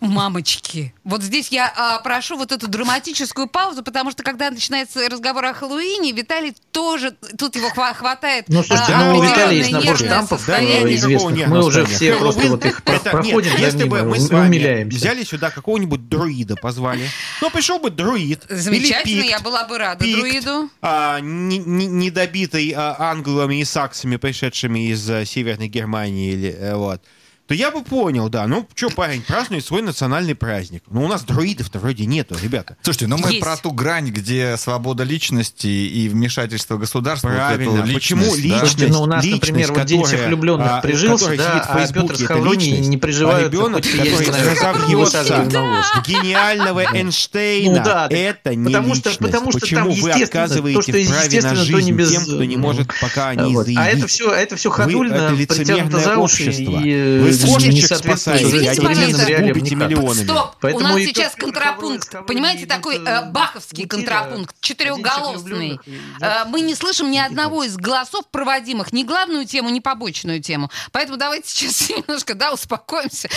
Мамочки. 0.00 0.94
Вот 1.04 1.22
здесь 1.22 1.48
я 1.48 1.72
а, 1.76 1.98
прошу 2.00 2.36
вот 2.36 2.52
эту 2.52 2.68
драматическую 2.68 3.48
паузу, 3.48 3.82
потому 3.82 4.10
что 4.10 4.22
когда 4.22 4.50
начинается 4.50 5.08
разговор 5.08 5.44
о 5.46 5.52
Хэллоуине, 5.54 6.12
Виталий 6.12 6.54
тоже, 6.72 7.12
тут 7.36 7.56
его 7.56 7.68
хва- 7.70 7.94
хватает 7.94 8.44
Ну, 8.48 8.62
слушайте, 8.62 8.92
а, 8.92 8.98
ну, 9.04 9.18
у 9.18 9.22
определенное 9.22 9.34
Виталия 9.34 9.58
есть 9.58 9.70
набор 9.72 9.84
нервное 9.86 10.08
штампов, 10.08 10.38
состояние. 10.38 10.82
э, 10.82 10.94
известных. 10.94 11.22
Мы 11.22 11.26
уже 11.26 11.36
нервного 11.38 11.70
все 11.70 11.86
состояния. 11.88 12.18
просто 12.20 12.46
вот 12.48 12.64
их 12.64 12.82
Это- 12.84 13.10
проходим, 13.10 13.50
нет, 13.52 13.60
если 13.60 13.84
бы 13.84 14.02
мы 14.04 14.20
с 14.20 14.28
вами 14.30 14.46
умиляемся. 14.58 14.96
взяли 14.98 15.24
сюда 15.24 15.50
какого-нибудь 15.50 16.08
друида, 16.08 16.56
позвали. 16.56 17.08
Ну, 17.40 17.50
пришел 17.50 17.78
бы 17.80 17.90
друид. 17.90 18.42
Замечательно, 18.48 19.12
или 19.12 19.22
пикт, 19.22 19.30
я 19.30 19.40
была 19.40 19.64
бы 19.64 19.78
рада 19.78 20.04
пикт, 20.04 20.18
друиду. 20.20 20.70
а, 20.80 21.18
не- 21.20 21.58
не- 21.58 21.86
недобитый 21.86 22.72
а, 22.76 22.96
англами 22.98 23.60
и 23.60 23.64
саксами, 23.64 24.16
пришедшими 24.16 24.90
из 24.90 25.08
а, 25.10 25.24
Северной 25.24 25.68
Германии, 25.68 26.32
или 26.32 26.50
э, 26.50 26.74
вот, 26.76 27.02
то 27.48 27.54
я 27.54 27.70
бы 27.70 27.82
понял, 27.82 28.28
да. 28.28 28.46
Ну, 28.46 28.68
что, 28.74 28.90
парень, 28.90 29.22
празднует 29.22 29.64
свой 29.64 29.80
национальный 29.80 30.34
праздник. 30.34 30.82
Ну, 30.90 31.02
у 31.04 31.08
нас 31.08 31.22
друидов-то 31.22 31.78
вроде 31.78 32.04
нету, 32.04 32.36
ребята. 32.42 32.76
Слушайте, 32.82 33.06
ну 33.06 33.16
мы 33.16 33.28
Есть. 33.30 33.40
про 33.40 33.56
ту 33.56 33.72
грань, 33.72 34.10
где 34.10 34.56
свобода 34.58 35.02
личности 35.02 35.66
и 35.66 36.08
вмешательство 36.10 36.76
государства. 36.76 37.28
вот 37.28 37.36
Правильно. 37.36 37.84
эту 37.84 37.94
Почему 37.94 38.20
личность, 38.22 38.36
да? 38.36 38.42
личность, 38.48 38.70
Слушайте, 38.72 38.92
ну, 38.92 39.02
у 39.02 39.06
нас, 39.06 39.24
личность, 39.24 39.42
например, 39.48 39.72
вот 39.72 39.86
День 39.86 40.04
всех 40.04 40.26
влюбленных 40.26 40.66
а, 40.70 40.80
прижился, 40.82 41.28
да, 41.28 41.30
сидит 41.30 41.64
в 41.64 41.70
а 41.70 41.78
Фейсбуке, 41.78 42.02
Петр 42.08 42.16
с 42.16 42.20
это 42.20 42.34
Хавроней 42.34 42.66
личность. 42.66 42.88
не 42.90 42.96
а 43.30 43.44
ребенок, 43.44 43.74
хоть 43.76 43.86
и 43.86 43.96
который 43.96 44.08
есть, 44.10 44.30
наверное, 44.30 44.54
разовьется 44.72 44.96
высаживают 44.98 45.52
на 45.54 45.62
волос. 45.62 45.86
гениального 46.06 46.84
Эйнштейна, 46.94 47.78
Ну 47.78 47.84
да, 47.84 48.08
это 48.10 48.54
не 48.54 48.64
потому 48.66 48.94
что- 48.94 49.08
личность. 49.08 49.18
потому 49.18 49.50
что 49.52 49.60
Почему 49.60 49.90
там, 49.92 50.00
вы 50.00 50.10
отказываете 50.10 50.76
то, 50.78 50.82
что 50.82 50.92
в 50.92 51.08
праве 51.08 51.40
на 51.42 51.54
жизнь 51.54 51.92
без- 51.92 52.10
тем, 52.10 52.22
кто 52.24 52.44
не 52.44 52.56
может 52.58 52.88
пока 53.00 53.34
не 53.34 53.54
Вот. 53.54 53.64
заявить? 53.64 53.78
А 53.82 53.86
это 53.88 54.06
все, 54.06 54.30
это 54.32 54.56
все 54.56 54.68
Вы- 54.68 54.74
ходульно, 54.76 55.14
это 55.14 55.34
притянуто 55.34 55.62
лицемерное 55.62 56.04
за 56.04 56.16
уши. 56.18 56.44
общество. 56.48 56.80
и, 56.80 56.90
э, 56.92 57.20
Вы 57.22 57.32
не 57.46 57.68
не 57.68 57.80
кошечек 57.82 57.98
спасаете, 57.98 58.70
а 58.70 58.82
пожалуйста. 58.82 59.42
губите 59.42 59.74
миллионами. 59.74 60.24
Стоп! 60.24 60.64
У 60.64 60.80
нас 60.80 60.96
сейчас 60.96 61.34
контрапункт. 61.34 62.26
Понимаете, 62.26 62.66
такой 62.66 62.96
э, 62.96 63.04
э, 63.04 63.30
баховский 63.30 63.86
контрапункт, 63.86 64.56
четырехголосный. 64.60 65.80
Э, 66.20 66.44
Мы 66.46 66.60
не 66.60 66.74
слышим 66.74 67.10
ни 67.10 67.18
одного 67.18 67.64
из 67.64 67.76
голосов 67.76 68.26
проводимых, 68.30 68.92
ни 68.92 69.02
главную 69.04 69.46
тему, 69.46 69.70
ни 69.70 69.80
побочную 69.80 70.40
тему. 70.40 70.70
Поэтому 70.92 71.16
давайте 71.18 71.48
сейчас 71.54 71.88
немножко, 71.90 72.34
да, 72.34 72.52
успокоимся. 72.52 73.28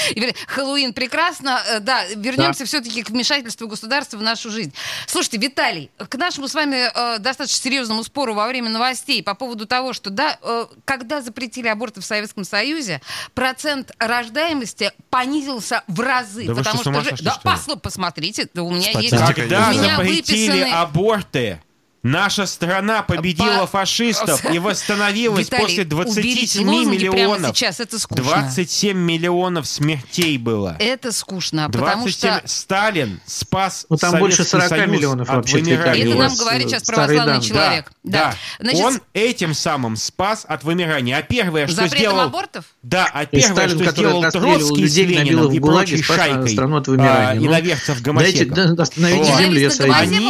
Хэллоуин 0.48 0.94
прекрасно, 0.94 1.60
да, 1.82 2.06
вернемся 2.16 2.66
все-таки 2.66 3.04
к 3.04 3.10
вмешательству 3.10 3.68
государства 3.68 4.18
в 4.18 4.22
нашу 4.22 4.50
жизнь. 4.50 4.74
Слушайте, 5.08 5.38
Виталий, 5.38 5.92
к 5.98 6.16
нашему 6.16 6.48
с 6.48 6.54
вами 6.54 6.92
достаточно 7.20 7.62
серьезному 7.62 8.04
спору 8.04 8.34
во 8.34 8.48
время 8.48 8.70
новостей 8.70 9.24
по 9.24 9.36
поводу 9.36 9.66
того, 9.66 9.94
что, 9.94 10.10
да, 10.10 10.38
когда 10.86 11.22
запретили 11.22 11.68
аборты 11.68 12.02
в 12.02 12.06
Советском 12.06 12.44
Союзе, 12.44 13.02
процент 13.34 13.91
рождаемости 14.00 14.92
понизился 15.10 15.84
в 15.88 16.00
разы. 16.00 16.46
Да 16.46 16.54
вы 16.54 16.60
потому 16.60 16.76
что, 16.82 16.84
с 16.84 16.88
ума 16.88 17.02
же- 17.02 17.10
сошли, 17.12 17.26
да, 17.26 17.32
что 17.34 17.50
ли? 17.50 17.56
послу- 17.56 17.80
посмотрите, 17.80 18.48
да 18.54 18.64
у 18.64 18.70
меня 18.72 18.92
есть... 18.92 18.92
Статистика 19.16 19.34
Когда 19.34 19.70
у 19.70 19.74
меня 19.74 19.96
запретили 19.98 20.52
выписаны- 20.64 20.72
аборты, 20.74 21.62
наша 22.04 22.46
страна 22.46 23.04
победила 23.04 23.62
По- 23.62 23.68
фашистов 23.68 24.44
и 24.52 24.60
восстановилась 24.60 25.48
Виталий, 25.48 25.64
после 25.66 25.84
27 25.86 26.22
уберите 26.24 26.60
лозунги 26.60 26.98
прямо 26.98 27.16
миллионов. 27.16 27.58
сейчас, 27.58 27.80
это 27.80 28.00
скучно. 28.00 28.24
27 28.24 28.98
миллионов 28.98 29.68
смертей 29.68 30.38
было. 30.38 30.76
Это 30.80 31.12
скучно, 31.12 31.68
потому 31.68 32.04
27 32.04 32.30
что... 32.40 32.42
Сталин 32.48 33.20
спас 33.26 33.86
Ну, 33.90 33.98
там 33.98 34.20
больше 34.20 34.44
Советский 34.44 34.68
40 34.68 34.70
Союз 34.70 34.92
миллионов 34.92 35.30
от 35.30 35.52
вымирания. 35.52 36.06
Это 36.08 36.16
нам 36.18 36.36
говорит 36.36 36.66
э, 36.66 36.70
сейчас 36.70 36.84
православный 36.84 37.26
данные. 37.26 37.42
человек. 37.42 37.92
Да, 38.04 38.20
да. 38.32 38.36
Значит, 38.60 38.82
Он 38.86 39.02
этим 39.14 39.54
самым 39.54 39.96
спас 39.96 40.46
от 40.48 40.64
вымирания. 40.64 41.18
А 41.18 41.22
первое, 41.22 41.68
что 41.68 41.76
запретом 41.76 41.98
сделал... 42.00 42.20
абортов? 42.22 42.66
Да, 42.82 43.08
а 43.14 43.26
первое, 43.26 43.52
Сталин, 43.68 43.80
что 43.84 43.92
сделал 43.92 44.22
Троцкий 44.32 44.88
с 44.88 44.98
Лениным 44.98 45.48
в 45.48 45.54
и 45.54 45.60
прочей 45.60 46.02
спас 46.04 46.18
шайкой 46.18 46.50
страну 46.50 46.78
от 46.78 46.88
вымирания. 46.88 47.30
а, 47.30 47.36
Ну, 47.36 47.46
иноверцев 47.46 48.02
Дайте, 48.02 48.46
да, 48.46 48.64
остановите 48.82 49.24
Вот. 49.32 49.40
землю, 49.40 49.60
я 49.60 49.68
Они- 49.96 50.16
они- 50.18 50.28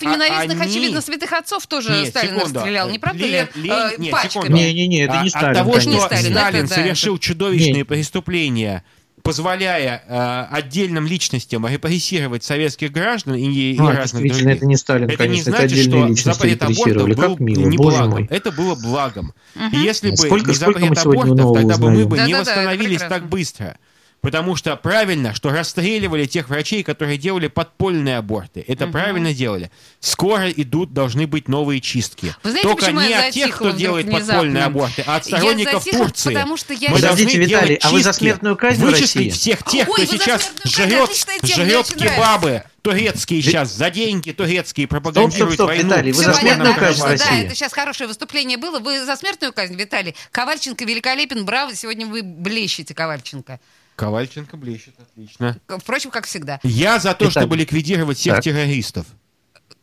ненавистных, 0.00 0.60
они- 0.60 0.83
очевидно, 0.84 1.00
святых 1.00 1.32
отцов 1.32 1.66
тоже 1.66 1.90
Нет, 1.90 2.08
Сталин 2.10 2.36
секунду. 2.36 2.54
расстрелял, 2.56 2.90
не 2.90 2.98
правда 2.98 3.24
ли? 3.24 3.30
Лен- 3.32 3.48
Э, 3.70 3.90
нет, 3.98 4.10
Пачками. 4.12 4.52
Не-не-не, 4.52 5.02
это 5.04 5.22
не 5.22 5.28
А- 5.28 5.30
Сталин, 5.30 5.48
От 5.50 5.54
того, 5.56 5.70
конечно. 5.72 5.92
что 5.92 6.00
Не 6.00 6.06
Сталин, 6.06 6.32
Сталин, 6.34 6.58
это 6.60 6.68
да, 6.68 6.74
совершил 6.74 7.14
это- 7.16 7.24
чудовищные 7.24 7.72
Не. 7.74 7.84
преступления, 7.84 8.84
позволяя 9.22 10.02
э, 10.06 10.54
отдельным 10.54 11.06
личностям 11.06 11.66
репрессировать 11.66 12.44
советских 12.44 12.92
граждан 12.92 13.34
и, 13.36 13.42
и 13.72 13.78
А, 13.78 13.82
разных 13.92 14.22
действительно, 14.22 14.36
других. 14.50 14.56
это 14.56 14.66
не 14.66 14.76
Сталин, 14.76 15.08
это 15.08 15.16
конечно, 15.16 15.34
не 15.34 15.40
это 15.40 15.50
значит, 15.68 15.78
отдельные 15.86 16.16
что 16.16 16.32
запрет 16.34 16.62
абортов 16.62 17.08
был 17.08 17.16
Как 17.30 17.40
мило, 17.40 17.66
не 17.68 17.76
благом. 17.78 18.10
мой. 18.10 18.26
Это 18.30 18.52
было 18.52 18.74
благом. 18.74 19.32
И 19.72 19.76
если 19.78 20.10
бы 20.10 20.16
Сколько- 20.18 20.50
не 20.50 20.56
запрет 20.56 20.98
абортов, 20.98 21.54
тогда 21.56 21.78
бы 21.78 21.90
мы 21.90 22.06
бы 22.06 22.18
не 22.18 22.32
это 22.32 22.40
восстановились 22.42 23.00
так 23.00 23.28
быстро. 23.28 23.78
Потому 24.24 24.56
что 24.56 24.74
правильно, 24.76 25.34
что 25.34 25.50
расстреливали 25.50 26.24
тех 26.24 26.48
врачей, 26.48 26.82
которые 26.82 27.18
делали 27.18 27.48
подпольные 27.48 28.16
аборты. 28.16 28.64
Это 28.66 28.86
правильно 28.86 29.34
делали. 29.34 29.70
Скоро 30.00 30.50
идут, 30.50 30.94
должны 30.94 31.26
быть 31.26 31.46
новые 31.46 31.80
чистки. 31.82 32.34
Вы 32.42 32.50
знаете, 32.52 32.68
Только 32.68 32.92
не 32.92 33.12
от 33.12 33.30
тех, 33.32 33.54
кто 33.54 33.70
делает 33.70 34.06
внезапно? 34.06 34.26
подпольные 34.32 34.64
аборты, 34.64 35.04
а 35.06 35.16
от 35.16 35.26
Я 35.26 35.38
сторонников 35.38 35.84
затихла, 35.84 36.06
Турции. 36.06 36.30
потому 36.34 36.56
что 36.56 36.72
я- 36.72 36.88
Мы 36.90 36.96
Подождите, 36.96 37.24
должны 37.36 37.44
Виталий, 37.44 37.66
делать 37.68 37.84
а 37.84 37.90
вы 37.90 38.02
за 38.02 38.12
смертную 38.14 38.56
казнь 38.56 38.80
в 38.80 38.84
вычислить 38.86 39.14
России? 39.14 39.28
всех 39.30 39.64
тех, 39.64 39.88
Ой, 39.88 39.94
кто 40.06 40.16
сейчас 40.16 40.52
жрет, 40.64 41.10
жрет 41.42 41.86
кебабы 41.94 42.62
турецкие 42.82 43.42
сейчас 43.42 43.72
за 43.72 43.90
деньги 43.90 44.30
турецкие 44.32 44.86
пропагандируют 44.86 45.54
стоп, 45.54 45.68
войну. 45.68 45.84
Виталий, 45.84 46.12
вы 46.12 46.22
Всё 46.22 46.32
за 46.32 46.38
понятно, 46.40 46.64
смертную 46.64 46.88
казнь 46.88 47.00
в 47.02 47.18
Да, 47.18 47.38
это 47.40 47.54
сейчас 47.54 47.72
хорошее 47.72 48.08
выступление 48.08 48.56
было. 48.58 48.78
Вы 48.78 49.04
за 49.04 49.16
смертную 49.16 49.52
казнь, 49.52 49.74
Виталий? 49.74 50.14
Ковальченко 50.30 50.84
великолепен, 50.84 51.44
браво. 51.44 51.74
Сегодня 51.74 52.06
вы 52.06 52.22
блещете, 52.22 52.94
Ковальченко. 52.94 53.58
Ковальченко 53.96 54.56
блещет, 54.56 54.94
отлично. 55.00 55.56
Впрочем, 55.68 56.10
как 56.10 56.26
всегда. 56.26 56.58
Я 56.62 56.98
за 56.98 57.14
то, 57.14 57.26
Виталий. 57.26 57.30
чтобы 57.30 57.56
ликвидировать 57.56 58.18
всех 58.18 58.36
Так. 58.36 58.44
террористов. 58.44 59.06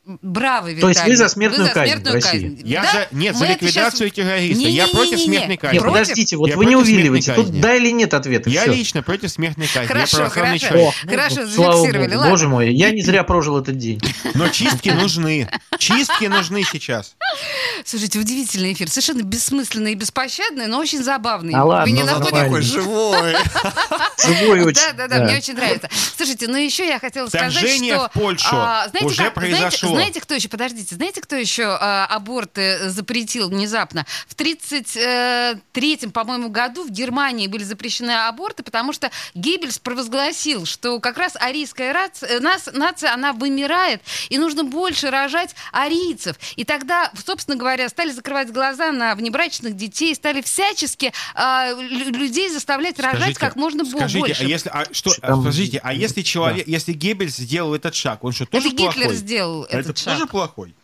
Браво, 0.04 0.68
Виталий. 0.68 0.82
То 0.82 0.90
есть 0.90 1.06
вы 1.06 1.16
за 1.16 1.30
смертную 1.30 1.68
Вы 1.70 1.74
казнь 1.76 2.02
в 2.04 2.08
России? 2.12 2.60
Я 2.66 2.82
Да? 2.82 2.92
за, 2.92 3.08
нет, 3.16 3.36
за 3.36 3.46
Мы 3.46 3.52
это 3.52 3.66
ликвидацию 3.66 4.08
щас- 4.10 4.16
террориста. 4.16 4.64
Я 4.64 4.70
Не-не-не-не-не. 4.70 4.88
против 4.92 5.20
смертной 5.22 5.58
казни. 5.58 5.76
Нет, 5.78 5.86
подождите, 5.86 6.38
вот 6.38 6.50
Я 6.50 6.58
вы 6.58 6.66
не 6.66 6.76
увиливаете. 6.76 7.34
Тут 7.36 7.60
да 7.62 7.76
или 7.76 7.92
нет 7.92 8.14
ответа. 8.16 8.50
Я 8.50 8.64
всё. 8.64 8.74
лично 8.74 9.04
против 9.04 9.30
смертной 9.32 9.68
казни. 9.68 9.88
Хорошо, 9.88 10.24
я 10.24 10.30
хорошо. 10.30 10.58
человек. 10.58 10.94
Хорошо, 11.08 11.42
Ну, 11.42 11.48
слава 11.48 11.74
зафиксировали. 11.78 12.08
богу, 12.08 12.18
Ладно. 12.18 12.32
Боже 12.32 12.48
мой, 12.48 12.74
я 12.74 12.90
не 12.92 13.02
зря 13.04 13.24
прожил 13.24 13.60
этот 13.60 13.78
день. 13.78 14.02
Но 14.34 14.50
чистки 14.50 14.90
нужны. 14.90 15.48
Чистки 15.78 16.26
нужны 16.26 16.64
сейчас. 16.64 17.16
Слушайте, 17.86 18.20
удивительный 18.20 18.74
эфир. 18.74 18.90
Совершенно 18.90 19.24
бессмысленный 19.24 19.94
и 19.94 19.96
беспощадный, 19.96 20.68
но 20.68 20.80
очень 20.80 21.04
забавный. 21.04 21.54
А 21.54 21.64
ладно, 21.64 21.86
Вы 21.86 21.92
не 21.92 22.04
ну, 22.04 22.12
находите? 22.12 22.36
нормально. 22.36 22.62
живой. 22.62 23.36
Живой 24.26 24.62
очень. 24.62 24.82
Да, 24.82 24.94
да, 24.94 25.08
да, 25.08 25.24
мне 25.24 25.38
очень 25.38 25.56
нравится. 25.56 25.90
Слушайте, 26.16 26.48
ну 26.48 26.58
еще 26.58 26.88
я 26.88 27.00
хотела 27.00 27.28
сказать, 27.28 27.54
что... 27.54 28.10
в 28.10 28.20
Польшу 28.20 28.56
а, 28.56 28.88
знаете, 28.90 29.08
уже 29.08 29.32
произошло. 29.32 29.90
Знаете, 29.90 30.22
кто 30.22 30.36
еще, 30.36 30.48
подождите, 30.48 30.96
знаете, 30.96 31.22
кто 31.22 31.36
еще 31.36 31.66
а, 31.66 32.06
аборты 32.06 32.90
запретил 32.90 33.50
внезапно? 33.50 34.06
В 34.28 34.36
33-м, 34.36 36.12
по-моему, 36.12 36.50
году 36.50 36.84
в 36.84 36.92
Германии 36.92 37.48
были 37.48 37.64
запрещены 37.64 38.12
аборты, 38.28 38.64
потому 38.64 38.94
что 38.94 39.10
Геббельс 39.34 39.80
провозгласил, 39.80 40.66
что 40.66 41.00
как 41.00 41.18
раз 41.18 41.34
арийская 41.36 42.12
э, 42.22 42.40
нация, 42.40 43.14
она 43.14 43.34
вымирает, 43.34 44.02
и 44.30 44.38
нужно 44.38 44.64
больше 44.64 45.10
рожать 45.10 45.56
арийцев. 45.72 46.38
И 46.56 46.64
тогда, 46.64 47.12
собственно 47.26 47.58
говоря, 47.58 47.88
стали 47.90 48.12
закрывать 48.12 48.52
глаза 48.52 48.92
на 48.92 49.16
внебрачных 49.16 49.76
детей, 49.76 50.14
стали 50.16 50.42
всячески 50.42 51.14
а, 51.36 51.72
лю- 51.74 52.12
людей 52.12 52.50
заставлять 52.50 53.00
рожать 53.00 53.18
Скажите, 53.20 53.40
как 53.40 53.56
можно 53.56 53.86
скажите, 53.86 54.20
больше. 54.20 54.44
а 54.44 54.48
если, 54.48 54.70
а 54.70 54.86
что, 54.92 55.12
а, 55.22 55.28
Там- 55.28 55.40
подождите, 55.40 55.80
а 55.84 55.94
если 55.94 56.22
человек, 56.22 56.68
если 56.68 56.94
Геббельс 56.94 57.36
сделал 57.38 57.74
этот 57.76 57.96
шаг, 57.96 58.24
он 58.24 58.32
что, 58.32 58.46
тоже 58.46 58.68
Это 58.68 58.76
Гитлер 58.76 58.94
плохой? 58.94 59.16
сделал 59.16 59.64
Это 59.66 59.78
этот 59.80 59.98
шаг. 59.98 60.14
тоже 60.16 60.28
плохой? 60.28 60.76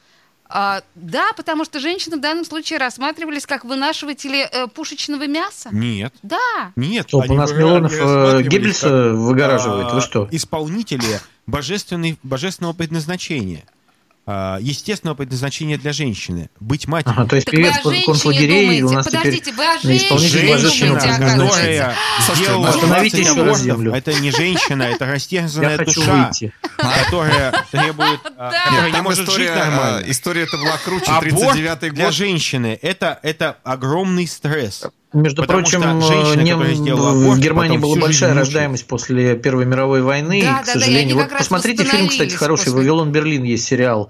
А, 0.49 0.81
да, 0.95 1.33
потому 1.35 1.65
что 1.65 1.79
женщины 1.81 2.15
в 2.15 2.21
данном 2.21 2.45
случае 2.45 2.79
рассматривались 2.79 3.45
как 3.45 3.65
вынашиватели 3.65 4.47
э, 4.49 4.67
пушечного 4.67 5.27
мяса. 5.27 5.67
Нет. 5.73 6.13
Да. 6.23 6.71
Нет, 6.77 7.07
Стоп, 7.09 7.23
они 7.23 7.35
у 7.35 7.37
нас 7.37 7.51
Милонов, 7.51 7.91
э, 7.93 8.43
Геббельса 8.43 8.87
как, 8.87 9.15
выгораживает. 9.17 9.91
Вы 9.91 9.97
а, 9.97 10.01
что? 10.01 10.27
Исполнители 10.31 11.19
божественной, 11.47 12.17
божественного 12.23 12.71
предназначения. 12.73 13.65
А, 14.29 14.57
естественного 14.59 15.15
предназначения 15.15 15.77
для 15.77 15.93
женщины. 15.93 16.49
Быть 16.59 16.85
матерью. 16.85 17.17
Ага, 17.17 17.29
то 17.29 17.35
есть 17.37 17.45
Так 17.45 17.55
вы 17.55 17.61
певец 17.61 18.05
концлагерей 18.05 18.81
у 18.81 18.89
нас 18.89 19.07
теперь 19.07 19.21
Подождите, 19.21 19.53
вы 19.53 19.65
о 19.65 19.77
женщине 20.57 20.87
думаете, 20.89 21.17
которая 21.17 21.95
сделала 22.35 22.69
остановите 22.69 23.17
20 23.17 23.31
еще 23.31 23.43
раз 23.45 23.61
землю. 23.61 23.93
Это 23.93 24.13
не 24.19 24.31
женщина, 24.31 24.83
это 24.83 25.05
растерзанная 25.05 25.77
душа, 25.77 26.25
выйти. 26.25 26.53
которая 26.75 27.65
требует, 27.71 28.19
которая 28.23 28.91
не 28.91 29.01
может 29.01 29.19
жить 29.19 29.29
история, 29.29 29.55
нормально. 29.55 30.11
история 30.11 30.41
это 30.43 30.57
была 30.57 30.77
круче, 30.83 31.05
Аборт 31.09 31.57
39-й 31.57 31.89
для 31.91 32.05
год. 32.05 32.13
женщины 32.13 32.77
это, 32.81 33.17
это 33.23 33.57
огромный 33.63 34.27
стресс. 34.27 34.83
Между 35.17 35.41
Потому 35.41 35.61
прочим, 35.63 35.81
женщина, 36.01 36.41
не- 36.63 36.75
сделала 36.75 37.11
в 37.13 37.21
аборт, 37.23 37.39
Германии 37.39 37.77
была 37.77 37.95
большая 37.95 38.35
рождаемость 38.35 38.85
после 38.85 39.35
Первой 39.35 39.65
мировой 39.65 40.03
войны, 40.03 40.41
Да, 40.43 40.59
и, 40.59 40.63
к 40.63 40.65
да, 40.65 40.73
да, 40.73 40.79
сожалению. 40.79 41.01
они 41.03 41.13
вот 41.13 41.37
посмотрите 41.37 41.83
фильм, 41.85 42.07
кстати, 42.07 42.35
хороший, 42.35 42.65
после- 42.65 42.77
«Вавилон 42.79 43.11
Берлин» 43.11 43.43
есть 43.43 43.65
сериал. 43.65 44.09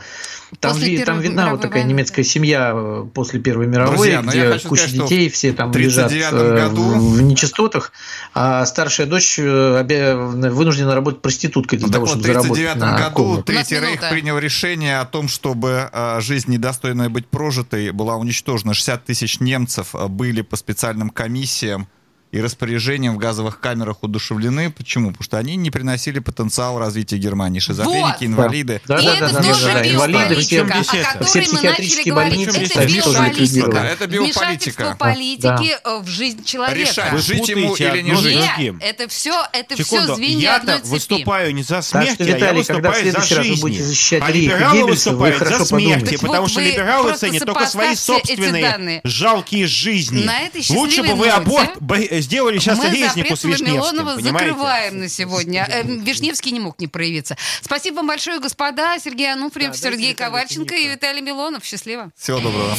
Там, 0.62 0.72
После 0.76 0.96
ви- 0.96 1.04
там 1.04 1.20
видна 1.20 1.52
вот 1.52 1.60
такая 1.60 1.82
войны, 1.82 1.90
немецкая 1.94 2.24
семья 2.24 2.72
э, 2.74 3.06
после 3.14 3.42
Первой 3.42 3.68
мировой, 3.68 3.96
Друзья, 3.98 4.14
я 4.14 4.22
где 4.22 4.50
хочу 4.54 4.70
куча 4.70 4.84
сказать, 4.84 5.02
детей, 5.10 5.30
все 5.30 5.52
там 5.52 5.74
в 5.74 5.76
лежат 5.78 6.10
39-м 6.10 6.40
э, 6.40 6.56
году- 6.70 6.84
в, 6.84 7.14
в 7.18 7.22
нечистотах, 7.22 7.92
а 8.34 8.66
старшая 8.66 9.08
дочь 9.08 9.38
э, 9.40 9.80
обе- 9.82 10.16
вынуждена 10.16 10.96
работать 10.96 11.22
проституткой 11.22 11.80
для 11.80 11.88
Так 11.88 11.96
того, 11.96 12.06
вот, 12.06 12.16
в 12.16 12.22
чтобы 12.22 12.28
заработать 12.28 12.64
1939 12.64 12.80
на 12.98 12.98
году 13.10 13.16
комнату. 13.16 13.44
Третий 13.44 13.78
Рейх 13.80 14.10
принял 14.10 14.38
решение 14.40 15.00
о 15.02 15.06
том, 15.06 15.28
чтобы 15.28 15.90
жизнь, 16.20 16.50
недостойная 16.50 17.10
быть 17.10 17.28
прожитой, 17.28 17.92
была 17.92 18.16
уничтожена. 18.16 18.74
60 18.74 19.04
тысяч 19.04 19.42
немцев 19.42 19.94
были 20.08 20.44
по 20.44 20.56
специальным 20.98 21.10
комиссиям 21.12 21.88
и 22.32 22.42
распоряжениям 22.42 23.16
в 23.16 23.18
газовых 23.18 23.60
камерах 23.60 24.04
удушевлены. 24.04 24.70
Почему? 24.72 25.10
Потому 25.12 25.24
что 25.24 25.38
они 25.38 25.56
не 25.56 25.72
приносили 25.72 26.20
потенциал 26.20 26.78
развития 26.78 27.18
Германии. 27.18 27.60
Шизофреники, 27.60 28.02
Вот. 28.06 28.24
инвалиды. 28.24 28.82
Да, 28.86 29.02
да, 29.02 29.14
это 29.16 29.20
да, 29.34 29.40
да, 29.40 29.44
тоже 29.44 29.66
да, 29.68 29.74
да, 29.76 29.90
инвалиды, 29.90 30.36
все, 30.42 30.66
все 30.66 31.42
психиатрические 31.42 32.14
больницы, 32.14 32.60
Это 32.62 32.86
биополитика. 32.86 33.78
Это 33.78 34.08
биополитика. 34.08 34.96
Политики 35.00 35.76
э, 35.84 36.00
в 36.02 36.08
жизнь 36.08 36.44
человека. 36.44 36.78
Решать, 36.80 37.12
Вы 37.14 37.20
жить 37.20 37.48
ему 37.48 37.76
или 37.76 38.02
не 38.02 38.16
жить. 38.16 38.38
Нет, 38.58 38.76
это 38.82 39.08
все, 39.08 39.34
это 39.54 39.76
все 39.76 39.84
Секунду, 39.84 40.16
звенья 40.16 40.56
одной 40.58 40.78
цепи. 40.80 40.88
выступаю 40.90 41.54
не 41.56 41.64
за 41.64 41.76
Так 41.76 41.84
смерть, 41.84 42.16
а 42.20 42.24
я 42.24 42.36
Виталий, 42.36 42.64
когда 42.64 42.90
в 42.90 42.94
выступаю 42.94 42.94
за 42.94 43.02
следующий 43.12 43.36
раз 43.36 43.44
вы 43.46 43.50
жизнь. 43.52 43.62
будете 43.62 43.84
защищать 43.84 44.24
А 44.24 44.32
либералы 44.32 44.84
выступают 44.86 45.38
за 45.48 45.60
подумайте. 45.66 46.18
потому 46.20 46.48
что 46.48 46.60
либералы 46.62 47.14
ценят 47.18 47.46
только 47.46 47.68
свои 47.68 47.96
собственные 47.96 48.62
данные. 48.62 49.02
жалкие 49.04 49.66
жизни. 49.68 50.30
Лучше 50.72 51.04
бы 51.04 51.14
вы 51.16 51.30
аборт 51.30 51.72
бо- 51.80 52.17
сделали 52.22 52.60
сейчас 52.60 52.78
Мы 52.78 52.90
резнику 52.90 53.36
с 53.36 53.44
Вишневским, 53.44 53.76
Милонова 53.76 54.16
понимаете? 54.16 54.48
закрываем 54.48 55.00
на 55.00 55.10
сегодня. 55.10 55.68
Э, 55.70 55.84
Вишневский 55.84 56.52
не 56.52 56.60
мог 56.60 56.80
не 56.80 56.88
проявиться. 56.88 57.38
Спасибо 57.62 57.98
вам 57.98 58.08
большое, 58.08 58.40
господа. 58.40 58.98
Сергей 59.00 59.32
Ануфриев, 59.32 59.76
Сергей 59.78 60.14
Ковальченко 60.14 60.76
и 60.76 60.88
Виталий 60.88 61.22
Милонов. 61.22 61.64
Счастливо. 61.66 62.12
Всего 62.18 62.40
доброго. 62.40 62.76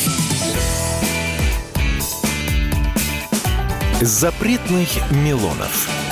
Запретных 4.00 4.88
Милонов. 5.10 6.07